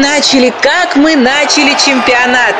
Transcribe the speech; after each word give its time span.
начали, 0.00 0.52
как 0.62 0.96
мы 0.96 1.14
начали 1.14 1.74
чемпионат. 1.74 2.54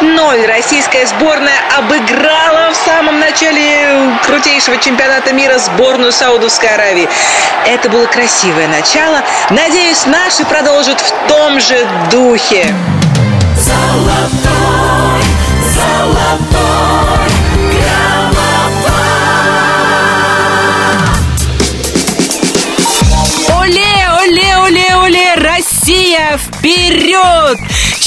5-0 0.00 0.46
российская 0.46 1.06
сборная 1.06 1.58
обыграла 1.76 2.70
в 2.72 2.76
самом 2.76 3.20
начале 3.20 4.18
крутейшего 4.24 4.78
чемпионата 4.78 5.32
мира 5.32 5.58
сборную 5.58 6.12
Саудовской 6.12 6.68
Аравии. 6.68 7.08
Это 7.66 7.88
было 7.88 8.06
красивое 8.06 8.68
начало. 8.68 9.22
Надеюсь, 9.50 10.06
наши 10.06 10.44
продолжат 10.44 11.00
в 11.00 11.28
том 11.28 11.60
же 11.60 11.86
духе. 12.10 12.74
Золотой, 13.56 15.22
золотой 15.74 16.67
Россия, 25.88 26.36
вперед! 26.36 27.58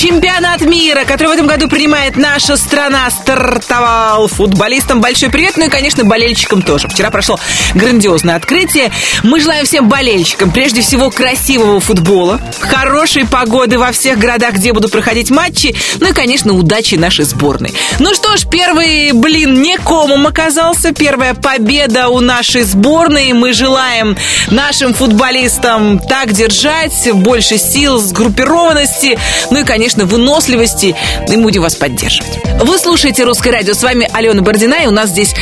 Чемпионат 0.01 0.61
мира, 0.61 1.03
который 1.05 1.27
в 1.27 1.31
этом 1.33 1.45
году 1.45 1.69
принимает 1.69 2.17
наша 2.17 2.57
страна, 2.57 3.07
стартовал. 3.11 4.27
Футболистам 4.29 4.99
большой 4.99 5.29
привет, 5.29 5.57
ну 5.57 5.65
и, 5.65 5.69
конечно, 5.69 6.03
болельщикам 6.03 6.63
тоже. 6.63 6.87
Вчера 6.87 7.11
прошло 7.11 7.39
грандиозное 7.75 8.35
открытие. 8.35 8.91
Мы 9.21 9.39
желаем 9.39 9.63
всем 9.63 9.89
болельщикам, 9.89 10.49
прежде 10.49 10.81
всего, 10.81 11.11
красивого 11.11 11.79
футбола, 11.79 12.41
хорошей 12.61 13.27
погоды 13.27 13.77
во 13.77 13.91
всех 13.91 14.17
городах, 14.17 14.53
где 14.53 14.73
будут 14.73 14.91
проходить 14.91 15.29
матчи, 15.29 15.75
ну 15.99 16.09
и, 16.09 16.13
конечно, 16.13 16.53
удачи 16.53 16.95
нашей 16.95 17.25
сборной. 17.25 17.71
Ну 17.99 18.15
что 18.15 18.35
ж, 18.37 18.47
первый, 18.49 19.11
блин, 19.11 19.61
не 19.61 19.77
комом 19.77 20.25
оказался. 20.25 20.95
Первая 20.95 21.35
победа 21.35 22.07
у 22.07 22.21
нашей 22.21 22.63
сборной. 22.63 23.33
Мы 23.33 23.53
желаем 23.53 24.17
нашим 24.49 24.95
футболистам 24.95 25.99
так 25.99 26.33
держать, 26.33 27.07
больше 27.13 27.59
сил, 27.59 27.99
сгруппированности, 27.99 29.19
ну 29.51 29.59
и, 29.59 29.63
конечно, 29.63 29.90
конечно, 29.91 30.05
выносливости, 30.05 30.95
мы 31.27 31.41
будем 31.41 31.61
вас 31.61 31.75
поддерживать. 31.75 32.39
Вы 32.63 32.77
слушаете 32.77 33.23
«Русское 33.23 33.51
радио». 33.51 33.73
С 33.73 33.83
вами 33.83 34.09
Алена 34.13 34.41
Бородина, 34.41 34.75
и 34.75 34.87
у 34.87 34.91
нас 34.91 35.09
здесь 35.09 35.33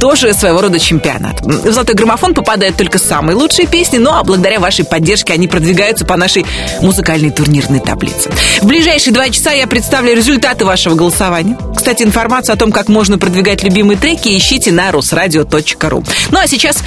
тоже 0.00 0.32
своего 0.32 0.60
рода 0.60 0.78
чемпионат. 0.78 1.40
В 1.40 1.72
«Золотой 1.72 1.94
граммофон» 1.94 2.34
попадают 2.34 2.76
только 2.76 2.98
самые 2.98 3.36
лучшие 3.36 3.66
песни, 3.66 3.98
ну 3.98 4.12
а 4.12 4.22
благодаря 4.22 4.60
вашей 4.60 4.84
поддержке 4.84 5.32
они 5.32 5.48
продвигаются 5.48 6.04
по 6.04 6.16
нашей 6.16 6.46
музыкальной 6.82 7.30
турнирной 7.30 7.80
таблице. 7.80 8.30
В 8.60 8.66
ближайшие 8.66 9.12
два 9.12 9.28
часа 9.30 9.50
я 9.50 9.66
представлю 9.66 10.14
результаты 10.14 10.64
вашего 10.64 10.94
голосования. 10.94 11.58
Кстати, 11.76 12.04
информацию 12.04 12.54
о 12.54 12.56
том, 12.56 12.70
как 12.70 12.88
можно 12.88 13.18
продвигать 13.18 13.64
любимые 13.64 13.98
треки, 13.98 14.36
ищите 14.36 14.70
на 14.70 14.92
русрадио.ру. 14.92 16.04
Ну 16.30 16.38
а 16.38 16.46
сейчас 16.46 16.78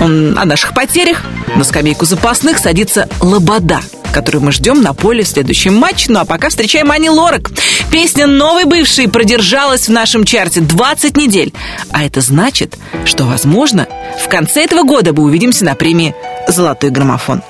о 0.00 0.08
наших 0.08 0.74
потерях. 0.74 1.22
На 1.54 1.64
скамейку 1.64 2.06
запасных 2.06 2.58
садится 2.58 3.08
Лобода 3.20 3.80
которую 4.12 4.42
мы 4.42 4.52
ждем 4.52 4.82
на 4.82 4.92
поле 4.94 5.24
в 5.24 5.28
следующем 5.28 5.74
матче. 5.74 6.06
Ну 6.08 6.20
а 6.20 6.24
пока 6.24 6.48
встречаем 6.48 6.90
Ани 6.90 7.10
Лорак. 7.10 7.50
Песня 7.90 8.26
«Новый 8.26 8.64
бывший» 8.64 9.08
продержалась 9.08 9.88
в 9.88 9.92
нашем 9.92 10.24
чарте 10.24 10.60
20 10.60 11.16
недель. 11.16 11.52
А 11.90 12.04
это 12.04 12.20
значит, 12.20 12.76
что, 13.04 13.24
возможно, 13.24 13.86
в 14.22 14.28
конце 14.28 14.64
этого 14.64 14.82
года 14.82 15.12
мы 15.12 15.22
увидимся 15.22 15.64
на 15.64 15.74
премии 15.74 16.14
«Золотой 16.48 16.90
граммофон». 16.90 17.42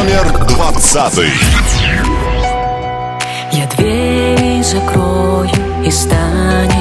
Номер 0.00 0.46
двадцатый. 0.46 1.30
Я 3.52 3.66
двери 3.76 4.62
закрою 4.62 5.50
и 5.84 5.90
станет 5.90 6.79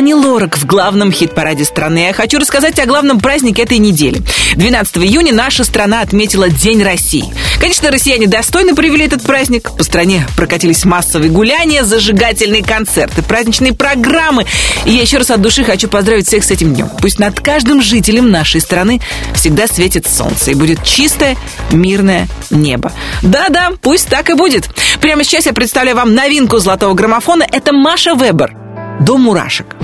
Ани 0.00 0.14
Лорак 0.14 0.56
в 0.56 0.64
главном 0.64 1.12
хит-параде 1.12 1.62
страны. 1.66 1.98
Я 1.98 2.14
хочу 2.14 2.38
рассказать 2.38 2.78
о 2.78 2.86
главном 2.86 3.20
празднике 3.20 3.64
этой 3.64 3.76
недели. 3.76 4.22
12 4.54 4.96
июня 4.96 5.34
наша 5.34 5.62
страна 5.62 6.00
отметила 6.00 6.48
День 6.48 6.82
России. 6.82 7.26
Конечно, 7.60 7.90
россияне 7.90 8.26
достойно 8.26 8.74
провели 8.74 9.04
этот 9.04 9.22
праздник. 9.22 9.72
По 9.76 9.84
стране 9.84 10.26
прокатились 10.38 10.86
массовые 10.86 11.30
гуляния, 11.30 11.84
зажигательные 11.84 12.64
концерты, 12.64 13.20
праздничные 13.20 13.74
программы. 13.74 14.46
И 14.86 14.92
я 14.92 15.02
еще 15.02 15.18
раз 15.18 15.30
от 15.32 15.42
души 15.42 15.64
хочу 15.64 15.86
поздравить 15.86 16.28
всех 16.28 16.44
с 16.44 16.50
этим 16.50 16.72
днем. 16.72 16.88
Пусть 17.02 17.18
над 17.18 17.38
каждым 17.38 17.82
жителем 17.82 18.30
нашей 18.30 18.62
страны 18.62 19.02
всегда 19.34 19.66
светит 19.66 20.08
солнце 20.08 20.52
и 20.52 20.54
будет 20.54 20.82
чистое, 20.82 21.36
мирное 21.72 22.26
небо. 22.48 22.90
Да-да, 23.20 23.72
пусть 23.82 24.08
так 24.08 24.30
и 24.30 24.32
будет. 24.32 24.66
Прямо 25.02 25.24
сейчас 25.24 25.44
я 25.44 25.52
представляю 25.52 25.98
вам 25.98 26.14
новинку 26.14 26.56
золотого 26.56 26.94
граммофона. 26.94 27.44
Это 27.52 27.74
Маша 27.74 28.14
Вебер 28.14 28.56
до 29.00 29.18
мурашек. 29.18 29.76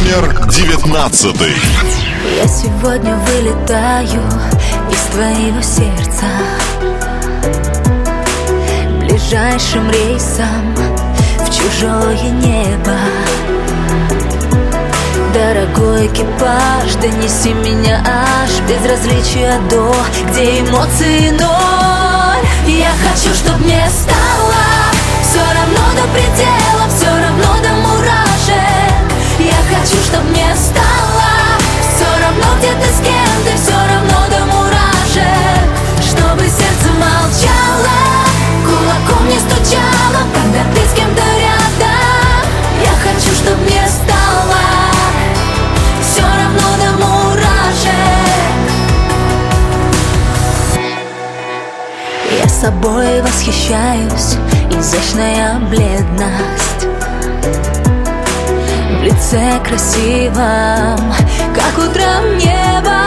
Номер 0.00 0.46
девятнадцатый. 0.48 1.54
Я 2.36 2.48
сегодня 2.48 3.16
вылетаю 3.16 4.22
из 4.90 5.00
твоего 5.12 5.60
сердца. 5.60 6.26
Ближайшим 9.00 9.90
рейсом 9.90 10.74
в 11.38 11.50
чужое 11.50 12.30
небо. 12.30 12.96
Дорогой 15.34 16.06
экипаж, 16.06 16.94
донеси 17.02 17.52
меня 17.52 18.02
аж 18.06 18.50
Безразличия 18.68 19.60
до, 19.68 19.94
где 20.30 20.60
эмоции 20.60 21.30
ноль. 21.30 22.46
Я 22.66 22.92
хочу, 23.04 23.34
чтоб 23.34 23.58
мне 23.60 23.86
стало 23.90 24.54
все 25.22 25.40
равно 25.40 25.84
до 25.94 26.08
предела, 26.14 26.88
чтоб 30.10 30.22
мне 30.30 30.54
стало 30.56 31.30
Все 31.94 32.06
равно 32.22 32.58
где 32.58 32.72
ты 32.72 32.88
с 32.92 33.00
кем 33.00 33.36
ты, 33.44 33.56
все 33.56 33.76
равно 33.76 34.18
до 34.28 34.44
мурашек. 34.46 35.68
Чтобы 36.00 36.42
сердце 36.42 36.88
молчало, 36.98 37.98
кулаком 38.64 39.28
не 39.28 39.38
стучало 39.38 40.20
Когда 40.34 40.62
ты 40.74 40.80
с 40.88 40.92
кем-то 40.94 41.22
рядом. 41.22 42.42
Я 42.82 42.94
хочу, 43.04 43.32
чтоб 43.34 43.56
мне 43.58 43.86
стало 43.88 44.62
Все 46.02 46.22
равно 46.22 46.68
до 46.82 46.90
мурашек. 47.04 47.90
Я 52.42 52.48
собой 52.48 53.22
восхищаюсь, 53.22 54.36
изящная 54.70 55.58
бледность. 55.60 56.79
В 59.00 59.02
лице 59.02 59.58
красивом, 59.66 61.14
как 61.54 61.78
утром 61.78 62.36
небо. 62.36 63.00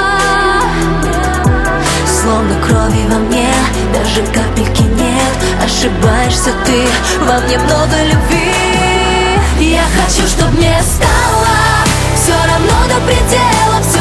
Словно 2.19 2.56
крови 2.66 3.06
во 3.07 3.19
мне, 3.19 3.54
даже 3.94 4.24
капельки 4.34 4.81
нет. 4.81 5.38
Ошибаешься 5.63 6.50
ты, 6.66 6.84
во 7.28 7.40
мне 7.42 7.60
много 7.60 8.04
любви. 8.06 8.54
Я 9.60 9.84
хочу, 9.84 10.28
чтоб 10.28 10.51
мне 10.54 10.75
стало 10.81 11.86
Все 12.16 12.34
равно 12.34 12.74
до 12.89 13.00
предела, 13.06 13.93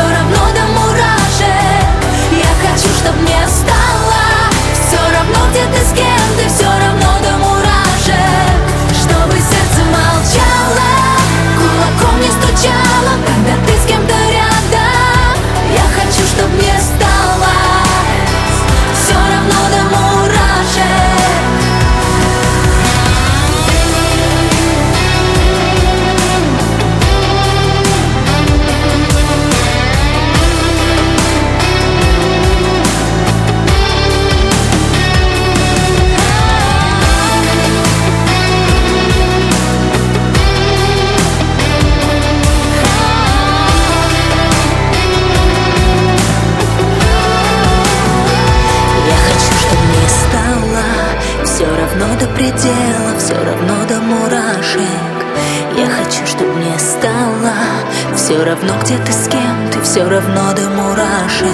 Все 58.33 58.45
равно, 58.45 58.73
где 58.83 58.97
ты 58.97 59.13
с 59.13 59.29
кем, 59.29 59.71
ты 59.71 59.79
все 59.83 60.09
равно 60.09 60.55
до 60.55 60.63
мурашек. 60.71 61.53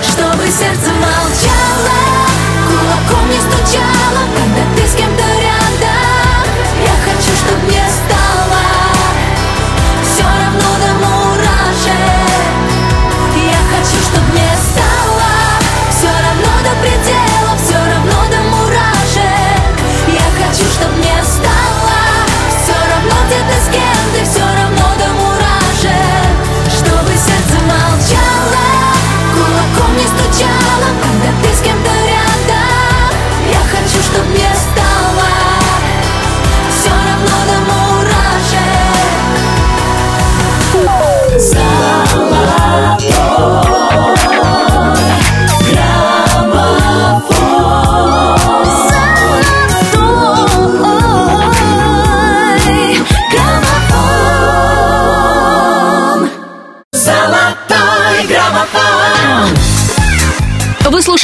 Чтобы 0.00 0.44
сердце 0.44 0.90
молчало 0.94 1.98
Кулаком 2.66 3.28
не 3.28 3.36
стучало, 3.36 4.22
когда 4.34 4.62
ты 4.74 4.88
с 4.88 4.94
кем-то 4.94 5.22
рядом. 5.22 6.48
Я 6.82 6.94
хочу, 7.04 7.30
чтобы 7.36 7.60
мне 7.66 7.77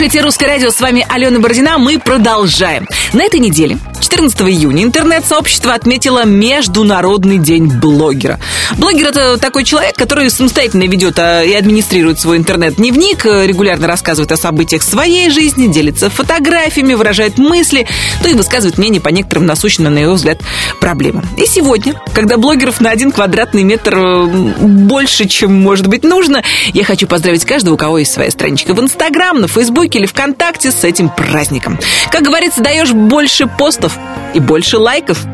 слушаете 0.04 0.22
«Русское 0.22 0.46
радио», 0.46 0.70
с 0.70 0.80
вами 0.82 1.06
Алена 1.08 1.38
Бородина, 1.38 1.78
мы 1.78 1.98
продолжаем. 1.98 2.86
На 3.14 3.24
этой 3.24 3.40
неделе, 3.40 3.78
14 4.02 4.38
июня, 4.42 4.84
интернет-сообщество 4.84 5.72
отметило 5.72 6.26
Международный 6.26 7.38
день 7.38 7.66
блогера. 7.66 8.38
Блогер– 8.76 9.08
это 9.08 9.38
такой 9.38 9.64
человек, 9.64 9.96
который 9.96 10.28
самостоятельно 10.30 10.82
ведет 10.82 11.18
а, 11.18 11.42
и 11.42 11.54
администрирует 11.54 12.20
свой 12.20 12.36
интернет-дневник, 12.36 13.24
э, 13.24 13.46
регулярно 13.46 13.86
рассказывает 13.86 14.30
о 14.30 14.36
событиях 14.36 14.82
своей 14.82 15.30
жизни, 15.30 15.68
делится 15.68 16.10
фотографиями, 16.10 16.92
выражает 16.92 17.38
мысли, 17.38 17.86
то 18.22 18.28
и 18.28 18.34
высказывает 18.34 18.76
мнение 18.76 19.00
по 19.00 19.08
некоторым 19.08 19.46
насущным, 19.46 19.94
на 19.94 20.00
его 20.00 20.14
взгляд, 20.14 20.38
проблемам. 20.80 21.26
И 21.38 21.46
сегодня, 21.46 21.98
когда 22.12 22.36
блогеров 22.36 22.80
на 22.82 22.90
один 22.90 23.10
квадратный 23.10 23.62
метр 23.62 23.96
э, 23.96 24.26
больше, 24.26 25.26
чем 25.26 25.54
может 25.54 25.86
быть 25.86 26.04
нужно, 26.04 26.42
я 26.74 26.84
хочу 26.84 27.06
поздравить 27.06 27.46
каждого, 27.46 27.74
у 27.74 27.78
кого 27.78 27.98
есть 27.98 28.12
своя 28.12 28.30
страничка 28.30 28.74
в 28.74 28.80
Инстаграм, 28.80 29.40
на 29.40 29.48
Фейсбуке 29.94 29.98
или 29.98 30.06
ВКонтакте 30.06 30.70
с 30.70 30.84
этим 30.84 31.08
праздником. 31.08 31.78
Как 32.10 32.22
говорится, 32.22 32.60
даешь 32.62 32.92
больше 32.92 33.46
постов 33.46 33.96
и 34.34 34.40
больше 34.40 34.78
лайков. 34.78 35.24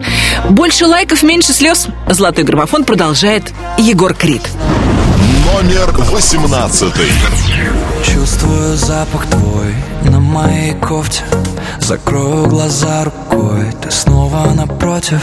Больше 0.51 0.87
лайков, 0.87 1.23
меньше 1.23 1.53
слез. 1.53 1.87
Золотой 2.09 2.45
граммофон 2.45 2.85
продолжает 2.85 3.53
Егор 3.79 4.15
Крид. 4.15 4.43
Номер 5.47 5.91
восемнадцатый. 6.11 7.11
Чувствую 8.05 8.77
запах 8.77 9.27
твой 9.27 9.75
на 10.05 10.21
моей 10.21 10.75
кофте 10.75 11.25
Закрою 11.81 12.47
глаза 12.47 13.05
рукой, 13.05 13.73
ты 13.81 13.91
снова 13.91 14.53
напротив. 14.55 15.21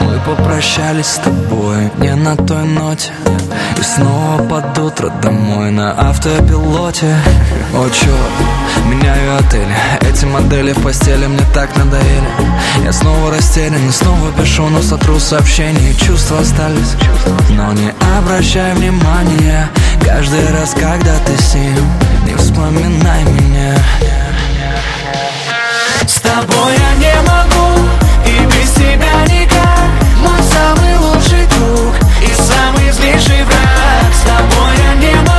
Мы 0.00 0.18
попрощались 0.20 1.06
с 1.06 1.16
тобой 1.16 1.90
не 1.98 2.14
на 2.14 2.36
той 2.36 2.64
ноте. 2.64 3.12
И 3.78 3.82
снова 3.82 4.42
под 4.48 4.78
утро 4.78 5.12
домой 5.22 5.70
на 5.70 5.92
автопилоте. 5.92 7.14
О, 7.74 7.88
черт, 7.90 8.86
меняю 8.86 9.36
отель 9.38 9.68
Эти 10.00 10.24
модели 10.24 10.72
в 10.72 10.82
постели 10.82 11.26
мне 11.26 11.44
так 11.52 11.76
надоели. 11.76 12.28
Я 12.84 12.92
снова 12.92 13.30
растерян 13.30 13.88
и 13.88 13.90
снова 13.90 14.32
пишу, 14.32 14.68
но 14.68 14.80
сотру 14.82 15.18
сообщения. 15.18 15.94
Чувства 15.94 16.40
остались, 16.40 16.96
но 17.50 17.72
не 17.72 17.92
обращай 18.18 18.74
внимания. 18.74 19.68
Каждый 20.04 20.50
раз, 20.52 20.74
когда 20.74 21.14
ты 21.24 21.42
с 21.42 21.54
ним 21.54 21.84
Не 22.26 22.34
вспоминай 22.34 23.24
меня 23.24 23.74
С 26.06 26.20
тобой 26.20 26.74
я 26.78 26.94
не 26.96 27.14
могу 27.22 27.88
И 28.26 28.44
без 28.46 28.70
тебя 28.72 29.24
никак. 29.26 29.90
Мой 30.20 30.42
самый 30.42 30.96
лучший 30.98 31.46
друг 31.46 31.94
И 32.22 32.34
самый 32.34 32.90
злейший 32.92 33.42
враг. 33.44 34.12
С 34.12 34.22
тобой 34.22 34.76
я 34.76 34.94
не 34.94 35.14
могу 35.16 35.33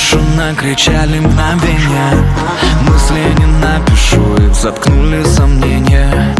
Душу 0.00 0.18
накричали 0.34 1.18
мгновения. 1.18 2.12
Мысли 2.82 3.20
не 3.38 3.46
напишу, 3.46 4.36
их 4.36 4.54
заткнули 4.54 5.22
сомнения. 5.24 6.34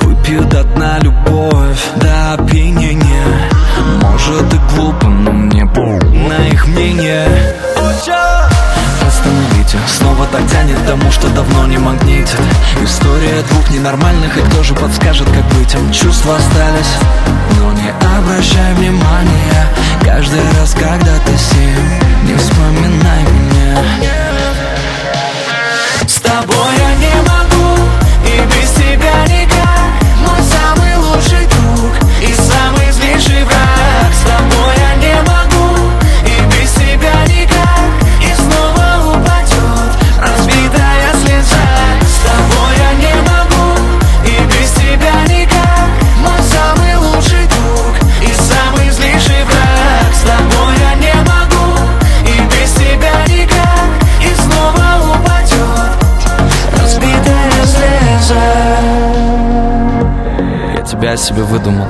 Выпью 0.00 0.44
до 0.46 0.64
дна 0.64 0.98
любовь 0.98 1.84
до 1.96 2.34
опьянения. 2.34 3.50
Может 4.02 4.52
и 4.52 4.58
глупо, 4.74 5.06
но 5.06 5.30
мне 5.30 5.64
пол 5.66 6.00
на 6.28 6.48
их 6.48 6.66
мнение 6.66 7.28
Остановите, 9.06 9.78
снова 9.86 10.26
так 10.32 10.46
тянет 10.50 10.84
тому, 10.86 11.10
что 11.12 11.28
давно 11.28 11.66
не 11.66 11.78
магнитит. 11.78 12.40
История 12.82 13.42
двух 13.50 13.70
ненормальных, 13.70 14.36
и 14.36 14.40
кто 14.40 14.62
же 14.64 14.74
подскажет, 14.74 15.28
как 15.28 15.44
быть 15.56 15.72
им? 15.74 15.92
Чувства 15.92 16.36
остались, 16.36 16.94
но 17.60 17.72
не 17.74 18.03
обращай 18.18 18.74
внимания 18.74 19.68
Каждый 20.02 20.42
раз, 20.58 20.74
когда 20.74 21.18
ты 21.26 21.36
с 21.36 21.52
ним, 21.52 22.28
не 22.28 22.34
вспоминай 22.36 23.22
меня. 23.22 23.78
С 26.06 26.20
тобой 26.20 26.74
я 26.78 26.94
не 26.96 27.14
могу, 27.22 27.82
и 28.26 28.40
без 28.46 28.70
тебя 28.72 29.24
никак 29.26 29.90
Мой 30.20 30.40
самый 30.42 30.96
лучший 30.96 31.46
друг, 31.46 31.92
и 32.20 32.34
самый 32.34 32.92
злейший 32.92 33.44
враг 33.44 33.63
я 61.14 61.18
себе 61.18 61.44
выдумал. 61.44 61.86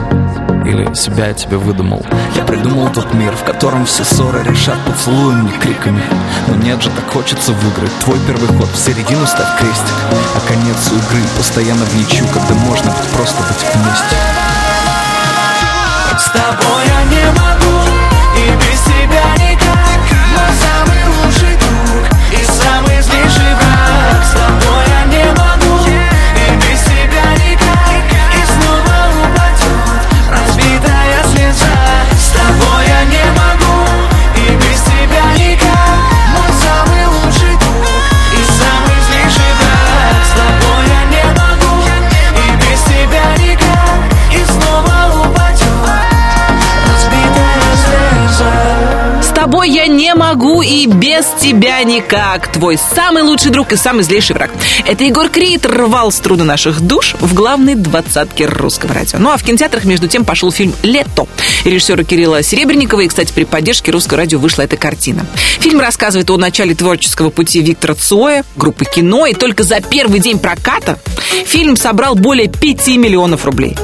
Или 0.67 0.93
себя 0.95 1.29
я 1.29 1.33
тебе 1.33 1.57
выдумал. 1.57 2.05
Я 2.37 2.45
придумал 2.45 2.91
тот 2.93 3.15
мир, 3.15 3.35
в 3.35 3.43
котором 3.43 3.87
все 3.87 4.05
ссоры 4.05 4.43
решат 4.43 4.77
поцелуем, 4.85 5.47
не 5.47 5.53
криками. 5.53 6.03
Но 6.47 6.57
нет 6.57 6.83
же, 6.83 6.91
так 6.91 7.09
хочется 7.11 7.53
выиграть. 7.53 7.91
Твой 8.01 8.19
первый 8.27 8.49
ход 8.49 8.69
в 8.69 8.77
середину 8.77 9.27
ставь 9.27 9.59
крестик. 9.59 9.95
А 10.37 10.47
конец 10.47 10.89
игры 10.89 11.23
постоянно 11.39 11.87
в 11.87 11.97
ничью 11.97 12.27
Когда 12.35 12.55
можно 12.55 12.91
быть 12.91 13.09
просто 13.17 13.43
быть 13.45 13.65
вместе. 13.75 14.17
С 16.19 16.31
тобой 16.31 16.85
я 16.87 17.05
не 17.05 17.25
могу 17.41 17.81
И 18.37 18.51
без 18.61 18.81
тебя 18.83 19.25
никак. 19.37 20.05
Но 20.37 20.45
самый 20.61 21.03
лучший 21.17 21.57
друг 21.57 22.05
И 22.31 22.45
самый 22.45 23.01
злейший 23.01 23.55
враг 23.55 23.74
я 49.65 49.87
не 49.87 50.15
могу 50.15 50.63
и 50.63 50.87
без 50.87 51.27
тебя 51.41 51.83
никак. 51.83 52.53
Твой 52.53 52.79
самый 52.79 53.23
лучший 53.23 53.51
друг 53.51 53.73
и 53.73 53.77
самый 53.77 54.05
злейший 54.05 54.35
враг. 54.35 54.51
Это 54.87 55.05
Егор 55.05 55.29
Крид 55.29 55.67
рвал 55.67 56.13
струны 56.13 56.45
наших 56.45 56.81
душ 56.81 57.15
в 57.21 57.35
главной 57.35 57.75
двадцатке 57.75 58.47
русского 58.47 58.95
радио. 58.95 59.19
Ну 59.19 59.31
а 59.31 59.37
в 59.37 59.43
кинотеатрах, 59.43 59.85
между 59.85 60.07
тем, 60.07 60.25
пошел 60.25 60.53
фильм 60.53 60.75
«Лето» 60.83 61.27
режиссера 61.65 62.05
Кирилла 62.05 62.43
Серебренникова. 62.43 63.01
И, 63.01 63.09
кстати, 63.09 63.33
при 63.33 63.45
поддержке 63.45 63.91
русского 63.91 64.19
радио 64.19 64.39
вышла 64.39 64.63
эта 64.63 64.77
картина. 64.77 65.27
Фильм 65.61 65.81
рассказывает 65.81 66.31
о 66.31 66.37
начале 66.37 66.75
творческого 66.75 67.31
пути 67.31 67.61
Виктора 67.61 67.95
Цоя, 67.95 68.45
группы 68.57 68.85
кино. 68.85 69.27
И 69.27 69.35
только 69.35 69.63
за 69.63 69.81
первый 69.81 70.21
день 70.21 70.39
проката 70.39 70.99
фильм 71.47 71.77
собрал 71.77 72.15
более 72.15 72.49
5 72.49 72.89
миллионов 72.89 73.45
рублей. 73.45 73.77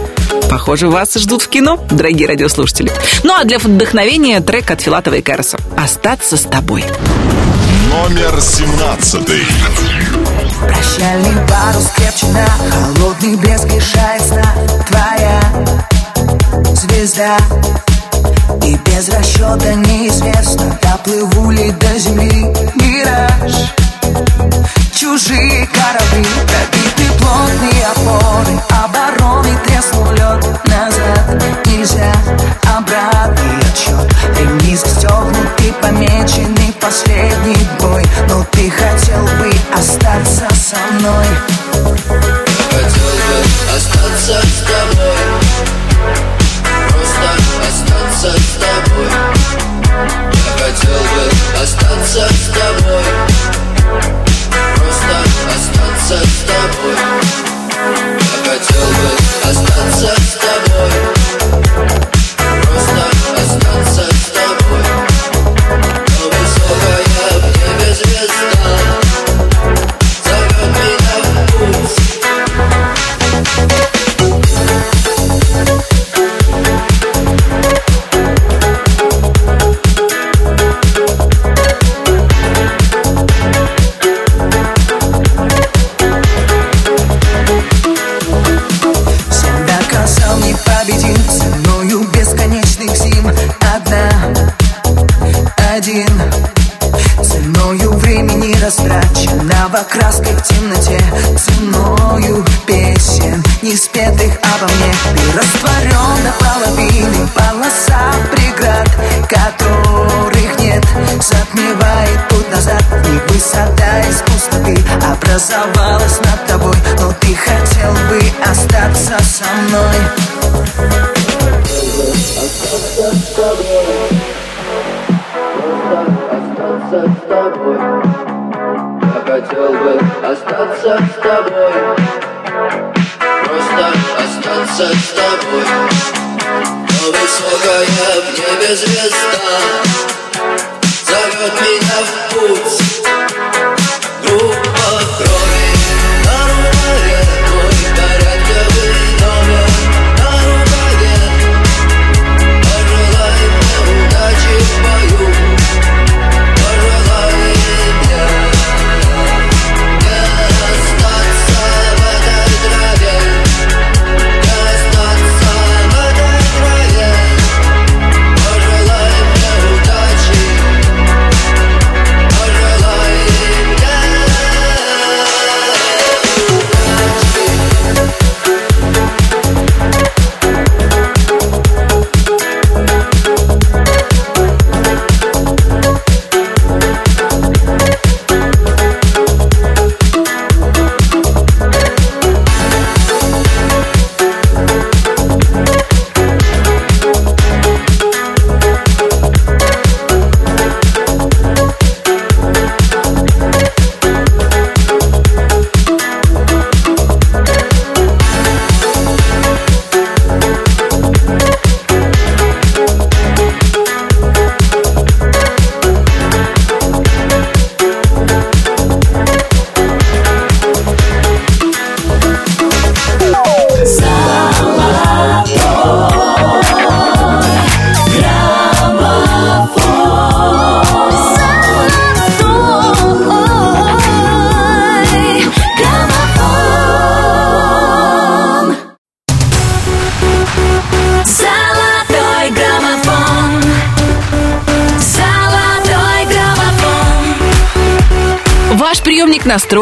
Похоже, 0.51 0.89
вас 0.89 1.15
ждут 1.15 1.43
в 1.43 1.49
кино, 1.49 1.79
дорогие 1.93 2.27
радиослушатели. 2.27 2.91
Ну 3.23 3.33
а 3.33 3.45
для 3.45 3.61
вдохновения 3.61 4.41
трек 4.41 4.73
от 4.73 4.81
Филатова 4.81 5.15
и 5.15 5.23
Кэрроса 5.23 5.59
«Остаться 5.77 6.37
с 6.37 6.43
тобой». 6.43 6.85
Номер 7.89 8.41
семнадцатый. 8.41 9.45
Прощальный 10.61 11.37
парус 11.49 11.87
крепчина 11.95 12.47
Холодный 12.69 13.37
блеск 13.37 13.67
лишает 13.67 14.23
сна 14.23 14.55
Твоя 14.89 15.41
звезда 16.75 17.39
И 18.67 18.77
без 18.85 19.09
расчета 19.09 19.75
неизвестно 19.75 20.79
Доплыву 20.83 21.51
ли 21.53 21.71
до 21.71 21.99
земли 21.99 22.45
мираж 22.75 23.53
Чужие 24.95 25.67
корабли 25.69 26.27
Пробиты 26.47 27.19
плотные 27.19 27.87
остаться 39.81 40.47
со 40.55 40.77
мной. 40.93 41.27
Хотел 42.71 43.13
бы 43.27 43.39
остаться 43.75 44.37
с 44.47 44.61
тобой. 44.69 45.17
Просто 46.93 47.29
остаться 47.67 48.31
с 48.39 48.59
тобой. 48.61 49.11
Я 50.45 50.53
хотел 50.65 51.01
бы 51.01 51.25
остаться 51.63 52.29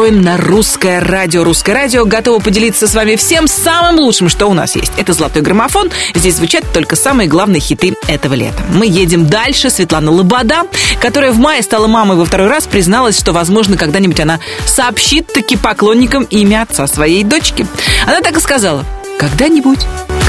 настроен 0.09 0.21
на 0.21 0.37
русское 0.37 0.99
радио. 0.99 1.43
Русское 1.43 1.73
радио 1.73 2.05
готово 2.05 2.39
поделиться 2.39 2.87
с 2.87 2.95
вами 2.95 3.15
всем 3.15 3.47
самым 3.47 3.99
лучшим, 3.99 4.29
что 4.29 4.47
у 4.47 4.53
нас 4.53 4.75
есть. 4.75 4.91
Это 4.97 5.13
«Золотой 5.13 5.41
граммофон». 5.41 5.89
Здесь 6.15 6.35
звучат 6.35 6.63
только 6.73 6.95
самые 6.95 7.27
главные 7.27 7.59
хиты 7.59 7.95
этого 8.07 8.33
лета. 8.33 8.63
Мы 8.73 8.87
едем 8.87 9.27
дальше. 9.27 9.69
Светлана 9.69 10.11
Лобода, 10.11 10.63
которая 11.01 11.31
в 11.31 11.37
мае 11.37 11.61
стала 11.61 11.87
мамой 11.87 12.17
во 12.17 12.25
второй 12.25 12.47
раз, 12.47 12.65
призналась, 12.65 13.19
что, 13.19 13.33
возможно, 13.33 13.77
когда-нибудь 13.77 14.19
она 14.19 14.39
сообщит 14.65 15.27
таки 15.27 15.55
поклонникам 15.57 16.23
имя 16.23 16.63
отца 16.63 16.87
своей 16.87 17.23
дочки. 17.23 17.67
Она 18.05 18.21
так 18.21 18.37
и 18.37 18.39
сказала. 18.39 18.85
Когда-нибудь 19.17 19.79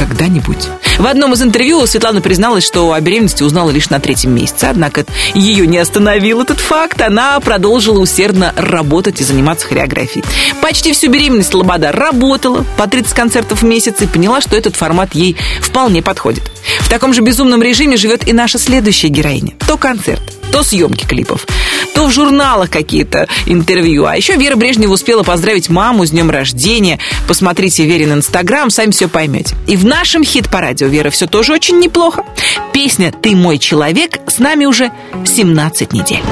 когда-нибудь. 0.00 0.68
В 1.00 1.07
одном 1.07 1.33
из 1.33 1.40
интервью 1.40 1.87
Светлана 1.87 2.21
призналась, 2.21 2.62
что 2.62 2.92
о 2.92 3.00
беременности 3.00 3.42
узнала 3.42 3.71
лишь 3.71 3.88
на 3.88 4.00
третьем 4.00 4.35
месяце, 4.35 4.66
однако 4.66 5.07
ее 5.35 5.66
не 5.66 5.78
остановил 5.78 6.42
этот 6.42 6.61
факт. 6.61 7.00
Она 7.00 7.40
продолжила 7.40 8.00
усердно 8.00 8.52
работать 8.54 9.19
и 9.23 9.25
заниматься 9.25 9.66
хореографией. 9.66 10.26
Почти 10.61 10.92
всю 10.92 11.11
беременность 11.11 11.54
Лобода 11.54 11.90
работала 11.90 12.66
по 12.76 12.87
30 12.87 13.14
концертов 13.14 13.62
в 13.62 13.64
месяц 13.64 14.02
и 14.02 14.07
поняла, 14.07 14.42
что 14.42 14.59
этот 14.59 14.76
формат 14.76 15.14
ей 15.14 15.38
вполне 15.62 16.02
подходит. 16.02 16.42
В 16.80 16.90
таком 16.90 17.14
же 17.14 17.23
безумном 17.23 17.62
режиме 17.62 17.97
живет 17.97 18.28
и 18.28 18.35
наша 18.35 18.59
следующая 18.59 19.09
героиня. 19.09 19.54
То 19.66 19.78
концерт, 19.78 20.21
то 20.52 20.62
съемки 20.62 21.07
клипов, 21.07 21.47
то 21.94 22.06
в 22.06 22.11
журналах 22.11 22.70
какие-то 22.70 23.26
интервью. 23.47 24.06
А 24.06 24.16
еще 24.16 24.37
Вера 24.37 24.56
Брежнева 24.56 24.92
успела 24.92 25.23
поздравить 25.23 25.68
маму 25.68 26.06
с 26.06 26.11
днем 26.11 26.30
рождения. 26.30 26.99
Посмотрите 27.26 27.85
Верин 27.85 28.12
Инстаграм, 28.12 28.70
сами 28.70 28.90
все 28.90 29.09
поймете. 29.09 29.54
И 29.66 29.76
в 29.76 29.85
нашем 29.85 30.25
хит-параде 30.25 30.87
у 30.87 30.88
Веры 30.88 31.11
все 31.11 31.26
тоже 31.26 31.52
очень 31.52 31.78
неплохо. 31.78 32.25
Песня 32.73 33.12
«Ты 33.12 33.37
мой 33.37 33.59
человек» 33.59 34.18
с 34.26 34.38
нами 34.38 34.64
уже 34.64 34.90
17 35.25 35.92
недель. 35.92 36.23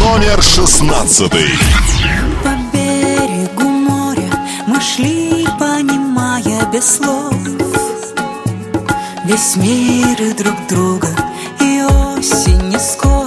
Номер 0.00 0.42
шестнадцатый. 0.42 1.48
По 2.42 2.50
берегу 2.76 3.68
моря 3.68 4.30
мы 4.66 4.80
шли, 4.80 5.46
понимая 5.58 6.66
без 6.72 6.96
слов 6.96 7.34
Весь 9.24 9.56
мир 9.56 10.20
и 10.20 10.34
друг 10.34 10.54
друга, 10.68 11.08
и 11.58 11.82
осень 11.82 12.68
не 12.68 12.78
скоро, 12.78 13.23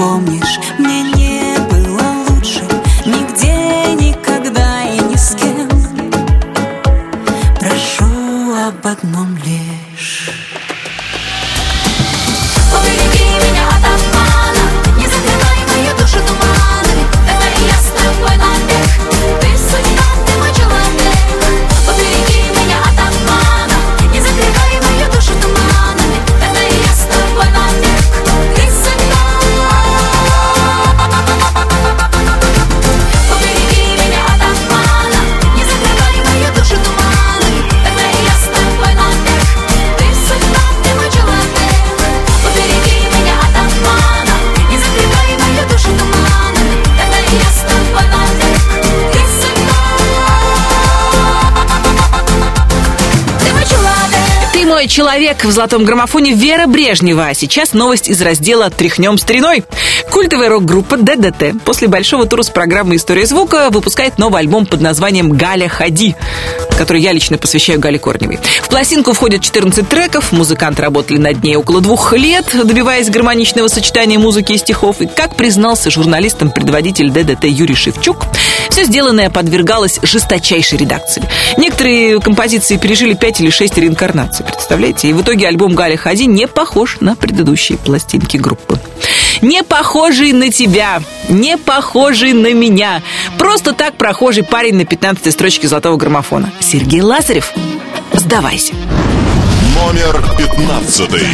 помнишь, 0.00 0.58
мне 0.78 0.89
человек 54.90 55.44
в 55.44 55.50
золотом 55.52 55.84
граммофоне 55.84 56.32
Вера 56.32 56.66
Брежнева. 56.66 57.28
А 57.28 57.34
сейчас 57.34 57.72
новость 57.72 58.08
из 58.08 58.20
раздела 58.20 58.70
«Тряхнем 58.70 59.18
стариной». 59.18 59.64
Культовая 60.10 60.48
рок-группа 60.48 60.96
ДДТ 60.96 61.62
после 61.64 61.86
большого 61.86 62.26
тура 62.26 62.42
с 62.42 62.50
программой 62.50 62.96
«История 62.96 63.24
звука» 63.24 63.70
выпускает 63.70 64.18
новый 64.18 64.40
альбом 64.40 64.66
под 64.66 64.80
названием 64.80 65.30
«Галя, 65.30 65.68
ходи». 65.68 66.16
Который 66.80 67.02
я 67.02 67.12
лично 67.12 67.36
посвящаю 67.36 67.78
Гале 67.78 67.98
Корневой. 67.98 68.38
В 68.62 68.70
пластинку 68.70 69.12
входят 69.12 69.42
14 69.42 69.86
треков, 69.86 70.32
музыканты 70.32 70.80
работали 70.80 71.18
над 71.18 71.44
ней 71.44 71.54
около 71.56 71.82
двух 71.82 72.14
лет, 72.14 72.46
добиваясь 72.54 73.10
гармоничного 73.10 73.68
сочетания 73.68 74.18
музыки 74.18 74.52
и 74.54 74.56
стихов. 74.56 75.02
И, 75.02 75.06
как 75.06 75.36
признался 75.36 75.90
журналистам 75.90 76.50
предводитель 76.50 77.10
ДДТ 77.10 77.44
Юрий 77.44 77.74
Шевчук, 77.74 78.24
все 78.70 78.84
сделанное 78.84 79.28
подвергалось 79.28 79.98
жесточайшей 80.02 80.78
редакции. 80.78 81.22
Некоторые 81.58 82.18
композиции 82.18 82.78
пережили 82.78 83.12
5 83.12 83.42
или 83.42 83.50
6 83.50 83.76
реинкарнаций, 83.76 84.46
представляете? 84.46 85.10
И 85.10 85.12
в 85.12 85.20
итоге 85.20 85.48
альбом 85.48 85.74
Галя 85.74 85.98
Хади 85.98 86.24
не 86.24 86.48
похож 86.48 86.96
на 87.00 87.14
предыдущие 87.14 87.76
пластинки 87.76 88.38
группы. 88.38 88.80
Не 89.42 89.62
похожий 89.62 90.32
на 90.32 90.50
тебя, 90.50 91.02
не 91.28 91.56
похожий 91.56 92.32
на 92.32 92.52
меня. 92.52 93.02
Просто 93.38 93.72
так 93.72 93.94
прохожий 93.94 94.44
парень 94.44 94.76
на 94.76 94.84
15 94.84 95.32
строчке 95.32 95.66
золотого 95.66 95.96
граммофона. 95.96 96.50
Сергей 96.60 97.00
Лазарев, 97.00 97.52
сдавайся. 98.12 98.74
Номер 99.74 100.22
пятнадцатый. 100.36 101.26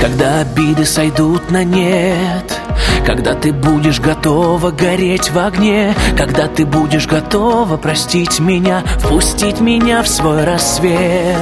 Когда 0.00 0.40
обиды 0.40 0.84
сойдут 0.84 1.50
на 1.50 1.64
нет 1.64 2.60
Когда 3.06 3.32
ты 3.32 3.50
будешь 3.50 3.98
готова 3.98 4.70
гореть 4.70 5.30
в 5.30 5.38
огне 5.38 5.94
Когда 6.18 6.48
ты 6.48 6.66
будешь 6.66 7.06
готова 7.06 7.78
простить 7.78 8.38
меня 8.38 8.84
Впустить 8.98 9.60
меня 9.60 10.02
в 10.02 10.08
свой 10.08 10.44
рассвет 10.44 11.38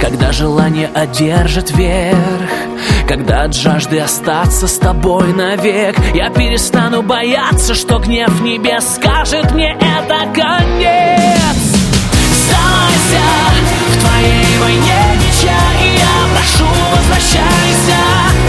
Когда 0.00 0.30
желание 0.30 0.88
одержит 0.94 1.72
верх 1.76 2.50
Когда 3.06 3.42
от 3.44 3.54
жажды 3.54 4.00
остаться 4.00 4.66
с 4.66 4.78
тобой 4.78 5.32
навек 5.32 5.96
Я 6.12 6.28
перестану 6.28 7.02
бояться, 7.02 7.74
что 7.74 8.00
гнев 8.00 8.40
небес 8.40 8.96
Скажет 8.96 9.52
мне 9.52 9.74
это 9.74 10.26
конец 10.34 11.56
Сдавайся 12.42 13.22
в 13.88 14.00
твоей 14.00 14.58
войне 14.60 15.20
меча 15.22 15.60
И 15.80 15.98
я 15.98 16.16
прошу, 16.34 16.68
возвращайся. 16.96 17.98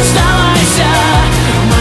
Сдавайся 0.04 0.90
в 1.62 1.77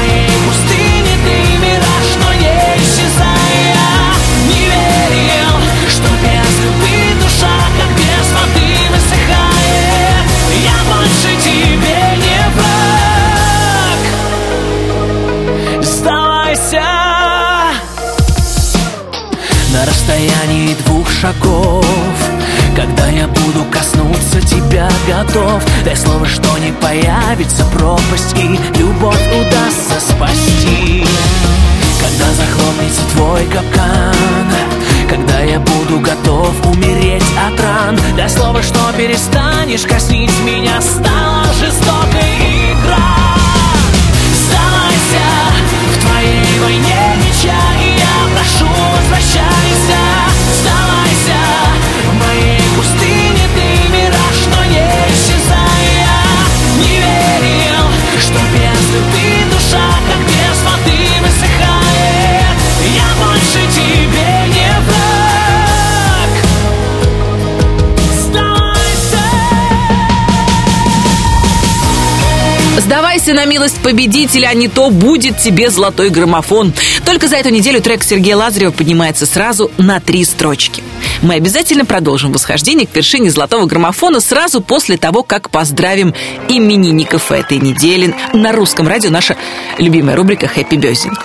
шагов. 21.26 21.84
Когда 22.74 23.08
я 23.08 23.26
буду 23.26 23.64
коснуться 23.70 24.40
тебя 24.42 24.88
готов 25.08 25.62
Дай 25.84 25.96
слово, 25.96 26.26
что 26.26 26.58
не 26.58 26.72
появится 26.72 27.64
пропасть 27.66 28.36
И 28.36 28.60
любовь 28.78 29.26
удастся 29.28 29.98
спасти. 29.98 31.04
Когда 32.00 32.26
захлопнется 32.32 33.02
твой 33.14 33.44
капкан 33.46 34.14
Когда 35.08 35.40
я 35.40 35.58
буду 35.58 36.00
готов 36.00 36.52
умереть 36.66 37.24
от 37.48 37.58
ран 37.60 37.98
Дай 38.16 38.28
слово, 38.28 38.62
что 38.62 38.78
перестанешь 38.96 39.86
коснить 39.86 40.38
меня 40.44 40.80
Стала 40.82 41.46
жестокой 41.58 42.72
игра. 42.72 43.36
Сдавайся 44.44 45.26
в 45.94 46.06
твоей 46.06 46.60
войне 46.60 47.16
меча 47.24 47.58
И 47.82 47.98
я 47.98 48.36
прошу, 48.36 48.70
возвращайся. 49.00 49.98
Сдавайся 50.60 51.05
Сдавай 72.78 73.15
Сдавайся 73.26 73.44
на 73.44 73.50
милость 73.50 73.80
победителя, 73.80 74.46
а 74.46 74.54
не 74.54 74.68
то 74.68 74.88
будет 74.88 75.38
тебе 75.38 75.68
золотой 75.68 76.10
граммофон. 76.10 76.72
Только 77.04 77.26
за 77.26 77.34
эту 77.34 77.48
неделю 77.48 77.82
трек 77.82 78.04
Сергея 78.04 78.36
Лазарева 78.36 78.70
поднимается 78.70 79.26
сразу 79.26 79.68
на 79.78 79.98
три 79.98 80.24
строчки. 80.24 80.84
Мы 81.22 81.34
обязательно 81.34 81.84
продолжим 81.84 82.30
восхождение 82.30 82.86
к 82.86 82.94
вершине 82.94 83.32
золотого 83.32 83.66
граммофона 83.66 84.20
сразу 84.20 84.60
после 84.60 84.96
того, 84.96 85.24
как 85.24 85.50
поздравим 85.50 86.14
именинников 86.48 87.32
этой 87.32 87.58
недели. 87.58 88.14
На 88.32 88.52
русском 88.52 88.86
радио 88.86 89.10
наша 89.10 89.36
любимая 89.78 90.14
рубрика 90.14 90.46
«Хэппи 90.46 90.76
Бёзинг». 90.76 91.18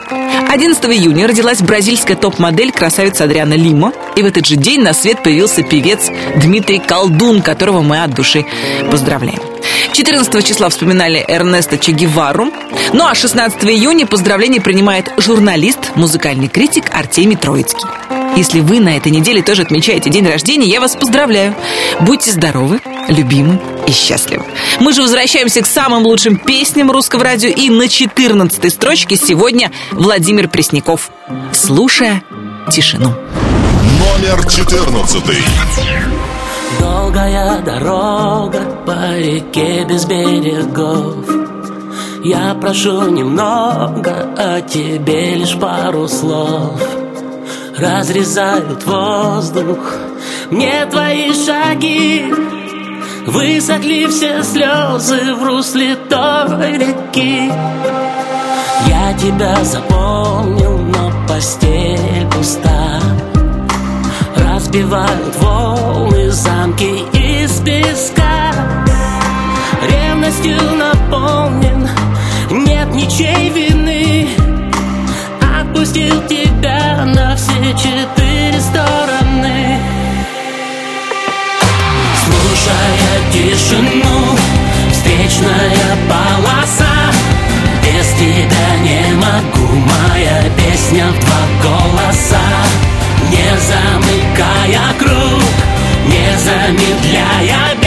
11 0.49 0.83
июня 0.85 1.27
родилась 1.27 1.61
бразильская 1.61 2.17
топ-модель 2.17 2.71
красавица 2.71 3.25
Адриана 3.25 3.53
Лимо. 3.53 3.93
И 4.15 4.23
в 4.23 4.25
этот 4.25 4.47
же 4.47 4.55
день 4.55 4.81
на 4.81 4.93
свет 4.93 5.21
появился 5.21 5.61
певец 5.61 6.09
Дмитрий 6.37 6.79
Колдун, 6.79 7.43
которого 7.43 7.83
мы 7.83 8.01
от 8.01 8.15
души 8.15 8.43
поздравляем. 8.89 9.51
14 9.93 10.45
числа 10.45 10.69
вспоминали 10.69 11.23
Эрнеста 11.27 11.77
Че 11.77 11.90
Гевару. 11.91 12.51
Ну 12.93 13.06
а 13.06 13.15
16 13.15 13.63
июня 13.65 14.06
поздравления 14.06 14.62
принимает 14.62 15.12
журналист, 15.17 15.95
музыкальный 15.95 16.47
критик 16.47 16.86
Артемий 16.91 17.38
Троицкий. 17.38 17.88
Если 18.36 18.62
вы 18.62 18.80
на 18.80 18.95
этой 18.95 19.12
неделе 19.12 19.41
тоже 19.41 19.63
отмечаете 19.63 20.10
день 20.10 20.27
рождения, 20.27 20.67
я 20.67 20.80
вас 20.80 20.95
поздравляю. 20.95 21.54
Будьте 22.01 22.32
здоровы, 22.32 22.80
любимы 23.10 23.60
и 23.88 23.91
счастливы. 23.91 24.45
Мы 24.80 24.93
же 24.93 25.01
возвращаемся 25.01 25.62
к 25.62 25.65
самым 25.65 26.04
лучшим 26.04 26.38
песням 26.38 26.91
русского 26.91 27.23
радио. 27.23 27.49
И 27.49 27.69
на 27.69 27.88
14 27.88 28.71
строчке 28.71 29.17
сегодня 29.17 29.71
Владимир 29.91 30.47
Пресняков. 30.47 31.12
Слушая 31.51 32.23
тишину. 32.71 33.13
Номер 33.99 34.47
четырнадцатый. 34.47 35.38
Долгая 36.80 37.60
дорога 37.60 38.62
по 38.86 39.17
реке 39.17 39.86
без 39.88 40.06
берегов 40.06 41.40
Я 42.23 42.53
прошу 42.53 43.10
немного, 43.10 44.29
а 44.38 44.62
тебе 44.62 45.36
лишь 45.36 45.57
пару 45.57 46.07
слов. 46.07 46.79
Разрезают 47.77 48.86
воздух 48.86 49.79
мне 50.51 50.86
твои 50.86 51.34
шаги. 51.34 52.31
Высохли 53.25 54.05
все 54.07 54.43
слезы 54.43 55.34
в 55.34 55.43
русле 55.43 55.95
той 55.95 56.77
реки. 56.77 57.51
Я 58.88 59.13
тебя 59.17 59.63
запомнил, 59.63 60.77
но 60.77 61.12
постель 61.27 62.27
пуста. 62.36 62.99
Разбивают 64.36 65.36
волны 65.39 66.29
замки 66.31 67.05
из 67.13 67.60
песка 67.62 68.50
Ревностью 69.82 70.58
наполнен, 70.76 71.89
нет 72.52 72.94
ничей 72.94 73.50
вины. 73.50 74.30
Отпустил 75.60 76.22
тебя 76.28 77.04
на 77.06 77.36
все 77.36 77.74
четыре 77.74 78.60
стороны. 78.60 79.80
Слушая 82.24 83.32
тишину, 83.34 84.38
встречная 84.91 85.98
полоса. 86.08 87.12
Без 87.84 88.08
тебя 88.13 88.78
не 88.84 89.13
могу, 89.15 89.67
моя 89.76 90.44
песня 90.58 91.08
в 91.08 91.20
два 91.20 91.41
голоса. 91.63 92.38
Не 93.32 93.58
замыкая 93.60 94.94
круг, 95.00 95.44
не 96.06 96.38
замедляя 96.38 97.81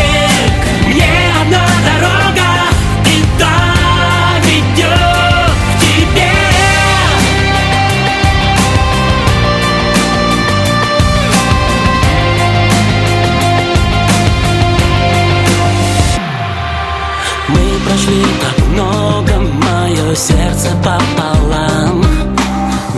Сердце 20.16 20.68
пополам. 20.76 22.04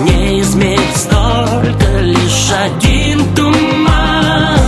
Не 0.05 0.42
измерить 0.42 0.96
столько 0.96 2.00
Лишь 2.02 2.50
один 2.52 3.35
туман. 3.35 4.59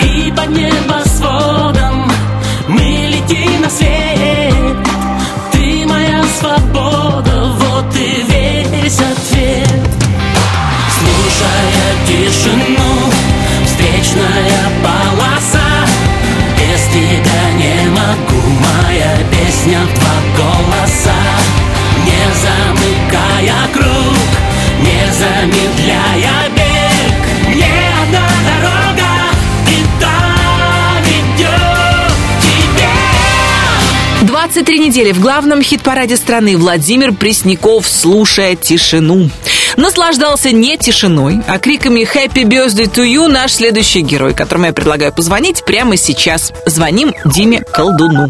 И 0.00 0.32
под 0.36 0.50
небосводом 0.50 2.08
Мы 2.68 3.08
летим 3.10 3.60
на 3.60 3.68
свет. 3.68 4.76
Ты 5.50 5.84
моя 5.86 6.22
свобода 6.38 7.52
Вот 7.58 7.96
и 7.96 8.22
весь 8.28 9.00
ответ. 9.00 9.82
Слушая 10.96 11.90
тишину 12.06 13.10
Встречная 13.66 14.62
полоса. 14.80 15.88
Без 16.56 16.82
тебя 16.92 17.50
не 17.56 17.90
могу 17.90 18.48
Моя 18.60 19.16
песня 19.32 19.80
в 19.80 19.98
два 19.98 20.27
три 34.68 34.80
недели 34.80 35.12
в 35.12 35.20
главном 35.22 35.62
хит-параде 35.62 36.14
страны 36.14 36.54
Владимир 36.58 37.14
Пресняков 37.14 37.88
«Слушая 37.88 38.54
тишину». 38.54 39.30
Наслаждался 39.78 40.50
не 40.50 40.76
тишиной, 40.76 41.40
а 41.48 41.58
криками 41.58 42.00
«Happy 42.00 42.44
birthday 42.44 42.84
to 42.84 43.02
you» 43.02 43.28
наш 43.28 43.52
следующий 43.52 44.02
герой, 44.02 44.34
которому 44.34 44.66
я 44.66 44.74
предлагаю 44.74 45.10
позвонить 45.10 45.64
прямо 45.64 45.96
сейчас. 45.96 46.52
Звоним 46.66 47.14
Диме 47.24 47.62
Колдуну. 47.62 48.28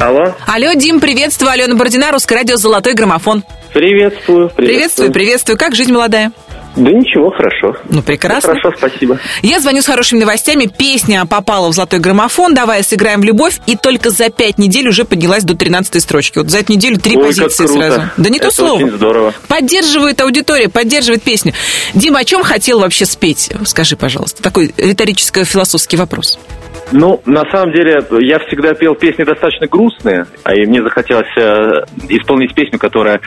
Алло, 0.00 0.34
Алло, 0.46 0.72
Дим, 0.72 1.00
приветствую. 1.00 1.52
Алена 1.52 1.74
Бородина, 1.74 2.10
Русское 2.10 2.36
радио 2.36 2.56
«Золотой 2.56 2.94
граммофон». 2.94 3.44
приветствую, 3.74 4.48
Приветствую, 4.48 5.12
приветствую. 5.12 5.58
Как 5.58 5.74
жизнь 5.74 5.92
молодая? 5.92 6.32
Да 6.78 6.92
ничего, 6.92 7.30
хорошо. 7.30 7.76
Ну, 7.88 8.02
прекрасно. 8.02 8.54
Хорошо, 8.54 8.72
спасибо. 8.78 9.18
Я 9.42 9.58
звоню 9.58 9.82
с 9.82 9.86
хорошими 9.86 10.20
новостями. 10.20 10.66
Песня 10.66 11.26
попала 11.26 11.68
в 11.68 11.72
золотой 11.74 11.98
граммофон. 11.98 12.54
Давай 12.54 12.84
сыграем 12.84 13.20
в 13.20 13.24
любовь. 13.24 13.58
И 13.66 13.74
только 13.76 14.10
за 14.10 14.30
пять 14.30 14.58
недель 14.58 14.88
уже 14.88 15.04
поднялась 15.04 15.42
до 15.42 15.56
13 15.56 16.00
строчки. 16.00 16.38
Вот 16.38 16.50
за 16.50 16.58
эту 16.58 16.72
неделю 16.72 16.98
три 16.98 17.16
Ой, 17.16 17.26
позиции 17.26 17.66
сразу. 17.66 18.02
Да 18.16 18.30
не 18.30 18.38
то 18.38 18.46
Это 18.46 18.54
слово. 18.56 18.74
очень 18.76 18.90
здорово. 18.92 19.34
Поддерживает 19.48 20.20
аудитория, 20.20 20.68
поддерживает 20.68 21.22
песню. 21.24 21.52
Дима, 21.94 22.20
о 22.20 22.24
чем 22.24 22.44
хотел 22.44 22.78
вообще 22.78 23.06
спеть? 23.06 23.50
Скажи, 23.64 23.96
пожалуйста. 23.96 24.40
Такой 24.40 24.72
риторическо-философский 24.76 25.96
вопрос. 25.96 26.38
Ну, 26.90 27.20
на 27.26 27.42
самом 27.50 27.72
деле, 27.72 28.02
я 28.20 28.38
всегда 28.40 28.72
пел 28.72 28.94
песни 28.94 29.22
достаточно 29.22 29.66
грустные, 29.66 30.24
а 30.44 30.54
и 30.54 30.64
мне 30.64 30.82
захотелось 30.82 31.28
э, 31.36 31.82
исполнить 32.08 32.54
песню, 32.54 32.78
которая 32.78 33.20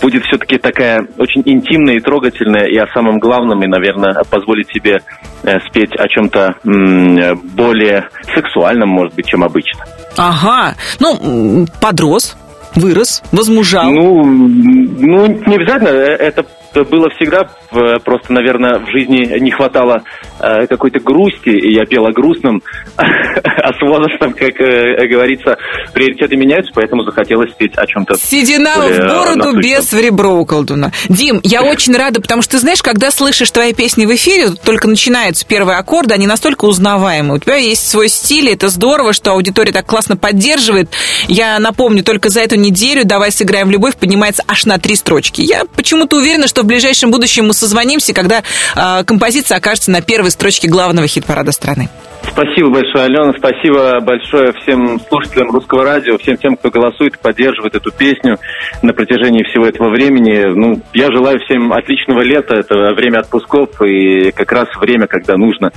будет 0.00 0.24
все-таки 0.24 0.56
такая 0.56 1.06
очень 1.18 1.42
интимная 1.44 1.96
и 1.96 2.00
трогательная, 2.00 2.66
и 2.66 2.76
о 2.78 2.86
самом 2.88 3.18
главном, 3.18 3.62
и, 3.62 3.66
наверное, 3.66 4.14
позволит 4.30 4.68
себе 4.68 5.02
э, 5.42 5.58
спеть 5.68 5.94
о 5.96 6.08
чем-то 6.08 6.54
м, 6.64 7.36
более 7.54 8.08
сексуальном, 8.34 8.88
может 8.88 9.14
быть, 9.14 9.26
чем 9.26 9.44
обычно. 9.44 9.84
Ага. 10.16 10.74
Ну, 10.98 11.66
подрос, 11.80 12.36
вырос, 12.74 13.22
возмужал. 13.30 13.90
Ну, 13.90 14.24
ну, 14.24 15.26
не 15.46 15.56
обязательно. 15.56 15.88
Э, 15.88 16.16
Это 16.16 16.46
было 16.74 17.08
всегда. 17.10 17.48
э, 17.72 17.98
Просто, 18.04 18.32
наверное, 18.32 18.78
в 18.80 18.90
жизни 18.90 19.38
не 19.38 19.50
хватало 19.50 20.02
э, 20.40 20.66
какой-то 20.66 21.00
грусти, 21.00 21.50
и 21.50 21.74
я 21.74 21.84
пел 21.84 22.06
о 22.06 22.12
грустном. 22.12 22.62
А 22.96 23.72
с 23.72 23.80
возрастом, 23.80 24.32
как 24.32 24.60
э, 24.60 25.06
говорится, 25.08 25.56
приоритеты 25.92 26.36
меняются, 26.36 26.72
поэтому 26.74 27.04
захотелось 27.04 27.50
спеть 27.50 27.72
о 27.76 27.86
чем-то. 27.86 28.14
Седина 28.16 28.74
в 28.76 28.98
бороду, 28.98 29.58
без 29.58 29.92
в 29.92 29.98
ребро 29.98 30.34
у 30.34 30.44
колдуна. 30.44 30.92
Дим, 31.08 31.40
я 31.42 31.62
очень 31.70 31.94
рада, 31.96 32.20
потому 32.20 32.42
что 32.42 32.52
ты 32.52 32.58
знаешь, 32.58 32.82
когда 32.82 33.10
слышишь 33.10 33.50
твои 33.50 33.72
песни 33.72 34.06
в 34.06 34.14
эфире, 34.14 34.50
только 34.64 34.88
начинаются 34.88 35.46
первые 35.46 35.78
аккорды, 35.78 36.14
они 36.14 36.26
настолько 36.26 36.64
узнаваемы. 36.64 37.34
У 37.34 37.38
тебя 37.38 37.56
есть 37.56 37.88
свой 37.88 38.08
стиль, 38.08 38.48
и 38.48 38.54
это 38.54 38.68
здорово, 38.68 39.12
что 39.12 39.32
аудитория 39.32 39.72
так 39.72 39.86
классно 39.86 40.16
поддерживает. 40.16 40.90
Я 41.28 41.58
напомню, 41.58 42.02
только 42.02 42.28
за 42.28 42.40
эту 42.40 42.56
неделю 42.56 43.04
«Давай 43.04 43.30
сыграем 43.30 43.68
в 43.68 43.70
любовь» 43.70 43.96
поднимается 43.96 44.42
аж 44.46 44.66
на 44.66 44.78
три 44.78 44.96
строчки. 44.96 45.40
Я 45.40 45.64
почему-то 45.76 46.16
уверена, 46.16 46.46
что 46.46 46.61
в 46.62 46.66
ближайшем 46.66 47.10
будущем 47.10 47.46
мы 47.46 47.54
созвонимся, 47.54 48.14
когда 48.14 48.42
а, 48.74 49.04
композиция 49.04 49.58
окажется 49.58 49.90
на 49.90 50.00
первой 50.00 50.30
строчке 50.30 50.68
главного 50.68 51.06
хит-парада 51.06 51.52
страны. 51.52 51.88
Спасибо 52.28 52.70
большое, 52.70 53.04
Алена. 53.04 53.32
Спасибо 53.36 54.00
большое 54.00 54.52
всем 54.62 55.00
слушателям 55.08 55.50
русского 55.50 55.84
радио, 55.84 56.16
всем 56.18 56.36
тем, 56.36 56.56
кто 56.56 56.70
голосует 56.70 57.14
и 57.14 57.18
поддерживает 57.18 57.74
эту 57.74 57.90
песню 57.90 58.38
на 58.80 58.92
протяжении 58.92 59.42
всего 59.44 59.66
этого 59.66 59.90
времени. 59.90 60.44
Ну, 60.54 60.80
я 60.94 61.10
желаю 61.10 61.38
всем 61.40 61.72
отличного 61.72 62.22
лета. 62.22 62.54
Это 62.54 62.94
время 62.94 63.18
отпусков 63.18 63.82
и 63.82 64.30
как 64.30 64.50
раз 64.52 64.68
время, 64.80 65.06
когда 65.06 65.36
нужно 65.36 65.72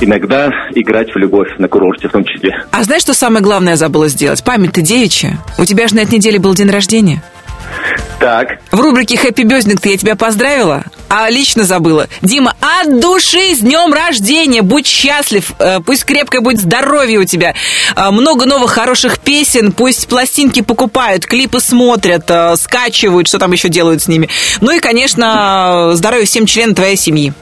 иногда 0.00 0.50
играть 0.74 1.12
в 1.12 1.18
любовь 1.18 1.48
на 1.58 1.68
курорте 1.68 2.08
в 2.08 2.12
том 2.12 2.24
числе. 2.24 2.64
А 2.70 2.82
знаешь, 2.82 3.02
что 3.02 3.14
самое 3.14 3.42
главное 3.42 3.72
я 3.72 3.76
забыла 3.76 4.08
сделать? 4.08 4.44
Память-то 4.44 4.82
девичья. 4.82 5.38
У 5.58 5.64
тебя 5.64 5.88
же 5.88 5.96
на 5.96 6.00
этой 6.00 6.16
неделе 6.16 6.38
был 6.38 6.54
день 6.54 6.70
рождения. 6.70 7.22
Так, 8.18 8.58
В 8.72 8.80
рубрике 8.80 9.16
«Хэппи 9.18 9.42
Бёздник» 9.42 9.84
я 9.84 9.96
тебя 9.98 10.16
поздравила, 10.16 10.84
а 11.10 11.28
лично 11.28 11.64
забыла. 11.64 12.08
Дима, 12.22 12.54
от 12.60 12.98
души 13.00 13.54
с 13.54 13.58
днем 13.58 13.92
рождения! 13.92 14.62
Будь 14.62 14.86
счастлив, 14.86 15.52
э, 15.58 15.80
пусть 15.84 16.04
крепкое 16.06 16.40
будет 16.40 16.58
здоровье 16.60 17.18
у 17.18 17.24
тебя. 17.24 17.54
Э, 17.94 18.10
Много 18.10 18.46
новых 18.46 18.70
хороших 18.70 19.18
песен, 19.18 19.70
пусть 19.72 20.08
пластинки 20.08 20.62
покупают, 20.62 21.26
клипы 21.26 21.60
смотрят, 21.60 22.24
э, 22.30 22.56
скачивают, 22.56 23.28
что 23.28 23.38
там 23.38 23.52
еще 23.52 23.68
делают 23.68 24.00
с 24.02 24.08
ними. 24.08 24.30
Ну 24.62 24.70
и, 24.74 24.80
конечно, 24.80 25.90
здоровья 25.92 26.24
всем 26.24 26.46
членам 26.46 26.74
твоей 26.74 26.96
семьи. 26.96 27.34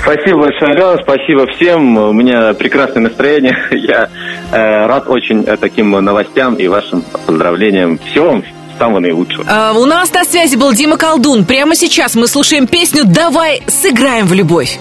спасибо 0.00 0.42
большое, 0.42 0.72
Алена. 0.72 0.96
Спасибо 1.02 1.46
всем. 1.56 1.96
У 1.98 2.12
меня 2.12 2.54
прекрасное 2.54 3.02
настроение. 3.02 3.58
Я 3.72 4.08
э, 4.52 4.86
рад 4.86 5.08
очень 5.08 5.42
таким 5.44 5.90
новостям 5.90 6.54
и 6.54 6.68
вашим 6.68 7.02
поздравлениям. 7.26 7.98
Всего 8.10 8.30
вам 8.30 8.44
самого 8.78 9.00
наилучшего. 9.00 9.44
Э, 9.48 9.72
У 9.76 9.84
нас 9.86 10.12
на 10.12 10.24
связи 10.24 10.56
был 10.56 10.72
Дима 10.72 10.96
Колдун. 10.96 11.44
Прямо 11.44 11.74
сейчас 11.76 12.14
мы 12.14 12.26
слушаем 12.26 12.66
песню 12.66 13.04
«Давай 13.04 13.62
сыграем 13.66 14.26
в 14.26 14.32
любовь». 14.32 14.78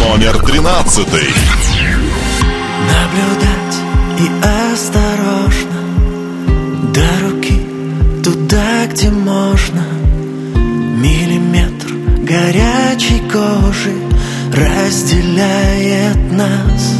Номер 0.00 0.38
тринадцатый. 0.44 1.28
Наблюдать 2.88 3.76
и 4.18 4.72
осторожно 4.72 5.80
До 6.92 7.04
руки 7.28 7.60
туда, 8.24 8.86
где 8.90 9.10
можно 9.10 9.82
Миллиметр 10.54 11.88
горячей 12.22 13.20
кожи 13.30 13.92
Разделяет 14.54 16.32
нас 16.32 16.94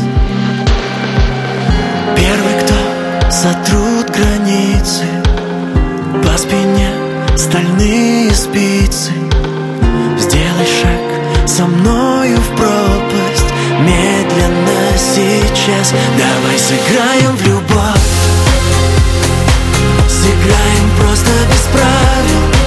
Первый, 2.16 2.62
кто 2.62 3.30
сотрут 3.30 4.11
границы 4.11 5.04
По 6.22 6.37
спине 6.38 6.90
стальные 7.37 8.35
спицы. 8.35 9.12
Сделай 10.18 10.66
шаг 10.66 11.48
со 11.48 11.64
мною 11.66 12.38
в 12.38 12.48
пропасть. 12.57 13.52
Медленно 13.81 14.96
сейчас. 14.96 15.94
Давай 16.16 16.59
сыграем 16.59 17.37
в 17.37 17.46
любовь. 17.46 18.09
Сыграем 20.09 20.90
просто 20.98 21.31
без 21.50 21.62
правил 21.72 22.58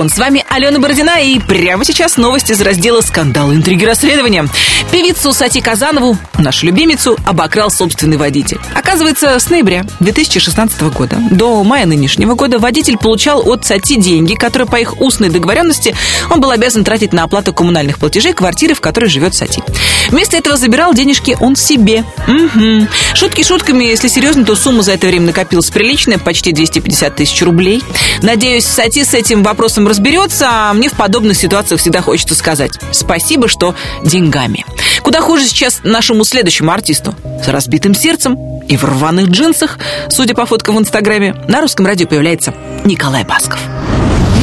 «Золотой 0.00 0.08
граммофон». 0.08 0.08
С 0.08 0.18
вами 0.18 0.44
Алена 0.48 0.78
Бородина. 0.78 1.20
И 1.20 1.38
прямо 1.38 1.84
сейчас 1.84 2.16
новости 2.16 2.52
из 2.52 2.60
раздела 2.60 3.00
«Скандалы, 3.00 3.54
интриги, 3.54 3.84
расследования». 3.84 4.46
Певицу 4.90 5.32
Сати 5.32 5.60
Казанову, 5.60 6.16
нашу 6.40 6.66
любимицу, 6.66 7.16
обокрал 7.24 7.70
собственный 7.70 8.16
водитель. 8.16 8.58
Оказывается, 8.74 9.38
с 9.38 9.50
ноября 9.50 9.84
2016 10.00 10.82
года 10.82 11.18
до 11.30 11.62
мая 11.64 11.86
нынешнего 11.86 12.34
года 12.34 12.58
водитель 12.58 12.98
получал 12.98 13.48
от 13.48 13.64
Сати 13.64 13.96
деньги, 13.96 14.34
которые 14.34 14.68
по 14.68 14.76
их 14.76 15.00
устной 15.00 15.30
договоренности 15.30 15.94
он 16.30 16.40
был 16.40 16.50
обязан 16.50 16.84
тратить 16.84 17.12
на 17.12 17.24
оплату 17.24 17.52
коммунальных 17.52 17.98
платежей 17.98 18.32
квартиры, 18.32 18.74
в 18.74 18.80
которой 18.80 19.08
живет 19.08 19.34
Сати. 19.34 19.62
Вместо 20.10 20.36
этого 20.36 20.56
забирал 20.56 20.94
денежки 20.94 21.36
он 21.40 21.56
себе. 21.56 22.04
Мгм. 22.26 22.88
Шутки 23.14 23.42
шутками, 23.42 23.84
если 23.84 24.08
серьезно, 24.08 24.44
то 24.44 24.54
сумма 24.56 24.82
за 24.82 24.92
это 24.92 25.06
время 25.06 25.26
накопилась 25.26 25.70
приличная, 25.70 26.18
почти 26.18 26.52
250 26.52 27.16
тысяч 27.16 27.40
рублей. 27.42 27.82
Надеюсь, 28.22 28.64
Сати 28.64 29.04
с 29.04 29.14
этим 29.14 29.42
вопросом 29.42 29.86
разберется, 29.88 30.46
а 30.48 30.72
мне 30.72 30.88
в 30.88 30.94
подобных 30.94 31.36
ситуациях 31.36 31.80
всегда 31.80 32.02
хочется 32.02 32.34
сказать 32.34 32.78
спасибо, 32.92 33.48
что 33.48 33.74
деньгами. 34.04 34.64
Куда 35.02 35.20
хуже 35.20 35.46
сейчас 35.46 35.80
нашему 35.82 36.24
следующему 36.30 36.70
артисту. 36.70 37.14
С 37.44 37.48
разбитым 37.48 37.94
сердцем 37.94 38.38
и 38.68 38.76
в 38.76 38.84
рваных 38.84 39.28
джинсах, 39.28 39.78
судя 40.08 40.34
по 40.34 40.46
фоткам 40.46 40.76
в 40.76 40.78
Инстаграме, 40.78 41.34
на 41.48 41.60
русском 41.60 41.86
радио 41.86 42.06
появляется 42.06 42.54
Николай 42.84 43.24
Басков. 43.24 43.60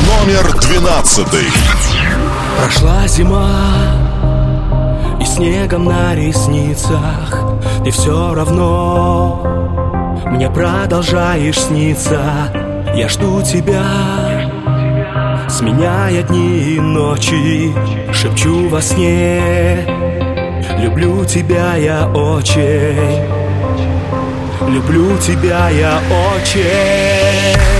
Номер 0.05 0.53
двенадцатый. 0.59 1.47
Прошла 2.57 3.07
зима 3.07 3.49
И 5.21 5.25
снегом 5.25 5.85
на 5.85 6.15
ресницах 6.15 7.39
Ты 7.83 7.91
все 7.91 8.33
равно 8.33 9.43
Мне 10.25 10.49
продолжаешь 10.49 11.59
сниться 11.59 12.19
Я 12.95 13.07
жду 13.09 13.43
тебя 13.43 13.85
Сменяя 15.49 16.23
дни 16.23 16.75
и 16.75 16.79
ночи 16.79 17.71
Шепчу 18.11 18.69
во 18.69 18.81
сне 18.81 20.16
Люблю 20.79 21.25
тебя 21.25 21.75
я 21.75 22.07
очень. 22.07 23.23
Люблю 24.69 25.17
тебя 25.17 25.69
я 25.69 25.99
очень 26.35 27.76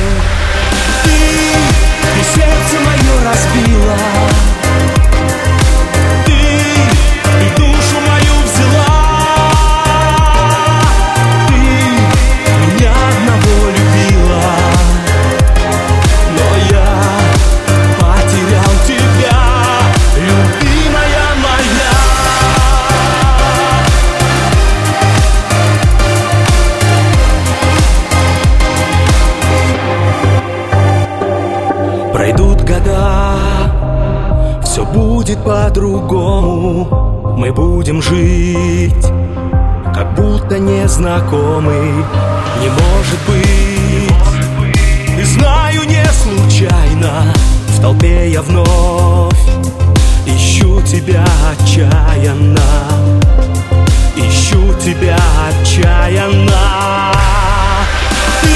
будет 35.27 35.43
по-другому. 35.43 37.35
Мы 37.37 37.51
будем 37.51 38.01
жить, 38.01 39.05
как 39.93 40.15
будто 40.15 40.57
незнакомы. 40.57 42.05
Не 42.61 42.69
может 42.69 43.19
быть, 43.27 44.71
и 45.19 45.23
знаю 45.23 45.83
не 45.85 46.05
случайно. 46.13 47.33
В 47.67 47.81
толпе 47.81 48.29
я 48.29 48.41
вновь 48.41 49.33
ищу 50.25 50.81
тебя 50.81 51.25
отчаянно. 51.51 52.61
Ищу 54.15 54.73
тебя 54.83 55.17
отчаянно. 55.49 57.11
Ты, 58.41 58.47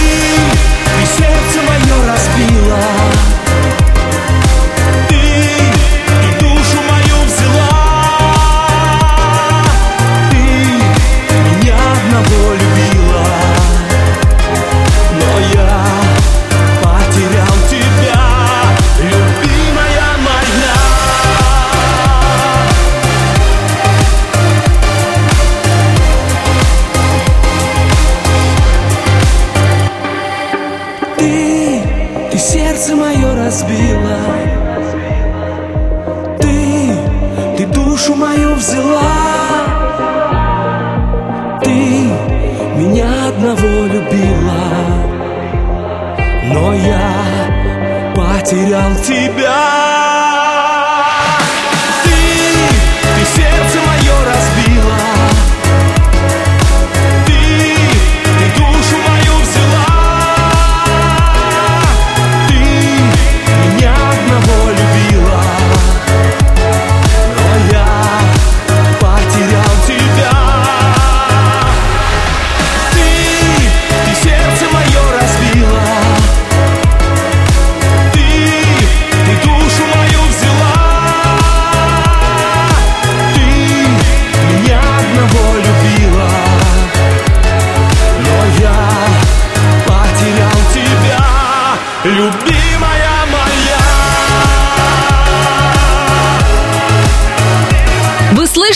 ты 0.85 1.05
сердце 1.17 1.59
мое 1.67 1.95
разбила. 2.07 3.40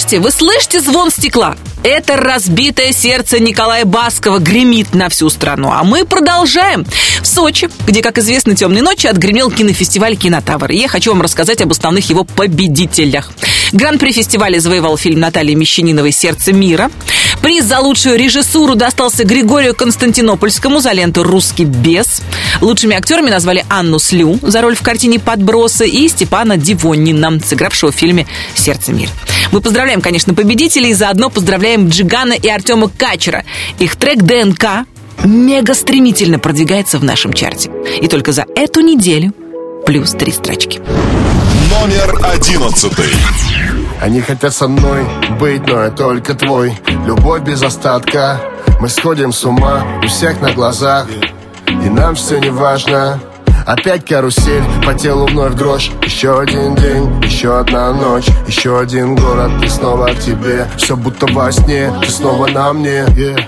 Слышите? 0.05 0.19
Вы 0.19 0.31
слышите 0.31 0.79
звон 0.81 1.09
стекла? 1.09 1.55
Это 1.83 2.15
разбитое 2.15 2.91
сердце 2.91 3.39
Николая 3.39 3.85
Баскова 3.85 4.39
гремит 4.39 4.93
на 4.93 5.09
всю 5.09 5.29
страну. 5.29 5.71
А 5.71 5.83
мы 5.83 6.05
продолжаем. 6.05 6.85
В 7.21 7.27
Сочи, 7.27 7.69
где, 7.87 8.01
как 8.01 8.17
известно, 8.17 8.55
темной 8.55 8.81
ночи 8.81 9.07
отгремел 9.07 9.51
кинофестиваль 9.51 10.15
«Кинотавр». 10.15 10.71
И 10.71 10.77
я 10.77 10.87
хочу 10.87 11.11
вам 11.11 11.21
рассказать 11.21 11.61
об 11.61 11.71
основных 11.71 12.09
его 12.09 12.23
победителях. 12.23 13.31
Гран-при 13.71 14.11
фестиваля 14.11 14.59
завоевал 14.59 14.97
фильм 14.97 15.19
Натальи 15.19 15.53
Мещаниновой 15.53 16.11
«Сердце 16.11 16.53
мира». 16.53 16.91
Приз 17.41 17.65
за 17.65 17.79
лучшую 17.79 18.17
режиссуру 18.17 18.75
достался 18.75 19.23
Григорию 19.23 19.75
Константинопольскому 19.75 20.79
за 20.79 20.91
ленту 20.91 21.23
«Русский 21.23 21.65
бес». 21.65 22.21
Лучшими 22.61 22.95
актерами 22.95 23.29
назвали 23.29 23.65
Анну 23.69 23.99
Слю 23.99 24.39
за 24.41 24.61
роль 24.61 24.75
в 24.75 24.81
картине 24.81 25.19
«Подбросы» 25.19 25.87
и 25.87 26.07
Степана 26.07 26.57
Дивонина, 26.57 27.39
сыгравшего 27.43 27.91
в 27.91 27.95
фильме 27.95 28.27
«Сердце 28.55 28.91
мира». 28.91 29.11
Мы 29.51 29.61
поздравляем, 29.61 30.01
конечно, 30.01 30.33
победителей, 30.33 30.91
и 30.91 30.93
заодно 30.93 31.29
поздравляем 31.29 31.89
Джигана 31.89 32.33
и 32.33 32.47
Артема 32.47 32.89
Качера. 32.89 33.43
Их 33.79 33.95
трек 33.95 34.23
«ДНК» 34.23 34.85
мега 35.23 35.73
стремительно 35.73 36.39
продвигается 36.39 36.97
в 36.99 37.03
нашем 37.03 37.33
чарте. 37.33 37.71
И 38.01 38.07
только 38.07 38.31
за 38.31 38.45
эту 38.55 38.81
неделю 38.81 39.33
плюс 39.85 40.11
три 40.11 40.31
строчки. 40.31 40.81
Номер 41.69 42.19
одиннадцатый. 42.23 43.09
Они 44.01 44.21
хотят 44.21 44.53
со 44.53 44.67
мной 44.67 45.05
быть, 45.39 45.65
но 45.67 45.83
я 45.83 45.89
только 45.89 46.33
твой 46.33 46.73
Любовь 47.05 47.43
без 47.43 47.63
остатка 47.63 48.41
Мы 48.81 48.89
сходим 48.89 49.31
с 49.31 49.45
ума 49.45 49.85
у 50.03 50.07
всех 50.07 50.41
на 50.41 50.51
глазах 50.51 51.07
И 51.68 51.89
нам 51.89 52.16
все 52.16 52.39
не 52.39 52.49
важно. 52.49 53.20
Опять 53.66 54.05
карусель, 54.05 54.63
по 54.86 54.93
телу 54.93 55.26
вновь 55.26 55.55
дрожь. 55.55 55.91
Еще 56.03 56.39
один 56.39 56.76
день, 56.76 57.24
еще 57.24 57.59
одна 57.59 57.91
ночь. 57.93 58.28
Еще 58.47 58.80
один 58.80 59.16
город, 59.16 59.51
и 59.63 59.68
снова 59.68 60.07
к 60.07 60.20
тебе. 60.20 60.68
Все 60.78 60.95
будто 60.95 61.26
во 61.28 61.51
сне, 61.51 61.91
ты 62.01 62.11
снова 62.11 62.47
на 62.47 62.74
мне. 62.74 63.05
Yeah. 63.16 63.43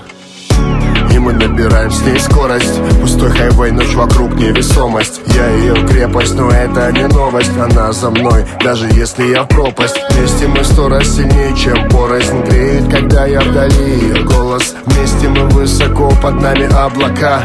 И 1.18 1.20
мы 1.20 1.32
набираем 1.32 1.90
с 1.90 2.00
ней 2.02 2.16
скорость. 2.20 2.80
Пустой 3.00 3.32
хайвей, 3.32 3.72
ночь 3.72 3.92
вокруг 3.96 4.36
невесомость. 4.36 5.20
Я 5.34 5.48
ее 5.48 5.74
крепость, 5.88 6.36
но 6.36 6.48
это 6.48 6.92
не 6.92 7.08
новость. 7.08 7.50
Она 7.58 7.90
за 7.90 8.10
мной, 8.10 8.46
даже 8.62 8.86
если 8.86 9.24
я 9.24 9.42
в 9.42 9.48
пропасть. 9.48 9.96
Вместе 10.10 10.46
мы 10.46 10.62
сто 10.62 10.88
раз 10.88 11.08
сильнее, 11.08 11.56
чем 11.56 11.88
порознь 11.88 12.40
Греет, 12.42 12.88
когда 12.88 13.26
я 13.26 13.40
вдали 13.40 13.98
ее 14.00 14.22
голос. 14.22 14.76
Вместе 14.86 15.28
мы 15.28 15.48
высоко, 15.48 16.12
под 16.22 16.40
нами 16.40 16.72
облака. 16.72 17.42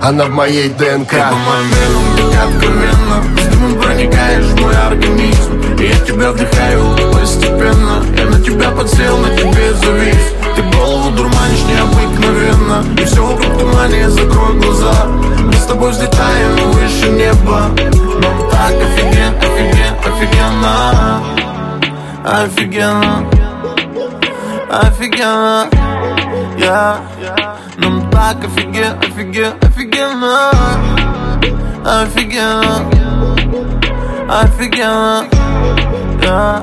Она 0.00 0.24
в 0.24 0.30
моей 0.30 0.70
ДНК. 0.70 1.10
Ты 1.10 1.18
по 1.18 1.56
венам 1.76 2.32
так 2.32 2.48
откровенно 2.48 3.22
дымом 3.50 3.82
проникаешь 3.82 4.46
в 4.46 4.60
мой 4.62 4.74
организм. 4.74 5.78
И 5.78 5.88
я 5.88 6.06
тебя 6.06 6.32
вдыхаю 6.32 7.12
постепенно. 7.12 8.02
Я 8.16 8.24
на 8.24 8.40
тебя 8.42 8.70
подсел, 8.70 9.18
на 9.18 9.36
тебе 9.36 9.74
завис 9.74 10.39
Ты 10.56 10.62
голову 10.76 11.10
дурманишь 11.10 11.64
необыкновенно. 11.64 12.84
И 13.00 13.04
все 13.04 13.24
вокруг 13.24 13.58
тумане, 13.58 14.08
закрой 14.10 14.58
глаза. 14.60 15.06
Мы 15.06 15.52
с 15.52 15.64
тобой 15.66 15.90
взлетаем 15.90 16.70
выше 16.72 17.10
неба. 17.10 17.70
Нам 18.20 18.50
так 18.50 18.72
офиген, 18.72 19.34
офиген, 19.38 19.94
офигенно. 20.04 21.22
Офигенно 22.22 23.26
Офигенно 24.70 25.68
Я. 26.58 26.98
Нам 27.78 28.10
так 28.10 28.44
офиген, 28.44 28.98
офиген, 28.98 29.54
офигенно. 29.62 30.50
Офигенно 31.84 32.90
Офигенно 34.28 35.24
Я 36.22 36.62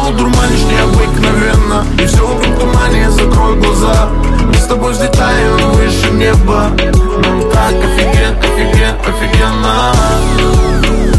дурманишь 0.11 0.63
необыкновенно 0.63 1.85
И 2.01 2.05
все 2.05 2.25
вокруг 2.25 2.59
тумане, 2.59 3.09
закрой 3.11 3.55
глаза. 3.57 4.09
Мы 4.47 4.53
с 4.53 4.65
тобой 4.65 4.91
взлетаем 4.93 5.71
выше 5.71 6.11
неба 6.11 6.71
Нам 7.23 7.41
так 7.51 7.73
офиген, 7.73 8.37
офиген, 8.39 8.95
офигенно. 9.07 9.93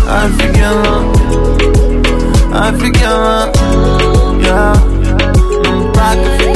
Офигенно. 0.08 1.12
Офигенно. 2.54 3.52
Я. 4.42 4.74
Нам 5.64 5.92
так 5.92 6.18
офиген, 6.18 6.51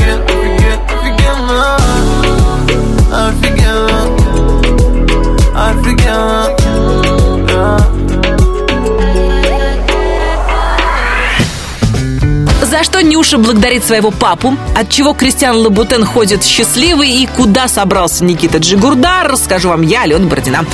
что 12.86 13.02
Нюша 13.02 13.36
благодарит 13.36 13.84
своего 13.84 14.12
папу, 14.12 14.56
от 14.76 14.90
чего 14.90 15.12
Кристиан 15.12 15.56
Лабутен 15.56 16.04
ходит 16.04 16.44
счастливый 16.44 17.10
и 17.10 17.26
куда 17.26 17.66
собрался 17.66 18.24
Никита 18.24 18.58
Джигурдар, 18.58 19.28
расскажу 19.28 19.70
вам 19.70 19.82
я, 19.82 20.02
Алена 20.02 20.24
Бородина. 20.28 20.64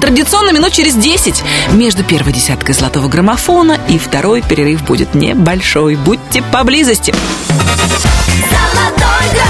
Традиционно 0.00 0.50
минут 0.50 0.72
через 0.72 0.94
10 0.94 1.44
между 1.74 2.02
первой 2.02 2.32
десяткой 2.32 2.74
золотого 2.74 3.06
граммофона 3.06 3.78
и 3.88 3.98
второй 3.98 4.42
перерыв 4.42 4.82
будет 4.82 5.14
небольшой. 5.14 5.94
Будьте 5.94 6.42
поблизости. 6.42 7.14
Золотой 8.50 9.28
граммофон, 9.32 9.49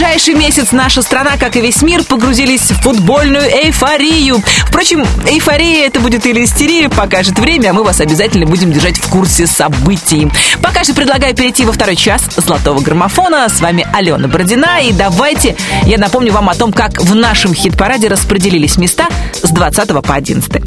ближайший 0.00 0.32
месяц 0.32 0.72
наша 0.72 1.02
страна, 1.02 1.32
как 1.38 1.56
и 1.56 1.60
весь 1.60 1.82
мир, 1.82 2.02
погрузились 2.02 2.70
в 2.70 2.80
футбольную 2.80 3.42
эйфорию. 3.42 4.42
Впрочем, 4.66 5.04
эйфория 5.26 5.88
это 5.88 6.00
будет 6.00 6.24
или 6.24 6.42
истерия, 6.42 6.88
покажет 6.88 7.38
время, 7.38 7.68
а 7.68 7.72
мы 7.74 7.84
вас 7.84 8.00
обязательно 8.00 8.46
будем 8.46 8.72
держать 8.72 8.96
в 8.96 9.10
курсе 9.10 9.46
событий. 9.46 10.26
Пока 10.62 10.84
же 10.84 10.94
предлагаю 10.94 11.34
перейти 11.34 11.66
во 11.66 11.72
второй 11.72 11.96
час 11.96 12.22
золотого 12.34 12.80
граммофона. 12.80 13.46
С 13.50 13.60
вами 13.60 13.86
Алена 13.92 14.26
Бородина. 14.26 14.80
И 14.80 14.92
давайте 14.94 15.54
я 15.84 15.98
напомню 15.98 16.32
вам 16.32 16.48
о 16.48 16.54
том, 16.54 16.72
как 16.72 16.98
в 16.98 17.14
нашем 17.14 17.52
хит-параде 17.52 18.08
распределились 18.08 18.78
места 18.78 19.06
с 19.42 19.50
20 19.50 20.02
по 20.02 20.14
11. 20.14 20.50
20. 20.50 20.64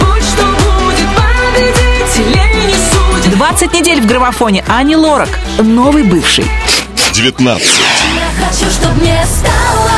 Будь 0.00 0.24
что 0.24 0.44
будет, 0.44 1.08
победителей 1.14 2.66
не 2.66 2.74
судят. 2.74 3.36
20 3.36 3.74
недель 3.74 4.00
в 4.00 4.06
граммофоне 4.06 4.64
Ани 4.66 4.96
Лорак, 4.96 5.28
новый 5.60 6.02
бывший. 6.02 6.50
19. 7.12 7.62
Я 8.14 8.46
хочу, 8.46 8.70
чтоб 8.70 8.94
мне 8.96 9.24
стало 9.26 9.90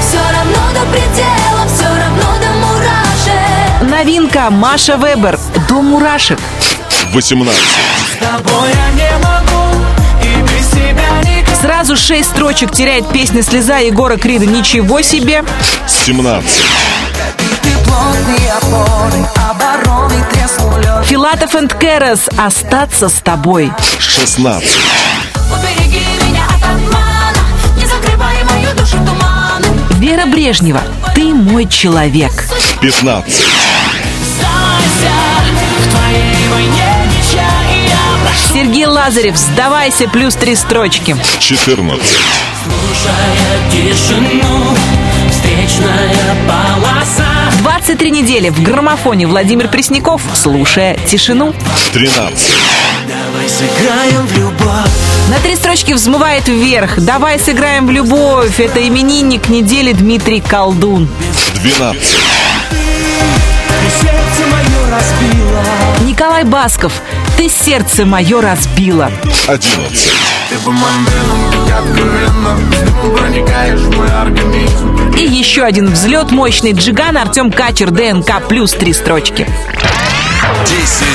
все 0.00 0.18
равно 0.18 0.60
до 0.74 0.86
предела, 0.90 1.66
все 1.66 1.86
равно 1.86 2.38
до 2.40 2.52
мурашек. 2.60 3.90
Новинка 3.90 4.50
Маша 4.50 4.96
Вебер, 4.96 5.38
до 5.68 5.80
мурашек. 5.82 6.38
18. 7.12 7.60
С 7.60 8.18
тобой 8.18 8.70
я 8.70 8.90
не 8.92 9.18
могу 9.18 9.84
И 10.22 10.42
без 10.42 10.68
тебя 10.70 11.20
никак 11.22 11.56
Сразу 11.60 11.96
шесть 11.96 12.30
строчек 12.30 12.70
теряет 12.72 13.10
песня 13.12 13.42
«Слеза» 13.42 13.78
Егора 13.78 14.16
Крида. 14.16 14.46
Ничего 14.46 15.02
себе! 15.02 15.44
17. 15.86 16.50
Ты 17.62 17.68
плотные 17.84 18.52
опоры, 18.52 19.26
обороны 19.50 20.24
тресну 20.32 20.78
лед 20.78 21.04
Филатов 21.06 21.54
энд 21.54 21.74
Кэрос 21.74 22.28
«Остаться 22.38 23.08
с 23.08 23.20
тобой». 23.20 23.72
16. 23.98 24.70
Вера 30.22 30.30
Брежнева 30.30 30.82
«Ты 31.14 31.34
мой 31.34 31.66
человек». 31.66 32.32
15. 32.80 33.34
В 35.78 35.90
твоей 35.90 36.48
войне 36.48 36.84
ничья 37.06 37.48
И 37.72 37.88
я 37.88 38.24
прошу 38.24 38.54
Сергей 38.54 38.86
Лазарев 38.86 39.36
«Сдавайся» 39.36 40.08
плюс 40.08 40.34
три 40.34 40.54
строчки. 40.54 41.16
14. 41.40 42.06
Слушая 42.62 43.70
тишину 43.72 44.76
Встречная 45.28 46.36
полоса 46.46 47.26
23 47.58 48.10
недели 48.10 48.50
в 48.50 48.62
граммофоне 48.62 49.26
Владимир 49.26 49.68
Пресняков 49.68 50.22
«Слушая 50.34 50.96
тишину». 51.08 51.52
13. 51.94 52.54
Давай 53.08 53.48
сыграем 53.48 54.26
в 54.26 54.38
На 55.32 55.38
три 55.38 55.56
строчки 55.56 55.94
взмывает 55.94 56.46
вверх. 56.46 57.00
«Давай 57.00 57.40
сыграем 57.40 57.86
в 57.86 57.90
любовь». 57.90 58.60
Это 58.60 58.86
именинник 58.86 59.48
недели 59.48 59.94
Дмитрий 59.94 60.42
Колдун. 60.42 61.08
12. 61.54 62.02
Ты 62.68 62.76
сердце 63.98 64.50
мое 64.50 64.90
разбила 64.90 65.64
Николай 66.06 66.44
Басков 66.44 66.92
«Ты 67.38 67.48
сердце 67.48 68.04
мое 68.04 68.42
разбила». 68.42 69.10
11. 69.46 70.12
Ты 70.50 70.58
по 70.58 70.70
моим 70.70 71.06
венам 71.06 71.66
так 71.66 71.82
откровенно 71.82 72.58
С 72.70 72.80
дымом 72.82 73.16
проникаешь 73.16 73.80
в 73.80 73.96
мой 73.96 74.12
организм 74.12 75.14
И 75.16 75.24
еще 75.24 75.62
один 75.62 75.90
взлет 75.90 76.30
мощный 76.30 76.72
Джиган 76.72 77.16
Артем 77.16 77.50
Качер 77.50 77.90
ДНК 77.90 78.46
плюс 78.50 78.72
три 78.72 78.92
строчки. 78.92 79.46
10 80.66 81.06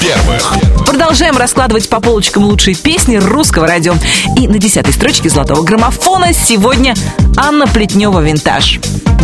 первых. 0.00 0.54
Продолжаем 0.86 1.36
раскладывать 1.36 1.88
по 1.88 2.00
полочкам 2.00 2.44
лучшие 2.44 2.74
песни 2.74 3.16
русского 3.16 3.66
радио. 3.66 3.94
И 4.36 4.48
на 4.48 4.58
десятой 4.58 4.92
строчке 4.92 5.28
золотого 5.28 5.62
граммофона 5.62 6.32
сегодня 6.32 6.94
Анна 7.36 7.66
Плетнева 7.66 8.20
«Винтаж». 8.20 8.80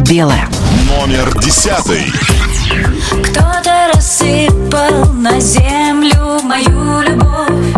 Белая. 0.08 0.48
Номер 0.88 1.32
10. 1.38 1.72
Кто-то 3.24 3.90
рассыпал 3.94 5.12
на 5.14 5.38
землю 5.40 6.40
мою 6.42 7.00
любовь, 7.02 7.71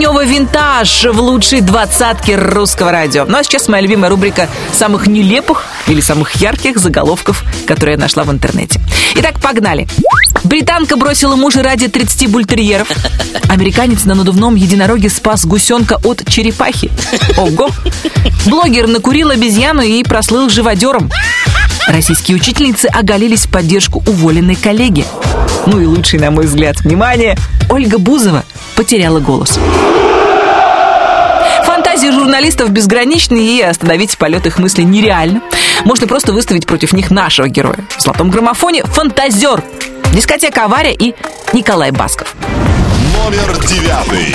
Плетнева 0.00 0.24
«Винтаж» 0.24 1.04
в 1.04 1.20
лучшей 1.20 1.60
двадцатке 1.60 2.34
русского 2.34 2.90
радио. 2.90 3.26
Ну 3.26 3.36
а 3.36 3.44
сейчас 3.44 3.68
моя 3.68 3.82
любимая 3.82 4.08
рубрика 4.08 4.48
самых 4.72 5.06
нелепых 5.06 5.66
или 5.88 6.00
самых 6.00 6.36
ярких 6.36 6.78
заголовков, 6.78 7.44
которые 7.66 7.96
я 7.96 8.00
нашла 8.00 8.24
в 8.24 8.32
интернете. 8.32 8.80
Итак, 9.16 9.38
погнали. 9.40 9.86
Британка 10.42 10.96
бросила 10.96 11.36
мужа 11.36 11.62
ради 11.62 11.88
30 11.88 12.30
бультерьеров. 12.30 12.90
Американец 13.50 14.06
на 14.06 14.14
надувном 14.14 14.54
единороге 14.54 15.10
спас 15.10 15.44
гусенка 15.44 15.98
от 16.02 16.26
черепахи. 16.26 16.90
Ого! 17.36 17.68
Блогер 18.46 18.86
накурил 18.86 19.28
обезьяну 19.28 19.82
и 19.82 20.02
прослыл 20.02 20.48
живодером. 20.48 21.10
Российские 21.88 22.38
учительницы 22.38 22.86
оголились 22.86 23.44
в 23.44 23.50
поддержку 23.50 24.02
уволенной 24.06 24.56
коллеги. 24.56 25.04
Ну 25.66 25.78
и 25.78 25.84
лучший, 25.84 26.20
на 26.20 26.30
мой 26.30 26.46
взгляд, 26.46 26.80
внимание, 26.80 27.36
Ольга 27.68 27.98
Бузова 27.98 28.44
потеряла 28.76 29.20
голос. 29.20 29.58
Журналистов 32.40 32.70
безграничны, 32.70 33.36
и 33.36 33.60
остановить 33.60 34.16
полет 34.16 34.46
их 34.46 34.58
мыслей 34.58 34.84
нереально. 34.84 35.42
Можно 35.84 36.06
просто 36.06 36.32
выставить 36.32 36.66
против 36.66 36.94
них 36.94 37.10
нашего 37.10 37.48
героя. 37.48 37.84
В 37.98 38.00
золотом 38.00 38.30
граммофоне 38.30 38.82
«Фантазер», 38.84 39.62
дискотека 40.14 40.64
«Авария» 40.64 40.94
и 40.94 41.14
Николай 41.52 41.90
Басков. 41.90 42.34
Номер 43.14 43.58
девятый. 43.66 44.34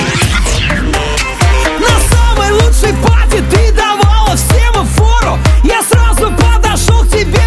На 1.79 1.99
самой 2.15 2.51
лучшей 2.51 2.93
пати 3.03 3.43
ты 3.49 3.71
давала 3.73 4.35
всем 4.35 4.85
фору 4.85 5.39
Я 5.63 5.81
сразу 5.81 6.31
подошел 6.31 7.03
к 7.05 7.09
тебе, 7.09 7.41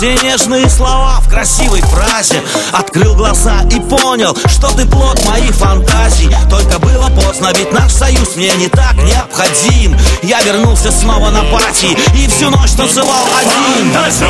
все 0.00 0.16
нежные 0.22 0.66
слова 0.70 1.20
в 1.20 1.28
красивой 1.28 1.82
фразе. 1.82 2.42
Открыл 2.72 3.14
глаза 3.14 3.60
и 3.70 3.78
понял, 3.80 4.34
что 4.46 4.68
ты 4.74 4.86
плод 4.86 5.22
моих 5.26 5.54
фантазий. 5.54 6.34
Только 6.48 6.78
было 6.78 7.10
поздно, 7.10 7.50
ведь 7.54 7.70
наш 7.70 7.92
союз 7.92 8.34
мне 8.34 8.50
не 8.56 8.68
так 8.68 8.94
необходим. 8.94 9.94
Я 10.22 10.40
вернулся 10.40 10.90
снова 10.90 11.28
на 11.28 11.42
пати 11.52 11.98
и 12.14 12.26
всю 12.28 12.48
ночь 12.48 12.70
танцевал 12.70 13.26
один. 13.38 13.92
Фантазер, 13.92 14.26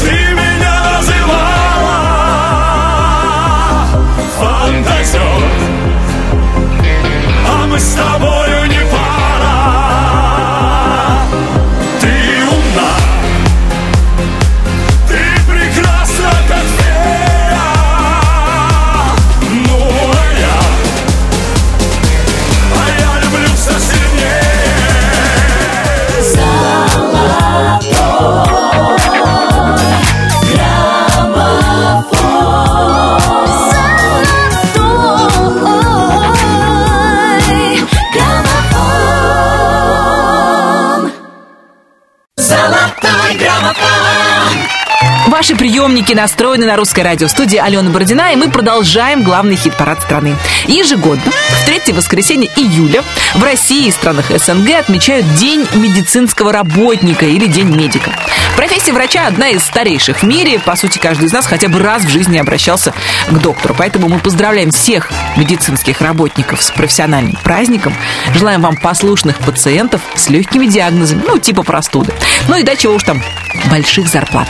ты 0.00 0.10
меня 0.10 0.98
называла. 0.98 1.30
Фантазер, 4.40 5.22
а 7.48 7.66
мы 7.68 7.78
с 7.78 7.94
тобою 7.94 8.66
не 8.66 8.79
приемники 45.80 46.12
настроены 46.12 46.66
на 46.66 46.76
русское 46.76 47.02
радио. 47.02 47.26
В 47.26 47.30
студии 47.30 47.56
Алена 47.56 47.88
Бородина, 47.88 48.34
и 48.34 48.36
мы 48.36 48.50
продолжаем 48.50 49.22
главный 49.22 49.56
хит-парад 49.56 50.02
страны. 50.02 50.36
Ежегодно, 50.66 51.32
в 51.32 51.64
третье 51.64 51.94
воскресенье 51.94 52.50
июля, 52.54 53.02
в 53.34 53.42
России 53.42 53.86
и 53.86 53.90
странах 53.90 54.26
СНГ 54.28 54.72
отмечают 54.78 55.24
День 55.36 55.66
медицинского 55.72 56.52
работника 56.52 57.24
или 57.24 57.46
День 57.46 57.74
медика. 57.74 58.12
Профессия 58.60 58.92
врача 58.92 59.26
одна 59.26 59.48
из 59.48 59.62
старейших 59.64 60.18
в 60.18 60.22
мире. 60.24 60.58
По 60.58 60.76
сути, 60.76 60.98
каждый 60.98 61.28
из 61.28 61.32
нас 61.32 61.46
хотя 61.46 61.70
бы 61.70 61.78
раз 61.78 62.04
в 62.04 62.10
жизни 62.10 62.36
обращался 62.36 62.92
к 63.26 63.32
доктору. 63.32 63.74
Поэтому 63.74 64.10
мы 64.10 64.18
поздравляем 64.18 64.70
всех 64.70 65.10
медицинских 65.38 66.02
работников 66.02 66.62
с 66.62 66.70
профессиональным 66.70 67.38
праздником. 67.42 67.94
Желаем 68.34 68.60
вам 68.60 68.76
послушных 68.76 69.38
пациентов 69.38 70.02
с 70.14 70.28
легкими 70.28 70.66
диагнозами, 70.66 71.22
ну, 71.26 71.38
типа 71.38 71.62
простуды. 71.62 72.12
Ну 72.48 72.58
и 72.58 72.62
да, 72.62 72.76
чего 72.76 72.96
уж 72.96 73.02
там, 73.02 73.22
больших 73.70 74.08
зарплат. 74.08 74.46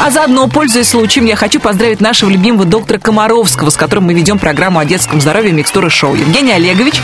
А 0.00 0.10
заодно, 0.10 0.48
пользуясь 0.48 0.88
случаем, 0.88 1.26
я 1.26 1.36
хочу 1.36 1.60
поздравить 1.60 2.00
нашего 2.00 2.30
любимого 2.30 2.64
доктора 2.64 2.98
Комаровского, 2.98 3.68
с 3.68 3.76
которым 3.76 4.04
мы 4.04 4.14
ведем 4.14 4.38
программу 4.38 4.78
о 4.78 4.86
детском 4.86 5.20
здоровье 5.20 5.52
«Микстура 5.52 5.90
шоу». 5.90 6.14
Евгений 6.14 6.52
Олегович, 6.52 6.94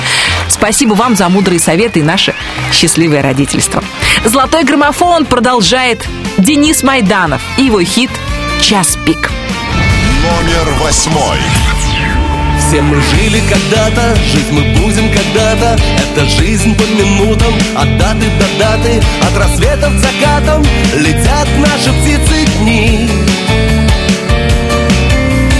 спасибо 0.48 0.94
вам 0.94 1.16
за 1.16 1.28
мудрые 1.28 1.60
советы 1.60 2.00
и 2.00 2.02
наше 2.02 2.34
счастливое 2.72 3.20
родительство. 3.20 3.84
Золотой 4.24 4.64
граммофон 4.64 5.26
продолжает 5.26 6.02
Денис 6.46 6.84
Майданов 6.84 7.42
и 7.58 7.64
его 7.64 7.82
хит 7.82 8.10
«Час 8.62 8.96
пик». 9.04 9.32
Номер 10.22 10.74
восьмой. 10.80 11.38
Все 12.60 12.80
мы 12.82 12.94
жили 13.00 13.42
когда-то, 13.50 14.14
жить 14.32 14.52
мы 14.52 14.60
будем 14.78 15.10
когда-то. 15.10 15.76
Это 15.98 16.24
жизнь 16.26 16.72
по 16.76 16.82
минутам, 16.82 17.52
от 17.74 17.98
даты 17.98 18.26
до 18.38 18.64
даты 18.64 19.02
От 19.22 19.36
рассветов 19.36 19.92
к 19.92 19.98
закатам. 19.98 20.62
Летят 20.94 21.48
наши 21.58 21.92
птицы 22.00 22.46
дни. 22.60 23.08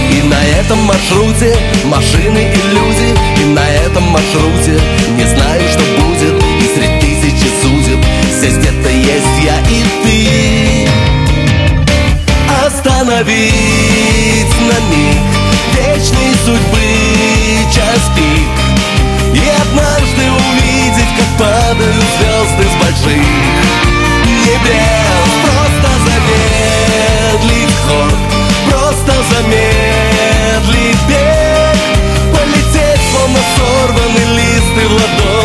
И 0.09 0.23
на 0.23 0.41
этом 0.61 0.79
маршруте 0.85 1.53
машины 1.83 2.37
и 2.37 2.73
люди 2.73 3.19
И 3.41 3.45
на 3.53 3.69
этом 3.69 4.03
маршруте 4.03 4.79
не 5.17 5.25
знаю, 5.25 5.61
что 5.69 5.83
будет 6.01 6.41
И 6.61 6.79
среди 6.79 7.01
тысячи 7.01 7.49
судеб. 7.61 7.99
Здесь 8.37 8.55
где-то 8.55 8.89
есть 8.89 9.43
я 9.43 9.59
и 9.69 9.83
ты 10.03 10.36
Остановить 13.17 14.55
на 14.61 14.77
миг 14.91 15.17
вечной 15.73 16.35
судьбы 16.45 16.85
час 17.73 18.11
пик. 18.15 18.57
И 19.33 19.41
однажды 19.59 20.23
увидеть, 20.29 21.11
как 21.17 21.29
падают 21.39 22.05
звезды 22.19 22.63
с 22.63 22.75
больших 22.83 23.25
небес. 24.45 25.29
Просто 25.41 25.89
замедлить 26.05 27.75
ход, 27.87 28.17
просто 28.69 29.13
замедлить 29.33 31.03
бег. 31.09 31.77
Полететь, 32.31 33.01
словно 33.11 33.39
сорванный 33.57 34.27
лист 34.35 34.73
и 34.75 34.85
в 34.85 34.93
ладони 34.93 35.36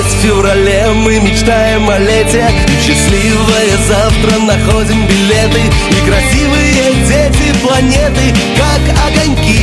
опять 0.00 0.12
в 0.12 0.16
феврале 0.22 0.86
мы 0.94 1.20
мечтаем 1.20 1.88
о 1.90 1.98
лете. 1.98 2.44
И 2.68 2.72
счастливое 2.84 3.76
завтра 3.86 4.38
находим 4.38 5.06
билеты. 5.06 5.60
И 5.90 5.94
красивые 6.08 6.92
дети 7.06 7.52
планеты, 7.62 8.34
как 8.56 8.80
огоньки. 9.06 9.60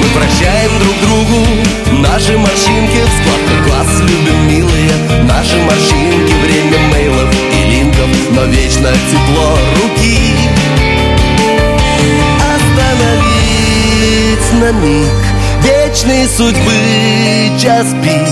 Мы 0.00 0.06
прощаем 0.14 0.70
друг 0.80 0.96
другу 1.02 1.46
наши 2.00 2.36
морщинки. 2.36 3.00
В 3.02 3.12
складках 3.22 3.66
глаз 3.66 3.88
любим 4.00 4.48
милые 4.48 4.92
Наши 5.24 5.58
морщинки, 5.58 6.34
время 6.44 6.78
мейлов 6.92 7.28
и 7.52 7.70
линков 7.70 8.10
Но 8.30 8.44
вечно 8.44 8.90
тепло 9.10 9.58
руки. 9.82 10.18
Остановить 12.54 13.32
на 14.60 14.72
миг 14.72 15.31
вечной 15.92 16.26
судьбы 16.26 17.60
час 17.60 17.88
пик. 18.02 18.28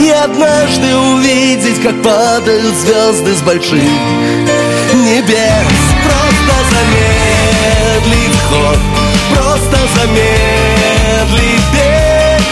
И 0.00 0.10
однажды 0.10 0.96
увидеть, 0.96 1.80
как 1.80 2.02
падают 2.02 2.74
звезды 2.74 3.34
с 3.34 3.42
больших 3.42 3.82
небес. 4.94 5.66
Просто 6.02 6.54
замедлить 6.72 8.40
ход, 8.48 8.78
просто 9.32 9.78
замедлить 9.96 11.66
бег. 11.72 12.42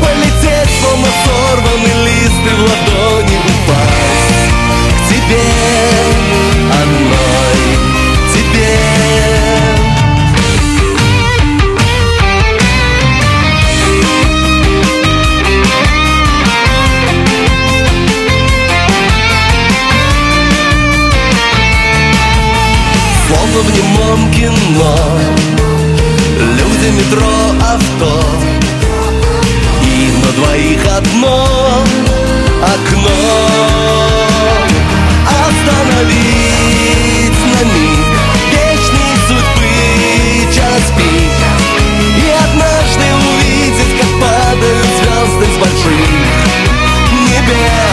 Полететь, 0.00 0.70
словно 0.80 1.08
сорванный 1.24 2.04
лист 2.04 2.42
и 2.44 2.54
в 2.54 2.60
ладони 2.62 3.49
немом 24.20 24.32
кино 24.32 24.94
Люди, 26.38 26.88
метро, 26.96 27.32
авто. 27.60 28.12
И 29.84 30.10
на 30.24 30.32
двоих 30.32 30.80
одно 30.96 31.84
окно. 32.62 33.20
Остановить 35.46 36.20
на 37.52 37.60
миг. 37.64 38.08
Вечной 38.50 39.16
судьбы 39.28 39.72
час 40.54 40.84
пик. 40.96 41.38
И 42.16 42.28
однажды 42.30 43.06
увидеть, 43.28 43.92
как 44.00 44.10
падают 44.20 44.90
звезды 44.98 45.44
с 45.44 45.56
больших 45.58 46.10
небес 47.28 47.89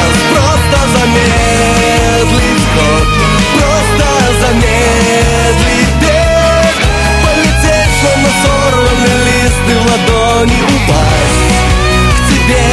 ладони 10.37 10.61
упасть 10.61 11.47
К 12.13 12.29
тебе, 12.29 12.63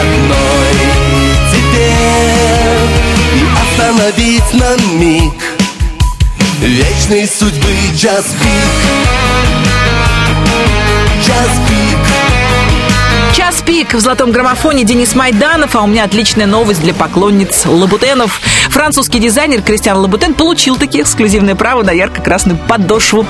одной. 0.00 0.76
Тебе 1.52 1.94
И 3.34 3.44
остановить 3.62 4.54
на 4.54 4.76
миг 4.94 5.34
Вечной 6.60 7.26
судьбы 7.26 7.72
час 7.96 8.24
пик 8.40 9.05
Час 13.34 13.62
пик 13.62 13.94
в 13.94 14.00
золотом 14.00 14.30
граммофоне 14.32 14.84
Денис 14.84 15.14
Майданов, 15.14 15.76
а 15.76 15.82
у 15.82 15.86
меня 15.86 16.04
отличная 16.04 16.46
новость 16.46 16.80
для 16.80 16.94
поклонниц 16.94 17.66
лабутенов. 17.66 18.40
Французский 18.70 19.18
дизайнер 19.18 19.62
Кристиан 19.62 19.98
Лабутен 19.98 20.34
получил 20.34 20.76
таки 20.76 21.02
эксклюзивное 21.02 21.54
право 21.54 21.82
на 21.82 21.90
ярко-красную 21.90 22.58
подошву. 22.58 23.26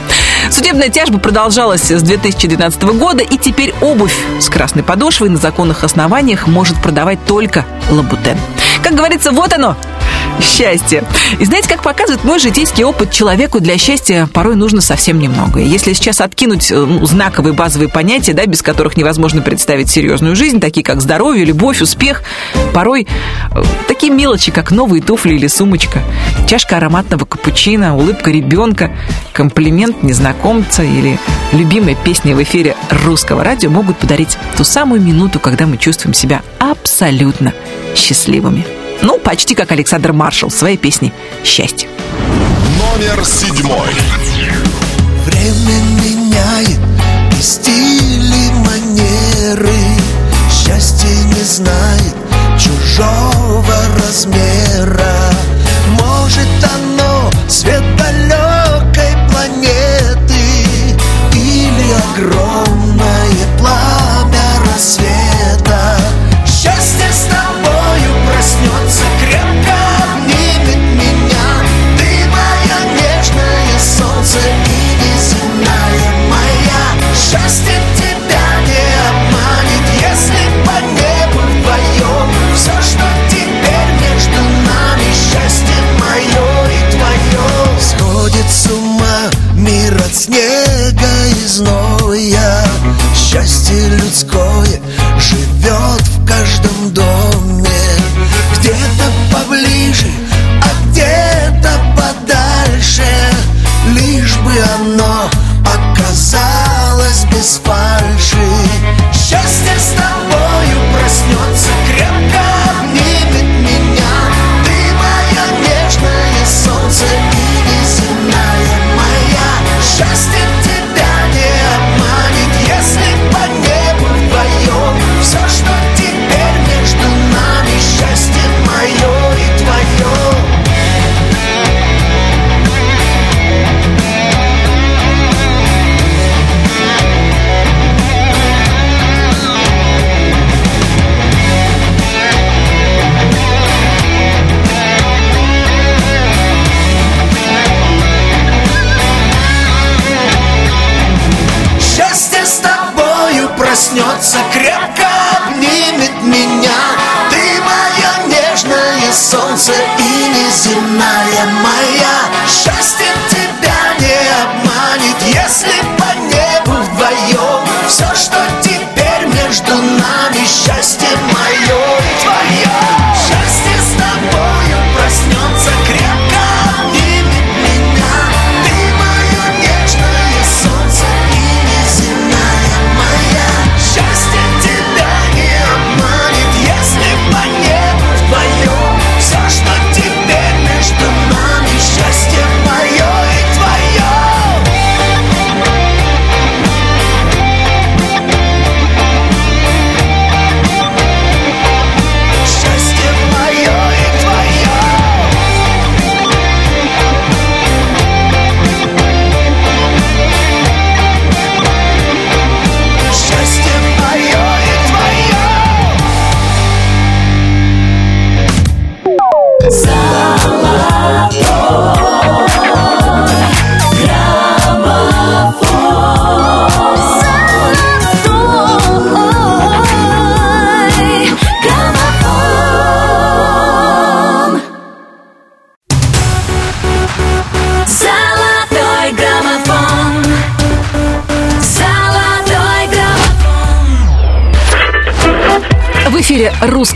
Судебная 0.51 0.88
тяжба 0.88 1.18
продолжалась 1.18 1.90
с 1.90 2.03
2012 2.03 2.82
года, 2.82 3.22
и 3.22 3.36
теперь 3.36 3.74
обувь 3.80 4.16
с 4.40 4.49
красной 4.49 4.82
подошвой 4.82 5.28
на 5.28 5.38
законных 5.38 5.84
основаниях 5.84 6.47
может 6.47 6.80
продавать 6.82 7.24
только 7.26 7.64
Лабутен. 7.90 8.38
Как 8.82 8.94
говорится, 8.94 9.32
вот 9.32 9.53
оно, 9.53 9.76
счастье. 10.41 11.05
И 11.39 11.45
знаете, 11.45 11.68
как 11.68 11.82
показывает 11.82 12.24
мой 12.24 12.39
житейский 12.39 12.84
опыт, 12.84 13.11
человеку 13.11 13.61
для 13.61 13.78
счастья 13.78 14.28
порой 14.32 14.57
нужно 14.57 14.80
совсем 14.80 15.18
немного. 15.18 15.61
Если 15.61 15.93
сейчас 15.93 16.20
откинуть 16.20 16.70
э, 16.70 16.76
ну, 16.76 17.05
знаковые 17.07 17.53
базовые 17.53 17.89
понятия, 17.89 18.32
да, 18.32 18.47
без 18.47 18.62
которых 18.62 18.97
невозможно 18.97 19.43
представить 19.43 19.91
серьезную 19.91 20.37
жизнь, 20.37 20.61
такие 20.61 20.84
как 20.84 21.01
здоровье, 21.01 21.45
любовь, 21.45 21.80
успех, 21.80 22.22
порой 22.72 23.07
э, 23.51 23.62
такие 23.89 24.12
мелочи, 24.12 24.53
как 24.53 24.70
новые 24.70 25.03
туфли 25.03 25.34
или 25.34 25.47
сумочка, 25.47 26.03
чашка 26.49 26.76
ароматного 26.76 27.24
капучино, 27.24 27.97
улыбка 27.97 28.30
ребенка, 28.30 28.93
комплимент 29.32 30.03
незнакомца 30.03 30.82
или 30.82 31.18
любимая 31.53 31.95
песня 31.95 32.34
в 32.34 32.43
эфире 32.43 32.76
русского 33.05 33.45
радио 33.45 33.70
могут 33.70 33.97
подарить 33.97 34.37
ту 34.57 34.64
самую 34.64 35.01
минуту, 35.01 35.41
когда 35.41 35.66
мы 35.66 35.76
чувствуем 35.76 36.14
себя 36.14 36.43
абсолютно 36.59 37.53
счастливыми. 37.95 38.76
Ну, 39.03 39.18
почти 39.18 39.55
как 39.55 39.72
Александр 39.72 40.12
Маршал 40.12 40.49
в 40.49 40.55
своей 40.55 40.76
песне 40.76 41.12
«Счастье». 41.44 41.88
Номер 42.78 43.24
седьмой. 43.24 43.88
Время 45.26 45.80
меняет 46.03 46.78
и 47.38 47.42
стили, 47.42 48.51
манеры 48.64 49.76
Счастье 50.51 51.11
не 51.11 51.42
знает 51.42 52.14
чужого 52.59 53.74
размера 53.99 55.30
Может 55.99 56.49
оно 56.62 57.30
свет 57.49 57.82
далекой 57.97 59.16
планеты 59.30 60.34
Или 61.34 61.92
огромная 62.14 62.45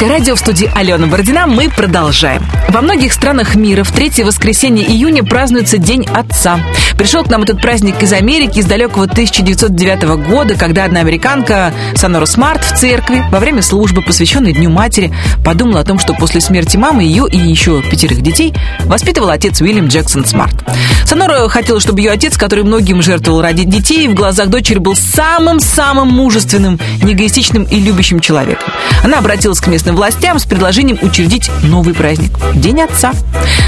«Русское 0.01 0.17
радио» 0.17 0.35
в 0.35 0.39
студии 0.39 0.71
Алена 0.75 1.07
Бородина. 1.09 1.47
Мы 1.47 1.69
продолжаем. 1.69 2.43
Во 2.71 2.81
многих 2.81 3.13
странах 3.13 3.55
мира 3.55 3.85
в 3.85 3.93
третье 3.93 4.25
воскресенье 4.25 4.83
июня 4.91 5.23
празднуется 5.23 5.77
День 5.77 6.07
Отца. 6.07 6.59
Пришел 6.97 7.23
к 7.23 7.29
нам 7.29 7.43
этот 7.43 7.61
праздник 7.61 8.03
из 8.03 8.11
Америки, 8.15 8.61
из 8.61 8.65
далекого 8.65 9.05
1909 9.05 10.27
года, 10.27 10.55
когда 10.55 10.85
одна 10.85 11.01
американка 11.01 11.75
Сонора 11.97 12.25
Смарт 12.25 12.65
в 12.65 12.79
церкви 12.79 13.27
во 13.31 13.41
время 13.41 13.61
службы, 13.61 14.01
посвященной 14.01 14.55
Дню 14.55 14.71
Матери, 14.71 15.13
подумала 15.45 15.81
о 15.81 15.85
том, 15.85 15.99
что 15.99 16.15
после 16.15 16.41
смерти 16.41 16.79
мамы 16.79 17.03
ее 17.03 17.27
и 17.31 17.37
еще 17.37 17.83
пятерых 17.83 18.23
детей 18.23 18.55
воспитывал 18.87 19.29
отец 19.29 19.61
Уильям 19.61 19.89
Джексон 19.89 20.25
Смарт. 20.25 20.65
Сонора 21.11 21.49
хотела, 21.49 21.81
чтобы 21.81 22.03
ее 22.03 22.13
отец, 22.13 22.37
который 22.37 22.63
многим 22.63 23.03
жертвовал 23.03 23.43
ради 23.43 23.65
детей, 23.65 24.07
в 24.07 24.15
глазах 24.15 24.47
дочери 24.47 24.79
был 24.79 24.95
самым-самым 24.95 26.07
мужественным, 26.07 26.79
неэгоистичным 27.03 27.65
и 27.65 27.81
любящим 27.81 28.21
человеком. 28.21 28.73
Она 29.03 29.19
обратилась 29.19 29.59
к 29.59 29.67
местным 29.67 29.97
властям 29.97 30.39
с 30.39 30.45
предложением 30.45 31.01
учредить 31.03 31.51
новый 31.65 31.95
праздник– 31.95 32.31
День 32.55 32.83
Отца. 32.83 33.13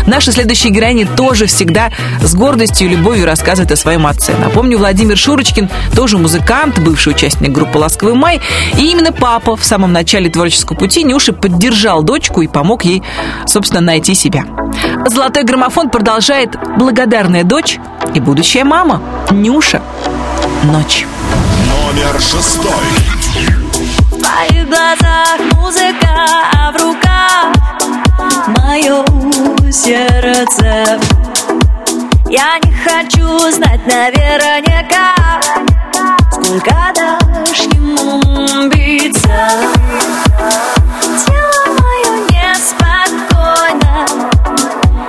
Наши 0.07 0.31
следующие 0.31 0.73
героини 0.73 1.03
тоже 1.03 1.47
всегда 1.47 1.91
с 2.23 2.33
гордостью 2.33 2.87
и 2.87 2.91
любовью 2.93 3.27
рассказывают 3.27 3.73
о 3.73 3.77
своем 3.77 4.07
отце. 4.07 4.37
Напомню, 4.39 4.79
Владимир 4.79 5.17
Шурочкин 5.17 5.69
тоже 5.97 6.19
музыкант, 6.19 6.79
бывший 6.79 7.09
участник 7.13 7.51
группы 7.51 7.77
«Ласковый 7.77 8.15
май». 8.15 8.41
И 8.79 8.89
именно 8.93 9.11
папа 9.11 9.57
в 9.57 9.65
самом 9.65 9.93
начале 9.93 10.31
творческого 10.31 10.77
пути 10.77 11.03
Нюши 11.03 11.33
поддержал 11.33 12.05
дочку 12.05 12.43
и 12.43 12.47
помог 12.47 12.85
ей, 12.85 13.03
собственно, 13.47 13.81
найти 13.81 14.15
себя. 14.15 14.45
«Золотой 15.07 15.45
граммофон» 15.45 15.91
продолжает 15.91 16.57
«Благодарная 16.77 17.45
дочь» 17.45 17.79
и 18.15 18.21
будущая 18.21 18.65
мама 18.65 19.01
Нюша. 19.31 19.83
Ночь. 20.65 21.07
Номер 21.69 22.21
шестой. 22.21 22.73
В 24.11 24.19
твоих 24.19 24.69
глазах 24.69 25.39
музыка, 25.55 26.27
а 26.55 26.73
в 26.73 26.77
руках 26.83 27.53
мое 28.59 29.05
сердце 29.73 31.01
Я 32.29 32.59
не 32.63 32.73
хочу 32.73 33.51
знать 33.51 33.81
наверняка 33.87 35.15
Сколько 36.31 36.93
дашь 36.95 37.67
ему 37.73 38.69
биться 38.69 39.51
Тело 41.27 41.67
мое 41.79 42.13
неспокойно 42.31 44.07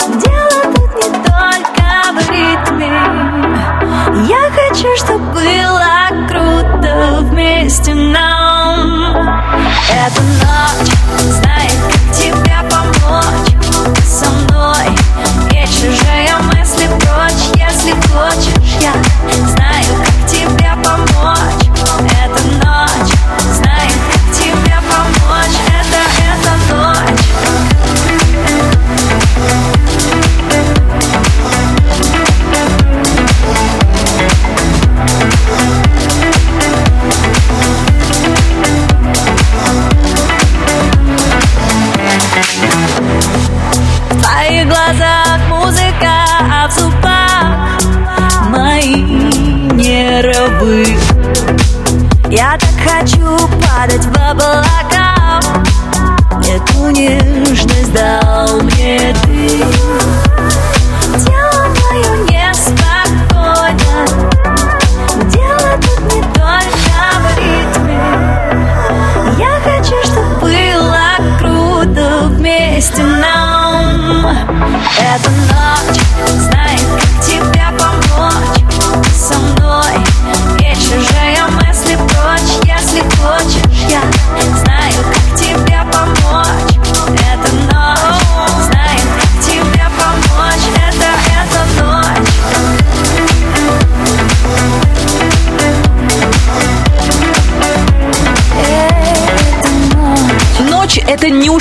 Дело 0.07 0.73
тут 0.75 0.95
не 0.95 1.09
только 1.23 1.85
в 2.13 2.17
ритме. 2.31 2.91
Я 4.27 4.43
хочу, 4.51 4.89
чтобы 4.97 5.25
было 5.31 5.93
круто 6.27 7.19
вместе 7.21 7.93
нам. 7.93 9.15
Эта 9.89 10.22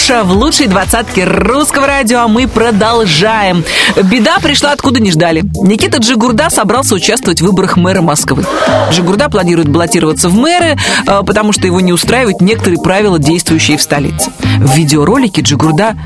Нюша 0.03 0.24
в 0.24 0.32
лучшей 0.32 0.66
двадцатке 0.66 1.22
русского 1.22 1.86
радио, 1.86 2.22
а 2.22 2.28
мы 2.28 2.48
продолжаем. 2.48 3.64
Беда 4.03 4.40
пришла 4.40 4.72
откуда 4.72 4.98
не 4.98 5.12
ждали. 5.12 5.44
Никита 5.62 5.98
Джигурда 5.98 6.50
собрался 6.50 6.96
участвовать 6.96 7.40
в 7.40 7.44
выборах 7.44 7.76
мэра 7.76 8.03
Москвы. 8.03 8.44
Джигурда 8.90 9.28
планирует 9.28 9.68
баллотироваться 9.68 10.28
в 10.28 10.34
мэры, 10.34 10.76
э, 11.07 11.20
потому 11.24 11.53
что 11.53 11.68
его 11.68 11.80
не 11.80 11.92
устраивают 11.92 12.40
некоторые 12.40 12.80
правила, 12.80 13.20
действующие 13.20 13.78
в 13.78 13.82
столице. 13.82 14.32
В 14.59 14.74
видеоролике 14.74 15.42
Джигурда 15.42 15.96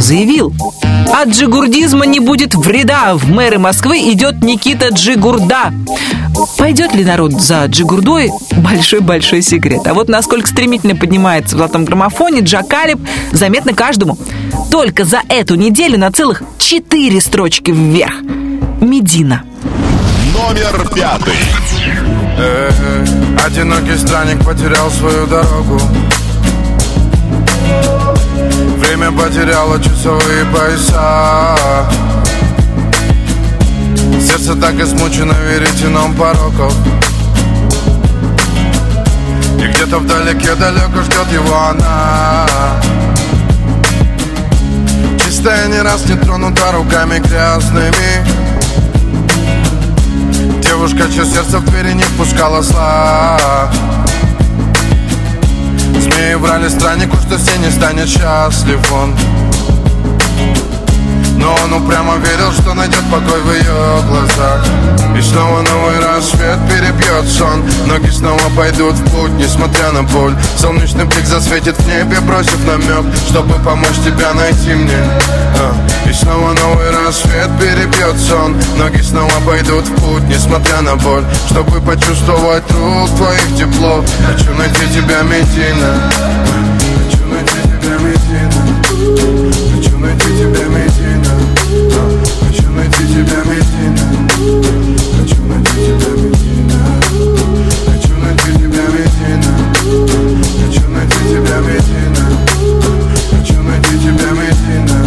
заявил, 0.00 0.52
от 1.12 1.28
джигурдизма 1.28 2.06
не 2.06 2.18
будет 2.18 2.56
вреда. 2.56 3.14
В 3.14 3.30
мэры 3.30 3.60
Москвы 3.60 3.98
идет 4.10 4.42
Никита 4.42 4.88
Джигурда. 4.88 5.72
Пойдет 6.58 6.92
ли 6.92 7.04
народ 7.04 7.40
за 7.40 7.66
Джигурдой– 7.66 8.32
большой-большой 8.64 9.42
секрет. 9.42 9.86
А 9.86 9.94
вот 9.94 10.08
насколько 10.08 10.48
стремительно 10.48 10.96
поднимается 10.96 11.54
в 11.54 11.58
золотом 11.58 11.84
граммофоне 11.84 12.40
Джакалиб, 12.40 12.98
заметно 13.32 13.74
каждому. 13.74 14.18
Только 14.70 15.04
за 15.04 15.20
эту 15.28 15.54
неделю 15.54 15.98
на 15.98 16.10
целых 16.10 16.42
четыре 16.58 17.20
строчки 17.20 17.70
вверх. 17.70 18.14
Медина. 18.80 19.44
Номер 20.32 20.88
пятый. 20.94 21.34
Э, 22.36 22.70
Одинокий 23.44 23.96
странник 23.96 24.44
потерял 24.44 24.90
свою 24.90 25.26
дорогу 25.26 25.80
Время 28.78 29.12
потеряло 29.12 29.80
часовые 29.80 30.44
пояса 30.46 31.56
Сердце 34.20 34.56
так 34.56 34.74
измучено 34.80 35.34
веретеном 35.48 36.14
пороков 36.14 36.74
И 39.64 39.66
где-то 39.66 39.98
вдалеке 39.98 40.54
далеко 40.56 41.00
ждет 41.04 41.32
его 41.32 41.56
она. 41.58 42.46
Чистая 45.24 45.68
не 45.68 45.80
раз 45.80 46.04
не 46.06 46.16
тронута 46.16 46.70
руками 46.72 47.18
грязными. 47.18 48.26
Девушка, 50.60 51.10
чье 51.10 51.24
сердце 51.24 51.60
в 51.60 51.64
двери 51.64 51.94
не 51.94 52.02
впускала 52.02 52.60
зла. 52.60 53.70
Змеи 55.98 56.34
врали 56.34 56.68
страннику, 56.68 57.16
что 57.16 57.38
все 57.38 57.56
не 57.56 57.70
станет 57.70 58.08
счастлив 58.08 58.92
он 58.92 59.14
но 61.34 61.54
он 61.64 61.72
упрямо 61.72 62.16
верил, 62.16 62.52
что 62.52 62.74
найдет 62.74 63.02
покой 63.10 63.40
в 63.40 63.52
ее 63.52 64.02
глазах. 64.08 64.64
И 65.16 65.22
снова 65.22 65.62
новый 65.62 66.00
рассвет 66.00 66.58
перебьет 66.68 67.28
сон. 67.28 67.62
Ноги 67.86 68.10
снова 68.10 68.40
пойдут 68.56 68.94
в 68.94 69.10
путь, 69.10 69.32
несмотря 69.32 69.92
на 69.92 70.02
боль. 70.02 70.34
Солнечный 70.56 71.04
блик 71.04 71.24
засветит 71.26 71.76
в 71.78 71.86
небе, 71.86 72.20
бросив 72.20 72.58
намек 72.66 73.04
Чтобы 73.28 73.54
помочь 73.64 73.98
тебя 74.04 74.34
найти 74.34 74.74
мне. 74.74 74.98
А. 75.60 76.08
И 76.08 76.12
снова 76.12 76.52
новый 76.52 76.90
рассвет 76.90 77.48
перебьет 77.60 78.16
сон. 78.18 78.56
Ноги 78.76 79.00
снова 79.00 79.32
пойдут 79.46 79.84
в 79.86 79.94
путь, 80.02 80.24
несмотря 80.28 80.80
на 80.80 80.96
боль. 80.96 81.24
Чтобы 81.50 81.80
почувствовать 81.80 82.64
рук 82.72 83.08
твоих 83.16 83.56
тепло 83.56 84.02
Хочу 84.26 84.52
найти 84.54 84.86
тебя, 84.92 85.22
Медина 85.22 86.10
Хочу 87.06 87.24
найти 87.26 87.62
тебя, 87.62 87.96
Медина 87.98 88.74
Хочу 89.74 89.98
найти 89.98 90.26
тебя, 90.38 90.64
Медина 90.66 91.13
найти 92.84 93.04
тебя, 93.06 93.40
Медина 93.44 94.04
Хочу 95.18 95.42
найти 95.44 95.74
тебя, 95.86 96.10
Медина 96.16 96.78
Хочу 97.86 98.14
найти 98.18 98.50
тебя, 98.58 98.84
Медина 98.94 99.52
Хочу 100.60 100.84
найти 100.88 101.20
тебя, 101.28 101.56
Медина 101.60 102.24
Хочу 103.30 103.62
найти 103.62 103.94
тебя, 103.98 104.28
Медина 104.30 104.98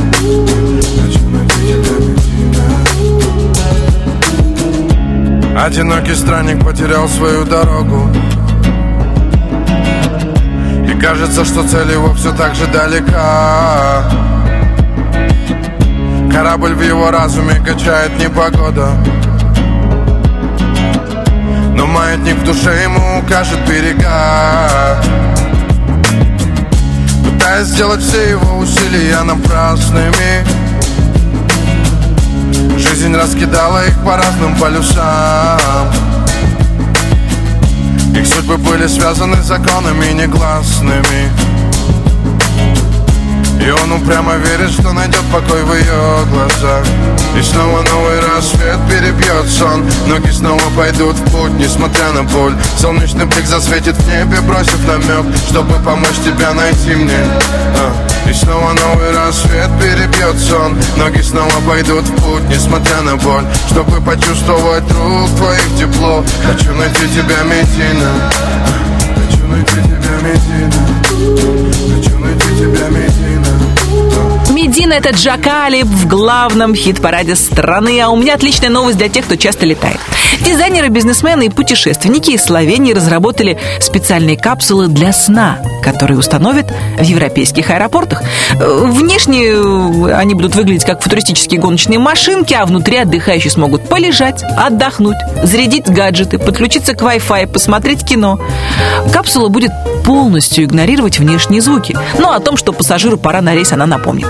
Хочу 1.04 1.24
найти 1.30 1.62
тебя, 1.68 1.96
Медина 2.00 2.66
Одинокий 5.64 6.16
странник 6.16 6.64
потерял 6.64 7.10
свою 7.10 7.44
дорогу. 7.44 8.10
И 10.88 10.94
кажется, 11.00 11.44
что 11.44 11.68
цель 11.68 11.92
его 11.92 12.14
все 12.14 12.32
так 12.32 12.56
же 12.56 12.68
далека 12.68 14.27
Корабль 16.38 16.76
в 16.76 16.84
его 16.84 17.10
разуме 17.10 17.56
качает 17.66 18.12
непогода. 18.20 18.92
Но 21.74 21.88
маятник 21.88 22.36
в 22.36 22.44
душе 22.44 22.84
ему 22.84 23.22
укажет 23.22 23.58
берега. 23.68 25.02
Пытаясь 27.26 27.66
сделать 27.66 28.04
все 28.04 28.30
его 28.30 28.60
усилия 28.60 29.24
напрасными 29.24 30.46
Жизнь 32.78 33.16
раскидала 33.16 33.88
их 33.88 33.98
по 34.04 34.16
разным 34.16 34.56
полюсам. 34.58 35.92
Их 38.16 38.28
судьбы 38.28 38.58
были 38.58 38.86
связаны 38.86 39.42
законами 39.42 40.12
негласными 40.14 41.57
и 43.60 43.70
он 43.70 43.92
упрямо 43.92 44.36
верит, 44.36 44.72
что 44.72 44.94
найдет 44.94 45.24
покой 45.32 45.64
в 45.64 45.74
ее 45.74 46.26
глазах. 46.32 46.86
И 47.38 47.42
снова 47.42 47.82
новый 47.82 48.20
рассвет 48.20 48.80
перебьет 48.90 49.50
сон. 49.50 49.86
Ноги 50.08 50.30
снова 50.30 50.62
пойдут 50.76 51.16
в 51.16 51.32
путь, 51.32 51.54
несмотря 51.54 52.12
на 52.12 52.24
боль. 52.24 52.56
Солнечный 52.80 53.26
блик 53.26 53.46
засветит 53.46 53.96
в 53.96 54.08
небе, 54.08 54.42
бросив 54.42 54.80
намек 54.88 55.26
Чтобы 55.50 55.74
помочь 55.84 56.18
тебя 56.24 56.54
найти 56.54 56.96
мне. 56.96 57.20
А. 57.76 58.30
И 58.30 58.34
снова 58.34 58.74
новый 58.74 59.12
рассвет 59.12 59.70
перебьет 59.80 60.38
сон. 60.40 60.78
Ноги 60.98 61.22
снова 61.22 61.54
пойдут 61.68 62.06
в 62.06 62.16
путь, 62.16 62.50
несмотря 62.50 63.02
на 63.02 63.16
боль. 63.18 63.46
Чтобы 63.72 64.02
почувствовать 64.02 64.84
рук 64.92 65.30
твоих 65.38 65.78
тепло. 65.78 66.24
Хочу 66.46 66.74
найти 66.74 67.08
тебя, 67.10 67.44
Медина. 67.44 68.32
Хочу 69.16 69.48
найти 69.48 69.76
тебя, 69.84 70.16
Медина. 70.22 70.72
Хочу 71.96 72.20
найти 72.20 72.50
тебя, 72.60 72.88
Медина 72.90 73.27
Медина– 74.78 74.94
это 74.94 75.10
Джакалип 75.10 75.88
в 75.88 76.08
главном 76.08 76.76
хит-параде 76.76 77.36
страны. 77.36 78.00
А 78.00 78.10
у 78.10 78.16
меня 78.16 78.36
отличная 78.36 78.70
новость 78.70 79.00
для 79.00 79.10
тех, 79.10 79.26
кто 79.26 79.36
часто 79.36 79.66
летает. 79.66 79.98
Дизайнеры, 80.46 80.90
бизнесмены 80.90 81.48
и 81.48 81.50
путешественники 81.50 82.30
из 82.32 82.44
Словении 82.44 82.94
разработали 82.94 83.58
специальные 83.80 84.38
капсулы 84.38 84.88
для 84.88 85.14
сна, 85.14 85.58
которые 85.84 86.20
установят 86.20 86.72
в 86.96 87.02
европейских 87.02 87.72
аэропортах. 87.72 88.22
Внешне 88.60 90.14
они 90.14 90.36
будут 90.36 90.54
выглядеть 90.54 90.86
как 90.86 91.02
футуристические 91.02 91.60
гоночные 91.60 91.98
машинки, 91.98 92.54
а 92.54 92.64
внутри 92.64 92.98
отдыхающие 92.98 93.50
смогут 93.50 93.90
полежать, 93.90 94.44
отдохнуть, 94.44 95.18
зарядить 95.42 95.90
гаджеты, 95.90 96.38
подключиться 96.38 96.94
к 96.94 97.02
Wi-Fi, 97.02 97.48
посмотреть 97.48 98.06
кино. 98.06 98.40
Капсула 99.12 99.48
будет 99.48 99.72
полностью 100.08 100.64
игнорировать 100.64 101.20
внешние 101.20 101.62
звуки. 101.62 101.96
Но 102.18 102.32
о 102.32 102.40
том, 102.40 102.56
что 102.56 102.72
пассажиру 102.72 103.18
пора 103.18 103.42
на 103.42 103.54
рейс, 103.54 103.74
она 103.74 103.86
напомнит. 103.86 104.28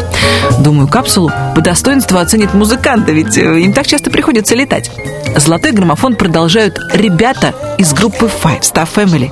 Думаю, 0.59 0.87
капсулу 0.87 1.31
по 1.53 1.61
достоинству 1.61 2.17
оценят 2.17 2.55
музыканты, 2.55 3.13
ведь 3.13 3.37
им 3.37 3.73
так 3.73 3.85
часто 3.85 4.09
приходится 4.09 4.55
летать. 4.55 4.89
Золотой 5.35 5.73
граммофон 5.73 6.15
продолжают 6.15 6.79
ребята 6.93 7.53
из 7.77 7.93
группы 7.93 8.25
Five 8.25 8.61
Star 8.61 8.89
Family. 8.91 9.31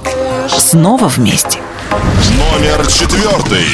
Снова 0.56 1.08
вместе. 1.08 1.58
Номер 1.89 2.86
четвертый. 2.86 3.66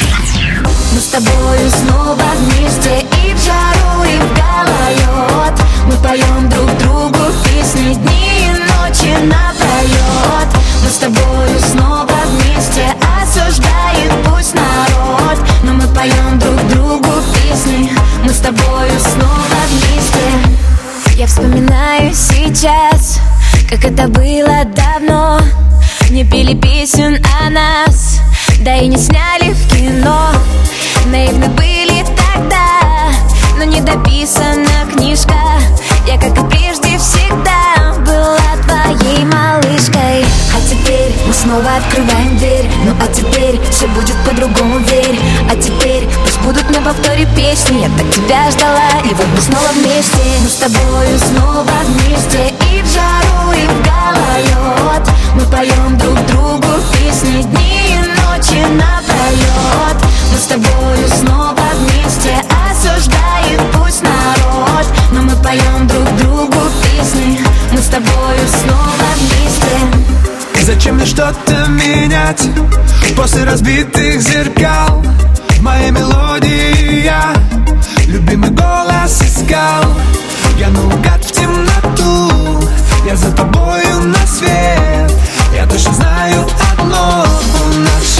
Мы 0.94 1.00
с 1.00 1.08
тобою 1.08 1.70
снова 1.70 2.22
вместе 2.38 3.04
и 3.26 3.34
в 3.34 3.44
жару, 3.44 4.04
и 4.04 4.16
в 4.16 4.34
гололед 4.34 5.60
Мы 5.86 5.96
поем 5.96 6.48
друг 6.48 6.70
другу 6.78 7.32
песни 7.44 7.94
дни 7.94 8.31
и 9.02 9.08
ночи 9.08 9.24
напролет 9.24 10.48
Мы 10.82 10.88
с 10.88 10.98
тобою 10.98 11.60
снова 11.70 12.08
вместе, 12.26 12.86
осуждает 13.22 14.12
пусть 14.24 14.54
народ. 14.54 15.38
Но 15.62 15.72
мы 15.74 15.86
поем 15.88 16.38
друг 16.38 16.56
другу 16.68 17.08
песни, 17.34 17.90
мы 18.24 18.30
с 18.30 18.38
тобою 18.38 18.98
снова 18.98 19.58
вместе. 19.68 20.20
Я 21.16 21.26
вспоминаю 21.26 22.12
сейчас, 22.14 23.20
как 23.68 23.84
это 23.84 24.08
было 24.08 24.64
давно. 24.64 25.40
Не 26.10 26.24
пели 26.24 26.54
песен 26.54 27.22
о 27.40 27.50
нас, 27.50 28.20
да 28.60 28.76
и 28.76 28.88
не 28.88 28.98
сняли 28.98 29.52
в 29.52 29.68
кино. 29.68 30.30
Наивны 31.06 31.48
были 31.48 32.04
тогда, 32.04 33.10
но 33.56 33.64
не 33.64 33.80
дописана 33.80 34.90
книжка. 34.92 35.34
Я, 36.06 36.18
как 36.18 36.36
и 36.36 36.50
прежде, 36.50 36.98
всегда 36.98 37.94
была 38.04 38.38
твоей 38.66 38.71
малышкой. 39.32 40.24
А 40.54 40.60
теперь 40.68 41.12
мы 41.26 41.32
снова 41.32 41.76
открываем 41.76 42.36
дверь. 42.38 42.70
Ну 42.84 42.92
а 43.00 43.06
теперь 43.12 43.60
все 43.70 43.86
будет 43.88 44.16
по-другому, 44.24 44.78
верь. 44.78 45.18
А 45.50 45.56
теперь 45.56 46.08
пусть 46.24 46.40
будут 46.40 46.68
на 46.70 46.80
повторе 46.82 47.26
песни. 47.36 47.82
Я 47.82 47.88
так 47.96 48.10
тебя 48.14 48.50
ждала, 48.50 48.90
и 49.04 49.14
вот 49.14 49.26
мы 49.34 49.40
снова 49.40 49.68
вместе. 49.74 50.22
Мы 50.42 50.48
с 50.48 50.54
тобою 50.54 51.18
снова 51.18 51.72
вместе. 51.86 52.54
И 52.72 52.82
в 52.82 52.86
жару, 52.86 53.52
и 53.52 53.66
в 53.66 53.76
гололед. 53.82 55.08
Мы 55.34 55.44
поем 55.46 55.98
друг 55.98 56.18
другу 56.26 56.68
песни 56.92 57.42
дни 57.42 57.72
и 57.88 57.98
ночи 57.98 58.60
напролет 58.74 59.96
Мы 60.30 60.38
с 60.38 60.46
тобою 60.46 61.08
снова 61.20 61.62
вместе. 61.76 62.36
Осуждает 62.70 63.60
пусть 63.72 64.02
народ. 64.02 64.86
Но 65.12 65.22
мы 65.22 65.36
поем 65.42 65.86
друг 65.86 66.08
другу 66.16 66.58
песни. 66.82 67.40
Мы 67.70 67.78
с 67.78 67.86
тобою 67.86 68.46
снова 68.62 69.01
Зачем 70.62 70.94
мне 70.94 71.06
что-то 71.06 71.66
менять? 71.68 72.48
После 73.16 73.44
разбитых 73.44 74.20
зеркал 74.20 75.04
Моя 75.60 75.90
мелодия 75.90 77.02
я 77.02 77.34
Любимый 78.06 78.50
голос 78.50 79.22
искал. 79.22 79.84
Я 80.58 80.68
наугад 80.68 81.24
в 81.24 81.32
темноту 81.32 82.68
Я 83.04 83.16
за 83.16 83.32
тобою 83.32 84.04
на 84.04 84.26
свет. 84.26 85.12
Я 85.54 85.66
точно 85.66 85.94
знаю 85.94 86.46
одно 86.78 87.26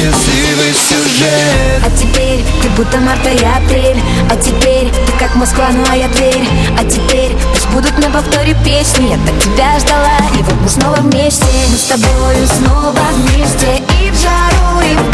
счастливый 0.02 0.72
сюжет. 0.74 1.82
А 1.84 1.90
теперь 1.96 2.44
ты 2.60 2.68
будто 2.70 2.98
марта 2.98 3.30
и 3.30 3.44
апрель 3.44 4.02
А 4.30 4.36
теперь 4.36 4.90
ты 4.90 5.12
как 5.18 5.34
Москва, 5.36 5.68
ну 5.72 5.84
а 5.88 5.96
я 5.96 6.08
дверь. 6.08 6.48
А 6.78 6.84
теперь 6.84 7.36
пусть 7.52 7.68
будут 7.68 7.96
на 7.98 8.10
повторе 8.10 8.54
песни. 8.64 9.10
Я 9.10 9.18
так 9.24 9.38
тебя 9.38 9.78
ждала, 9.78 10.18
и 10.38 10.42
вот 10.42 10.54
мы 10.60 10.68
снова 10.68 10.96
вместе. 10.96 11.46
Мы 11.70 11.76
с 11.76 11.84
тобою 11.84 12.46
снова 12.46 12.98
вместе. 13.14 13.82
И 14.02 14.10
в 14.10 14.20
жару, 14.20 14.80
и 14.80 14.94
в 14.96 15.11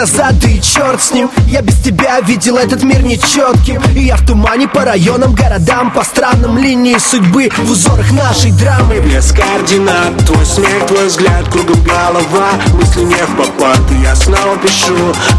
не 0.00 0.06
вернуть 0.06 0.16
назад, 0.16 0.38
да 0.38 0.39
и 0.39 0.39
черт 0.70 1.02
с 1.02 1.12
ним. 1.12 1.30
Я 1.46 1.62
без 1.62 1.76
тебя 1.76 2.20
видел 2.20 2.56
этот 2.56 2.82
мир 2.82 3.02
нечетким. 3.02 3.82
И 3.94 4.04
я 4.04 4.16
в 4.16 4.26
тумане 4.26 4.68
по 4.68 4.84
районам, 4.84 5.34
городам 5.34 5.90
По 5.90 6.04
странам. 6.04 6.58
Линии 6.58 6.96
судьбы 6.98 7.50
В 7.58 7.70
узорах 7.70 8.10
нашей 8.12 8.52
драмы. 8.52 9.00
Без 9.00 9.32
координат, 9.32 10.16
твой 10.26 10.44
смех, 10.46 10.86
твой 10.86 11.06
взгляд 11.06 11.48
Кругом 11.48 11.82
голова, 11.82 12.50
мысли 12.74 13.02
не 13.02 13.14
в 13.14 13.36
попад 13.36 13.80
И 13.90 14.02
я 14.02 14.14
снова 14.14 14.56
пишу 14.58 14.94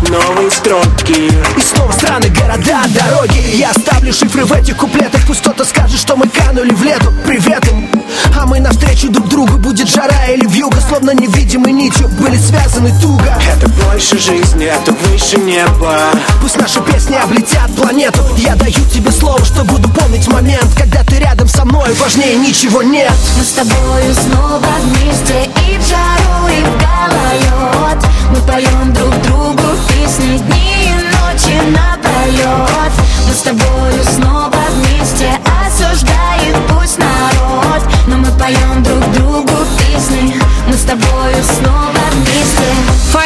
новые 0.09 0.51
строки. 0.51 1.31
И 1.57 1.61
снова 1.61 1.91
страны, 1.91 2.27
города, 2.29 2.83
дороги. 2.89 3.55
Я 3.55 3.71
оставлю 3.71 4.11
шифры 4.13 4.45
в 4.45 4.51
этих 4.51 4.77
куплетах. 4.77 5.21
Пусть 5.27 5.41
кто-то 5.41 5.63
скажет, 5.63 5.99
что 5.99 6.15
мы 6.17 6.27
канули 6.27 6.73
в 6.73 6.83
лету 6.83 7.13
Привет 7.25 7.65
им 7.67 7.89
А 8.37 8.45
мы 8.45 8.59
навстречу 8.59 9.09
друг 9.09 9.29
другу 9.29 9.57
Будет 9.57 9.89
жара 9.89 10.25
или 10.27 10.45
вьюга. 10.45 10.81
Словно 10.81 11.11
невидимой 11.11 11.71
нитью 11.71 12.09
Были 12.19 12.37
связаны 12.37 12.91
туго. 13.01 13.37
Это 13.55 13.69
больше 13.69 14.19
жизни, 14.19 14.65
это 14.65 14.91
выше 14.91 15.20
неба. 15.37 15.97
Пусть 16.41 16.57
наши 16.57 16.81
песни 16.81 17.15
облетят 17.15 17.73
планету. 17.75 18.21
Я 18.37 18.55
даю 18.55 18.83
тебе 18.93 19.11
слово, 19.11 19.43
что 19.45 19.63
буду 19.63 19.89
помнить 19.89 20.27
момент. 20.27 20.67
Когда 20.77 21.03
ты 21.03 21.19
рядом 21.19 21.47
со 21.47 21.63
мной 21.65 21.93
Важнее 21.99 22.35
ничего 22.37 22.81
нет. 22.81 23.13
Мы 23.37 23.43
с 23.43 23.51
тобою 23.51 24.13
снова 24.13 24.65
вместе 24.83 25.49
И 25.69 25.77
в 25.77 25.87
жару, 25.87 26.47
и 26.47 26.61
в 26.61 26.77
гололед. 26.77 28.03
Мы 28.31 28.41
поем 28.47 28.93
друг 28.93 29.21
другу 29.21 29.63
песни 29.89 30.37
Дни 30.37 30.87
и 30.87 30.93
ночи 30.93 31.55
напролет 31.71 32.91
Мы 33.27 33.33
с 33.33 33.41
тобою 33.41 34.03
снова 34.15 34.55
вместе 34.71 35.39
Осуждает 35.65 36.55
пусть 36.69 36.97
народ. 36.97 37.83
Но 38.07 38.17
мы 38.17 38.27
поем 38.37 38.83
друг 38.83 39.11
другу 39.13 39.53
песни. 39.77 40.35
Мы 40.67 40.73
с 40.73 40.81
тобою 40.81 41.35
снова 41.59 41.90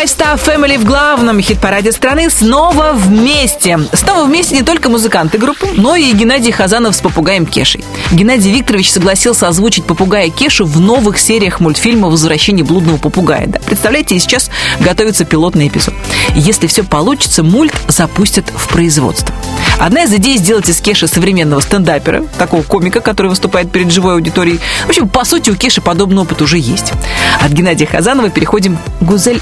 Five 0.06 0.18
Star 0.18 0.40
Family 0.40 0.78
в 0.78 0.86
главном 0.86 1.42
хит-параде 1.42 1.92
страны 1.92 2.30
снова 2.30 2.92
вместе. 2.94 3.80
Снова 3.94 4.26
вместе 4.26 4.56
не 4.56 4.62
только 4.62 4.90
музыканты 4.90 5.40
группы, 5.40 5.68
но 5.76 5.96
и 5.96 6.12
Геннадий 6.12 6.52
Хазанов 6.52 6.96
с 6.96 7.02
попугаем 7.02 7.48
Кешей. 7.48 7.84
Геннадий 8.12 8.52
Викторович 8.52 8.92
согласился 8.92 9.48
озвучить 9.48 9.86
попугая 9.86 10.30
Кешу 10.30 10.66
в 10.66 10.80
новых 10.80 11.18
сериях 11.18 11.60
мультфильма 11.60 12.10
«Возвращение 12.10 12.64
блудного 12.64 12.98
попугая». 12.98 13.48
Да, 13.48 13.60
представляете, 13.66 14.20
сейчас 14.20 14.52
готовится 14.80 15.26
пилотный 15.26 15.70
эпизод. 15.70 15.96
Если 16.36 16.68
все 16.68 16.84
получится, 16.84 17.42
мульт 17.42 17.74
запустят 17.88 18.46
в 18.56 18.68
производство. 18.68 19.34
Одна 19.80 20.04
из 20.04 20.14
идей 20.14 20.38
сделать 20.38 20.70
из 20.70 20.80
Кеши 20.82 21.08
современного 21.08 21.62
стендапера, 21.62 22.24
такого 22.38 22.62
комика, 22.62 23.02
который 23.02 23.28
выступает 23.28 23.72
перед 23.72 23.92
живой 23.92 24.14
аудиторией. 24.14 24.60
В 24.86 24.90
общем, 24.90 25.10
по 25.10 25.26
сути, 25.26 25.50
у 25.50 25.56
Кеши 25.56 25.82
подобный 25.82 26.22
опыт 26.22 26.42
уже 26.42 26.58
есть. 26.58 26.94
От 27.42 27.52
Геннадия 27.52 27.86
Хазанова 27.86 28.30
переходим 28.30 28.78
к 28.78 29.04
Гузель 29.04 29.42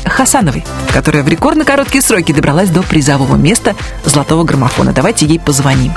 Хасановой, 0.54 0.64
которая 0.92 1.24
в 1.24 1.28
рекордно 1.28 1.66
короткие 1.66 2.02
сроки 2.02 2.32
добралась 2.32 2.70
до 2.70 2.84
призового 2.84 3.36
места 3.36 3.76
золотого 4.06 4.44
граммофона. 4.44 4.94
Давайте 4.94 5.26
ей 5.26 5.40
позвоним. 5.40 5.94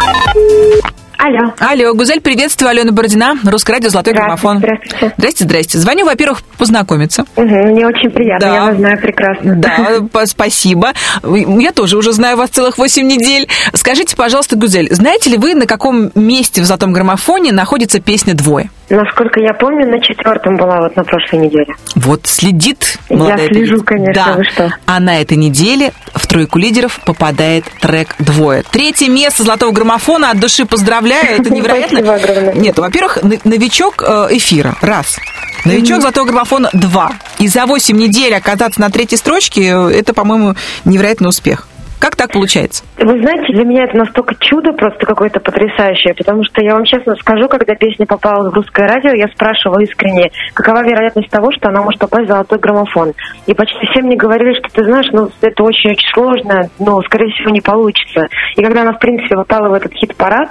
Алло. 1.18 1.54
Алло, 1.60 1.94
Гузель, 1.94 2.20
приветствую, 2.20 2.68
Алена 2.70 2.92
Бородина, 2.92 3.36
Русское 3.44 3.72
радио 3.72 3.88
«Золотой 3.88 4.12
граммофон». 4.12 4.58
Здравствуйте. 4.58 5.14
Здрасте, 5.16 5.44
здрасте. 5.44 5.78
Звоню, 5.78 6.04
во-первых, 6.04 6.42
познакомиться. 6.58 7.24
Угу, 7.36 7.44
мне 7.46 7.86
очень 7.86 8.10
приятно, 8.10 8.46
Да. 8.48 8.54
я 8.54 8.64
вас 8.66 8.76
знаю 8.76 8.98
прекрасно. 9.00 9.54
Да, 9.56 10.26
спасибо. 10.26 10.92
Я 11.24 11.72
тоже 11.72 11.96
уже 11.96 12.12
знаю 12.12 12.36
вас 12.36 12.50
целых 12.50 12.76
8 12.76 13.06
недель. 13.06 13.48
Скажите, 13.72 14.14
пожалуйста, 14.14 14.56
Гузель, 14.56 14.92
знаете 14.94 15.30
ли 15.30 15.38
вы, 15.38 15.54
на 15.54 15.66
каком 15.66 16.10
месте 16.14 16.60
в 16.60 16.64
«Золотом 16.66 16.92
граммофоне» 16.92 17.50
находится 17.52 17.98
песня 18.00 18.34
«Двое»? 18.34 18.70
Насколько 18.88 19.40
я 19.40 19.52
помню, 19.52 19.84
на 19.88 20.00
четвертом 20.00 20.56
была 20.56 20.78
вот 20.82 20.94
на 20.94 21.02
прошлой 21.02 21.40
неделе. 21.40 21.74
Вот 21.96 22.26
следит 22.28 22.98
Я 23.08 23.16
молодая 23.16 23.48
слежу, 23.48 23.82
певица. 23.82 23.84
конечно, 23.84 24.12
Да. 24.14 24.32
вы 24.34 24.44
что. 24.44 24.70
А 24.86 25.00
на 25.00 25.20
этой 25.20 25.36
неделе 25.36 25.92
в 26.14 26.24
тройку 26.28 26.58
лидеров 26.60 27.00
попадает 27.04 27.64
трек 27.80 28.14
«Двое». 28.20 28.62
Третье 28.70 29.08
место 29.10 29.42
золотого 29.42 29.72
граммофона. 29.72 30.30
От 30.30 30.38
души 30.38 30.66
поздравляю. 30.66 31.05
Это 31.14 31.50
невероятно. 31.54 31.98
Спасибо 31.98 32.14
огромное. 32.14 32.54
Нет, 32.54 32.78
во-первых, 32.78 33.18
новичок 33.44 34.02
э, 34.06 34.28
эфира. 34.30 34.76
Раз. 34.80 35.16
Новичок 35.64 36.00
золотого 36.00 36.26
граммофона. 36.26 36.70
Два. 36.72 37.12
И 37.38 37.48
за 37.48 37.66
8 37.66 37.96
недель 37.96 38.34
оказаться 38.34 38.80
на 38.80 38.90
третьей 38.90 39.18
строчке, 39.18 39.66
это, 39.66 40.14
по-моему, 40.14 40.54
невероятный 40.84 41.28
успех. 41.28 41.66
Как 41.98 42.14
так 42.14 42.30
получается? 42.32 42.84
Вы 42.98 43.20
знаете, 43.20 43.52
для 43.52 43.64
меня 43.64 43.84
это 43.84 43.96
настолько 43.96 44.34
чудо 44.38 44.72
просто 44.72 45.06
какое-то 45.06 45.40
потрясающее, 45.40 46.14
потому 46.14 46.44
что 46.44 46.62
я 46.62 46.74
вам 46.74 46.84
честно 46.84 47.14
скажу, 47.16 47.48
когда 47.48 47.74
песня 47.74 48.06
попала 48.06 48.50
в 48.50 48.54
русское 48.54 48.86
радио, 48.86 49.12
я 49.14 49.28
спрашивала 49.28 49.80
искренне, 49.80 50.30
какова 50.54 50.82
вероятность 50.84 51.30
того, 51.30 51.50
что 51.52 51.68
она 51.68 51.82
может 51.82 52.00
попасть 52.00 52.26
в 52.26 52.28
золотой 52.28 52.58
граммофон. 52.58 53.14
И 53.46 53.54
почти 53.54 53.86
все 53.90 54.02
мне 54.02 54.16
говорили, 54.16 54.54
что 54.54 54.68
ты 54.72 54.84
знаешь, 54.84 55.08
ну 55.12 55.30
это 55.40 55.62
очень-очень 55.62 56.08
сложно, 56.12 56.68
но 56.78 57.00
скорее 57.02 57.32
всего 57.32 57.50
не 57.50 57.60
получится. 57.60 58.28
И 58.56 58.62
когда 58.62 58.82
она 58.82 58.92
в 58.92 58.98
принципе 58.98 59.34
попала 59.34 59.68
в 59.68 59.72
этот 59.72 59.92
хит-парад, 59.94 60.50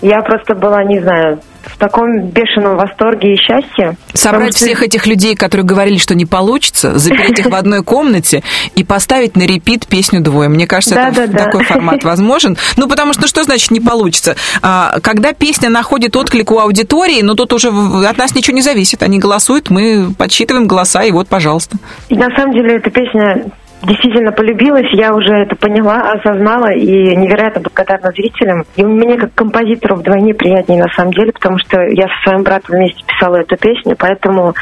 я 0.00 0.20
просто 0.20 0.54
была, 0.54 0.84
не 0.84 1.00
знаю, 1.00 1.40
в 1.66 1.78
таком 1.78 2.28
бешеном 2.28 2.76
восторге 2.76 3.34
и 3.34 3.36
счастье. 3.36 3.96
Собрать 4.12 4.56
что- 4.56 4.64
всех 4.66 4.82
этих 4.82 5.06
людей, 5.06 5.34
которые 5.34 5.66
говорили, 5.66 5.98
что 5.98 6.14
не 6.14 6.26
получится, 6.26 6.98
запереть 6.98 7.38
их 7.38 7.46
в 7.46 7.54
одной 7.54 7.82
комнате 7.82 8.42
и 8.74 8.84
поставить 8.84 9.36
на 9.36 9.42
репит 9.42 9.86
песню 9.86 10.20
«Двое». 10.20 10.48
Мне 10.48 10.66
кажется, 10.66 10.94
это 10.96 11.28
такой 11.28 11.64
формат 11.64 12.04
возможен. 12.04 12.56
Ну, 12.76 12.88
потому 12.88 13.12
что 13.12 13.26
что 13.26 13.42
значит 13.42 13.70
не 13.70 13.80
получится? 13.80 14.36
А, 14.62 14.98
когда 15.00 15.32
песня 15.32 15.68
находит 15.70 16.16
отклик 16.16 16.50
у 16.50 16.58
аудитории, 16.58 17.22
ну, 17.22 17.34
тут 17.34 17.52
уже 17.52 17.68
от 17.68 18.18
нас 18.18 18.34
ничего 18.34 18.54
не 18.54 18.62
зависит. 18.62 19.02
Они 19.02 19.18
голосуют, 19.18 19.70
мы 19.70 20.12
подсчитываем 20.16 20.66
голоса, 20.66 21.02
и 21.02 21.10
вот, 21.10 21.28
пожалуйста. 21.28 21.76
И 22.08 22.16
на 22.16 22.28
самом 22.36 22.52
деле 22.52 22.76
эта 22.76 22.90
песня 22.90 23.44
действительно 23.86 24.32
полюбилась, 24.32 24.90
я 24.92 25.14
уже 25.14 25.32
это 25.32 25.56
поняла, 25.56 26.12
осознала 26.12 26.72
и 26.72 27.16
невероятно 27.16 27.60
благодарна 27.60 28.10
зрителям. 28.10 28.64
И 28.76 28.84
мне 28.84 29.16
как 29.16 29.34
композитору 29.34 29.96
вдвойне 29.96 30.34
приятнее 30.34 30.82
на 30.82 30.92
самом 30.94 31.12
деле, 31.12 31.32
потому 31.32 31.58
что 31.58 31.80
я 31.80 32.08
со 32.08 32.28
своим 32.30 32.42
братом 32.42 32.76
вместе 32.76 33.02
писала 33.06 33.36
эту 33.36 33.56
песню, 33.56 33.96
поэтому... 33.98 34.54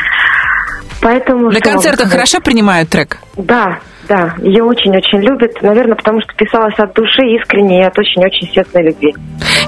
поэтому 1.00 1.50
На 1.50 1.60
концертах 1.60 2.10
хорошо 2.10 2.40
принимают 2.40 2.90
трек? 2.90 3.18
Да, 3.36 3.78
да, 4.08 4.34
ее 4.38 4.64
очень-очень 4.64 5.20
любят, 5.20 5.62
наверное, 5.62 5.96
потому 5.96 6.20
что 6.20 6.34
писалась 6.34 6.74
от 6.78 6.92
души, 6.94 7.22
искренне 7.40 7.80
и 7.80 7.84
от 7.84 7.98
очень-очень 7.98 8.50
светлой 8.52 8.84
любви. 8.84 9.14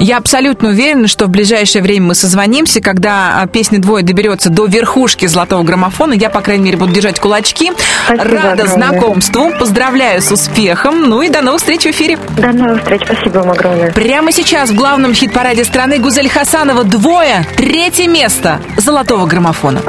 Я 0.01 0.18
абсолютно 0.18 0.70
уверена, 0.70 1.07
что 1.07 1.26
в 1.26 1.30
ближайшее 1.30 1.82
время 1.82 2.09
мы 2.09 2.14
созвонимся, 2.14 2.80
когда 2.80 3.41
а, 3.41 3.47
песня 3.47 3.80
«Двое» 3.80 4.05
доберется 4.05 4.51
до 4.51 4.66
верхушки 4.66 5.26
золотого 5.26 5.62
граммофона. 5.62 6.14
Я, 6.14 6.30
по 6.30 6.41
крайней 6.41 6.64
мере, 6.64 6.76
буду 6.76 6.93
держать 6.93 7.20
кулачки. 7.20 7.72
Спасибо 8.07 8.24
Рада 8.24 8.62
огромное. 8.64 8.66
знакомству, 8.66 9.51
поздравляю 9.59 10.20
с 10.20 10.32
успехом. 10.32 11.09
Ну 11.09 11.22
и 11.22 11.28
до 11.28 11.43
новых 11.43 11.61
встреч 11.61 11.82
в 11.82 11.87
эфире. 11.87 12.18
До 12.37 12.53
новых 12.53 12.80
встреч, 12.80 13.03
спасибо 13.05 13.39
вам 13.39 13.51
огромное. 13.53 13.93
Прямо 13.93 14.32
сейчас 14.32 14.70
в 14.70 14.74
главном 14.74 15.14
хит-параде 15.14 15.64
страны 15.64 15.99
Гузель 15.99 16.28
Хасанова 16.28 16.85
«Двое». 16.85 17.47
Третье 17.57 18.09
место 18.09 18.61
золотого 18.76 19.26
граммофона. 19.26 19.80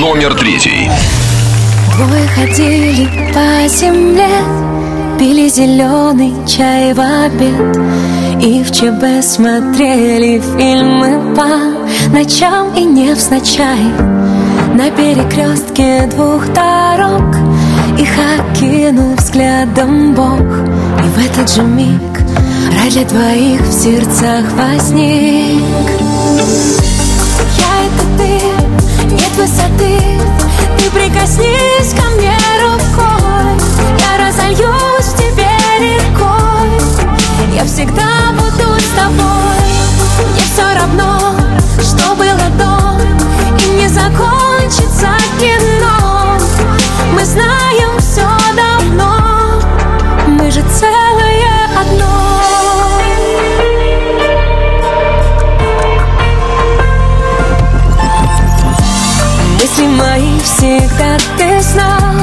Номер 0.00 0.34
третий. 0.34 0.88
Двое 1.96 2.26
ходили 2.28 3.08
по 3.32 3.66
земле, 3.68 4.28
пили 5.18 5.48
зеленый 5.48 6.34
чай 6.46 6.92
в 6.92 7.00
обед. 7.00 7.76
И 8.44 8.62
в 8.62 8.70
ЧБ 8.70 9.24
смотрели 9.24 10.38
фильмы 10.58 11.34
по 11.34 12.12
ночам 12.14 12.74
и 12.76 12.84
не 12.84 13.06
невзначай. 13.06 13.80
На 14.74 14.90
перекрестке 14.90 16.06
двух 16.14 16.46
дорог 16.52 17.34
Их 17.98 18.10
окинул 18.18 19.14
взглядом 19.14 20.14
Бог. 20.14 20.38
И 20.38 21.08
в 21.08 21.30
этот 21.30 21.50
же 21.50 21.62
миг 21.62 22.20
рай 22.78 22.90
для 22.90 23.04
двоих 23.04 23.62
в 23.62 23.72
сердцах 23.72 24.44
возник. 24.52 25.62
Я 27.56 27.86
это 27.86 28.04
ты, 28.18 29.12
нет 29.14 29.32
высоты 29.38 30.16
Прикоснись 30.92 31.94
ко 31.94 32.08
мне 32.10 32.36
рукой. 32.62 33.56
Я 33.98 34.26
разольюсь 34.26 35.06
в 35.06 35.16
тебе 35.16 35.50
рекой. 35.78 36.80
Я 37.54 37.64
всегда 37.64 38.32
буду 38.32 38.80
с 38.80 38.96
тобой. 38.96 39.56
Мне 40.32 40.42
все 40.54 40.74
равно, 40.74 41.25
всегда 60.46 61.18
ты 61.36 61.60
знал 61.60 62.14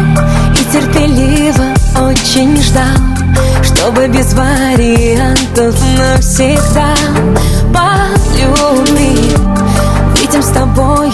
И 0.53 0.63
терпеливо 0.71 1.73
очень 2.07 2.55
ждал 2.61 2.97
Чтобы 3.63 4.07
без 4.07 4.33
вариантов 4.33 5.75
навсегда. 5.97 6.95
Полюби 7.73 9.35
Выйдем 10.15 10.41
с 10.41 10.47
тобою 10.47 11.12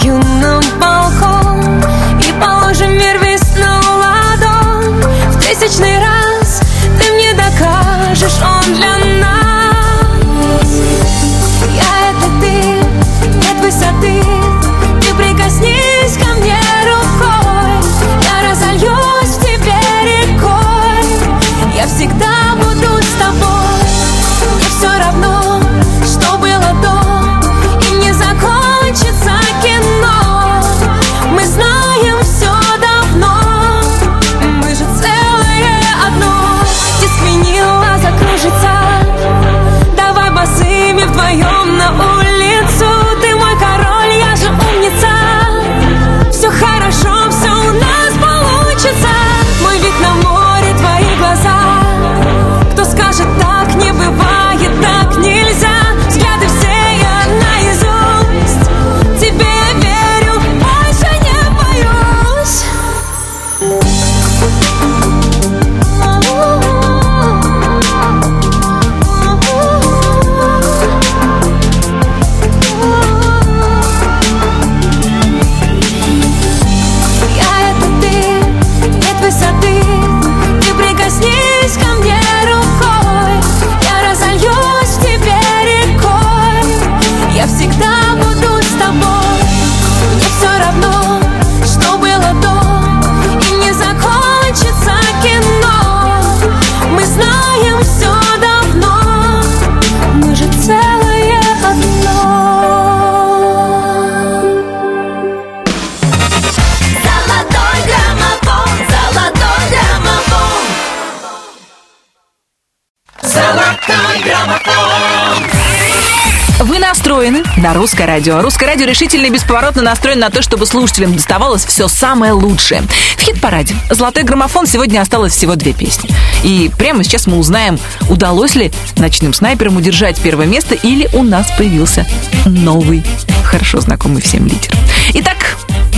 на 117.70 117.76
русское 117.76 118.08
радио. 118.08 118.42
Русское 118.42 118.66
радио 118.66 118.88
решительно 118.88 119.28
и 119.28 119.30
бесповоротно 119.30 119.84
настроено 119.84 120.22
на 120.22 120.30
то, 120.32 120.42
чтобы 120.42 120.66
слушателям 120.66 121.16
доставалось 121.16 121.66
все 121.66 121.88
самое 121.88 122.32
лучшее. 122.32 122.82
В 123.16 123.22
хит-параде 123.22 123.76
«Золотой 123.92 124.24
граммофон» 124.24 124.66
сегодня 124.66 125.00
осталось 125.02 125.34
всего 125.34 125.56
две 125.56 125.74
песни. 125.74 126.10
И 126.44 126.72
прямо 126.80 127.04
сейчас 127.04 127.28
мы 127.28 127.38
узнаем, 127.38 127.78
удалось 128.10 128.56
ли 128.56 128.72
ночным 128.98 129.36
снайперам 129.36 129.78
удержать 129.78 130.20
первое 130.20 130.48
место 130.48 130.74
или 130.74 131.08
у 131.14 131.22
нас 131.22 131.52
появился 131.60 132.08
новый, 132.46 133.04
хорошо 133.44 133.80
знакомый 133.82 134.24
всем 134.24 134.48
лидер. 134.48 134.74
Итак, 135.14 135.38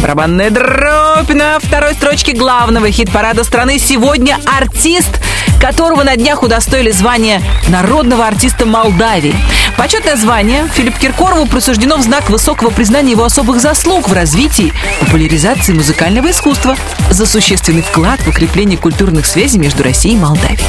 Барабанная 0.02 0.50
дробь 0.50 1.30
на 1.30 1.60
второй 1.60 1.94
строчке 1.94 2.34
главного 2.34 2.90
хит-парада 2.90 3.44
страны. 3.44 3.78
Сегодня 3.78 4.40
артист, 4.46 5.22
которого 5.62 6.04
на 6.04 6.16
днях 6.16 6.42
удостоили 6.42 6.90
звания 6.90 7.42
народного 7.70 8.26
артиста 8.26 8.66
Молдавии. 8.66 9.36
Почетное 9.78 10.16
звание 10.16 10.68
Филипп 10.74 10.98
Киркорову 10.98 11.46
присуждено 11.46 11.98
в 11.98 12.02
знак 12.02 12.32
высокого 12.32 12.72
признания 12.72 13.12
его 13.12 13.24
особых 13.24 13.62
заслуг 13.62 14.10
в 14.10 14.14
развитии, 14.14 14.74
популяризации 15.00 15.74
музыкального 15.74 16.32
искусства 16.32 16.76
за 17.12 17.28
существенный 17.28 17.84
вклад 17.84 18.20
в 18.22 18.30
укрепление 18.30 18.78
культурных 18.78 19.28
связей 19.28 19.60
между 19.60 19.84
Россией 19.84 20.16
и 20.16 20.20
Молдавией. 20.20 20.60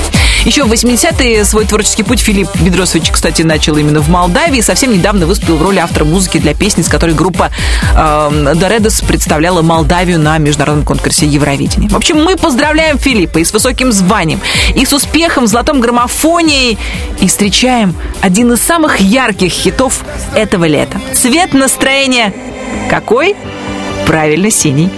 Еще 0.44 0.64
в 0.64 0.72
80-е 0.72 1.44
свой 1.44 1.64
творческий 1.66 2.02
путь 2.02 2.18
Филипп 2.20 2.48
Бедросович, 2.60 3.12
кстати, 3.12 3.42
начал 3.42 3.76
именно 3.76 4.00
в 4.00 4.08
Молдавии. 4.08 4.60
Совсем 4.60 4.92
недавно 4.92 5.26
выступил 5.26 5.56
в 5.56 5.62
роли 5.62 5.78
автора 5.78 6.04
музыки 6.04 6.38
для 6.38 6.52
песни, 6.52 6.82
с 6.82 6.88
которой 6.88 7.14
группа 7.14 7.50
э, 7.94 8.54
представляла 9.06 9.62
Молдавию 9.62 10.18
на 10.18 10.38
международном 10.38 10.84
конкурсе 10.84 11.26
Евровидения. 11.26 11.88
В 11.88 11.96
общем, 11.96 12.24
мы 12.24 12.36
поздравляем 12.36 12.98
Филиппа 12.98 13.38
и 13.38 13.44
с 13.44 13.52
высоким 13.52 13.92
званием, 13.92 14.40
и 14.74 14.84
с 14.84 14.92
успехом 14.92 15.44
в 15.44 15.46
золотом 15.46 15.80
граммофоне, 15.80 16.72
и 17.20 17.28
встречаем 17.28 17.94
один 18.20 18.52
из 18.52 18.60
самых 18.60 18.98
ярких 19.00 19.52
хитов 19.52 20.00
этого 20.34 20.64
лета. 20.64 21.00
Цвет 21.14 21.54
настроения 21.54 22.32
какой? 22.90 23.36
Правильно, 24.06 24.50
синий. 24.50 24.90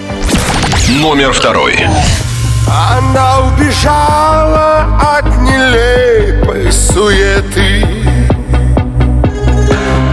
Номер 0.89 1.33
второй. 1.33 1.87
Она 2.67 3.41
убежала 3.41 4.87
от 5.01 5.27
нелепой 5.43 6.73
суеты. 6.73 7.87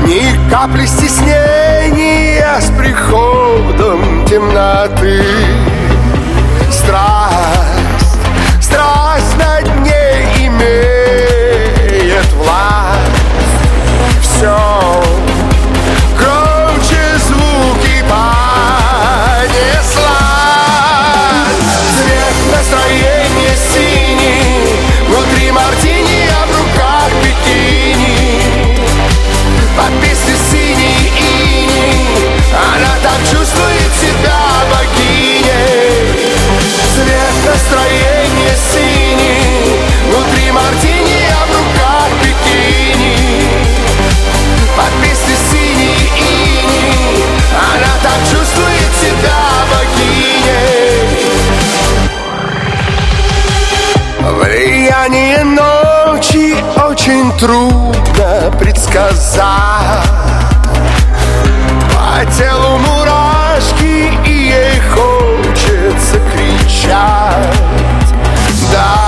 Ни 0.06 0.49
капли 0.49 0.86
стеснения 0.86 2.60
с 2.60 2.69
приходом 2.78 4.26
темноты 4.26 5.23
очень 57.12 57.32
трудно 57.38 58.52
предсказать. 58.58 59.44
По 61.94 62.26
телу 62.38 62.78
мурашки 62.78 64.12
и 64.26 64.32
ей 64.32 64.82
хочется 64.94 66.20
кричать. 66.34 67.58
Да, 68.72 69.01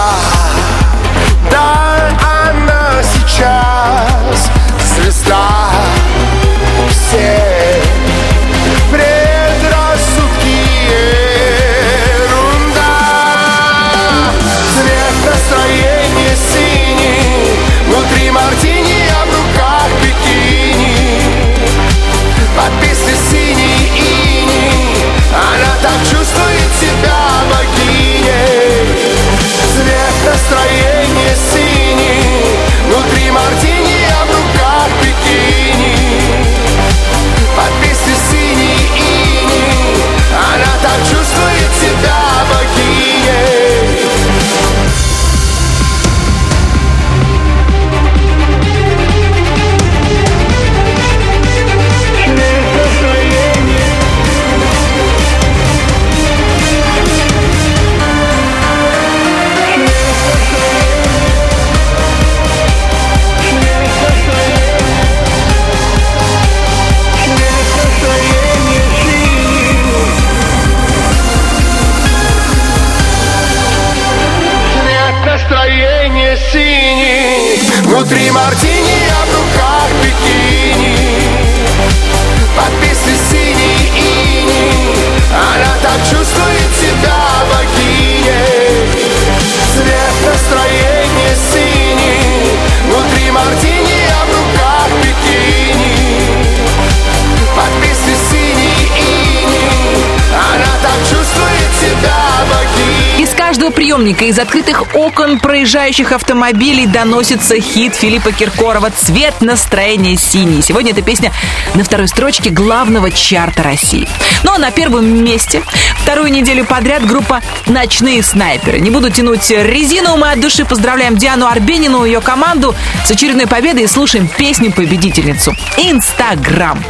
радиоприемника 104.04 104.26
из 104.26 104.40
открытых 104.40 104.96
окон 104.96 105.40
проезжающих 105.40 106.12
автомобилей 106.12 106.86
доносится 106.88 107.60
хит 107.60 107.96
Филиппа 107.96 108.32
Киркорова 108.32 108.92
«Цвет 108.92 109.42
настроения 109.42 110.18
синий». 110.18 110.62
Сегодня 110.62 110.92
эта 110.92 111.02
песня 111.02 111.32
на 111.74 111.84
второй 111.84 112.08
строчке 112.08 112.50
главного 112.50 113.12
чарта 113.12 113.64
России. 113.64 114.08
Ну 114.44 114.54
а 114.54 114.58
на 114.58 114.72
первом 114.72 115.24
месте 115.24 115.62
вторую 116.02 116.32
неделю 116.32 116.66
подряд 116.66 117.06
группа 117.06 117.42
«Ночные 117.66 118.22
снайперы». 118.24 118.80
Не 118.80 118.90
буду 118.90 119.10
тянуть 119.10 119.50
резину, 119.50 120.18
мы 120.18 120.32
от 120.32 120.42
души 120.42 120.66
поздравляем 120.66 121.16
Диану 121.16 121.48
Арбенину 121.48 122.04
и 122.04 122.10
ее 122.10 122.20
команду 122.22 122.76
с 123.06 123.12
очередной 123.12 123.48
победой 123.48 123.84
и 123.84 123.88
слушаем 123.88 124.28
песню-победительницу 124.28 125.54
«Инстаграм». 125.78 126.84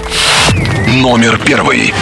Номер 0.87 1.39
первый. 1.43 1.93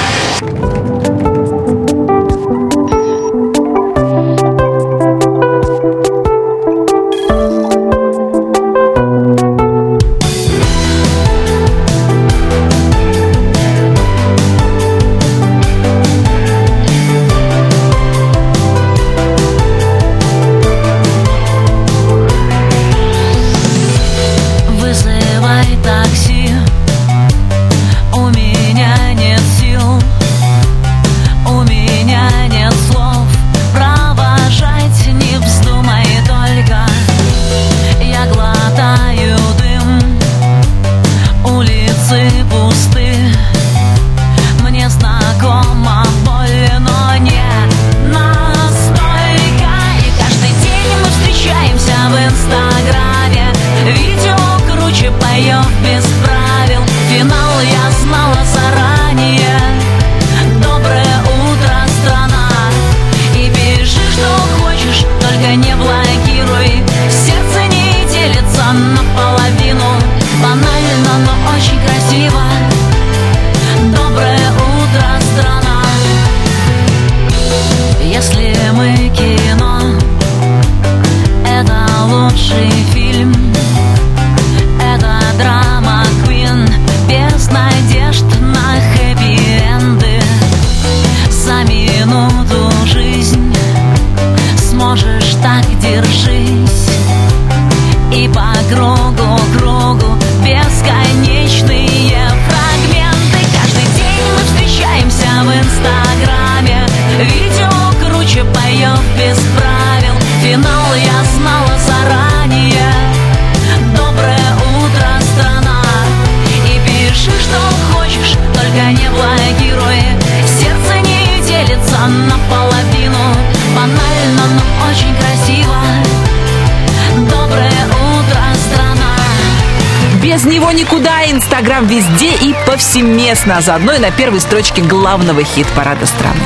Инстаграм 131.62 131.86
везде 131.86 132.34
и 132.42 132.56
повсеместно. 132.66 133.58
А 133.58 133.62
заодно 133.62 133.94
и 133.94 134.00
на 134.00 134.10
первой 134.10 134.40
строчке 134.40 134.82
главного 134.82 135.44
хит-парада 135.44 136.08
страны. 136.08 136.40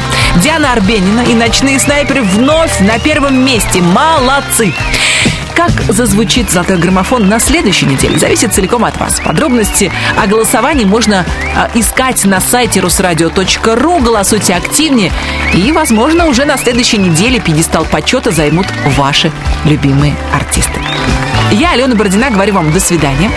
Диана 0.44 0.74
Арбенина 0.74 1.22
и 1.22 1.34
«Ночные 1.34 1.80
снайперы» 1.80 2.22
вновь 2.22 2.82
на 2.82 3.00
первом 3.00 3.46
месте. 3.46 3.82
Молодцы! 3.82 4.74
Как 5.56 5.72
зазвучит 5.88 6.52
«Золотой 6.52 6.78
граммофон» 6.78 7.30
на 7.30 7.40
следующей 7.40 7.86
неделе, 7.86 8.20
зависит 8.20 8.54
целиком 8.54 8.84
от 8.84 9.00
вас. 9.00 9.22
Подробности 9.22 9.90
о 10.22 10.28
голосовании 10.28 10.84
можно 10.84 11.26
а, 11.56 11.70
искать 11.74 12.26
на 12.26 12.42
сайте 12.42 12.82
русрадио.ру. 12.82 14.00
Голосуйте 14.00 14.54
активнее. 14.54 15.14
И, 15.54 15.72
возможно, 15.72 16.26
уже 16.26 16.44
на 16.44 16.58
следующей 16.58 16.98
неделе 16.98 17.40
пьедестал 17.40 17.86
почета 17.86 18.32
займут 18.32 18.68
ваши 18.98 19.32
любимые 19.64 20.14
артисты. 20.34 20.82
Я, 21.52 21.72
Алена 21.72 21.96
Бородина, 21.96 22.32
говорю 22.32 22.54
вам 22.54 22.74
до 22.74 22.80
свидания. 22.82 23.32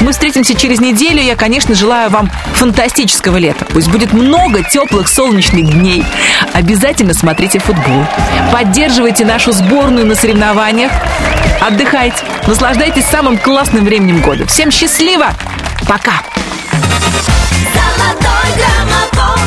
Мы 0.00 0.12
встретимся 0.12 0.54
через 0.54 0.80
неделю. 0.80 1.20
Я, 1.20 1.34
конечно, 1.34 1.74
желаю 1.74 2.10
вам 2.10 2.30
фантастического 2.52 3.36
лета. 3.36 3.64
Пусть 3.64 3.88
будет 3.88 4.12
много 4.12 4.62
теплых 4.62 5.08
солнечных 5.08 5.70
дней. 5.72 6.04
Обязательно 6.52 7.14
смотрите 7.14 7.58
футбол. 7.58 8.04
Поддерживайте 8.52 9.24
нашу 9.24 9.52
сборную 9.52 10.06
на 10.06 10.14
соревнованиях. 10.14 10.92
Отдыхайте. 11.66 12.26
Наслаждайтесь 12.46 13.06
самым 13.06 13.38
классным 13.38 13.86
временем 13.86 14.20
года. 14.20 14.46
Всем 14.46 14.70
счастливо. 14.70 15.28
Пока. 15.88 16.12
Золотой 17.72 18.50
граммофон, 18.54 19.38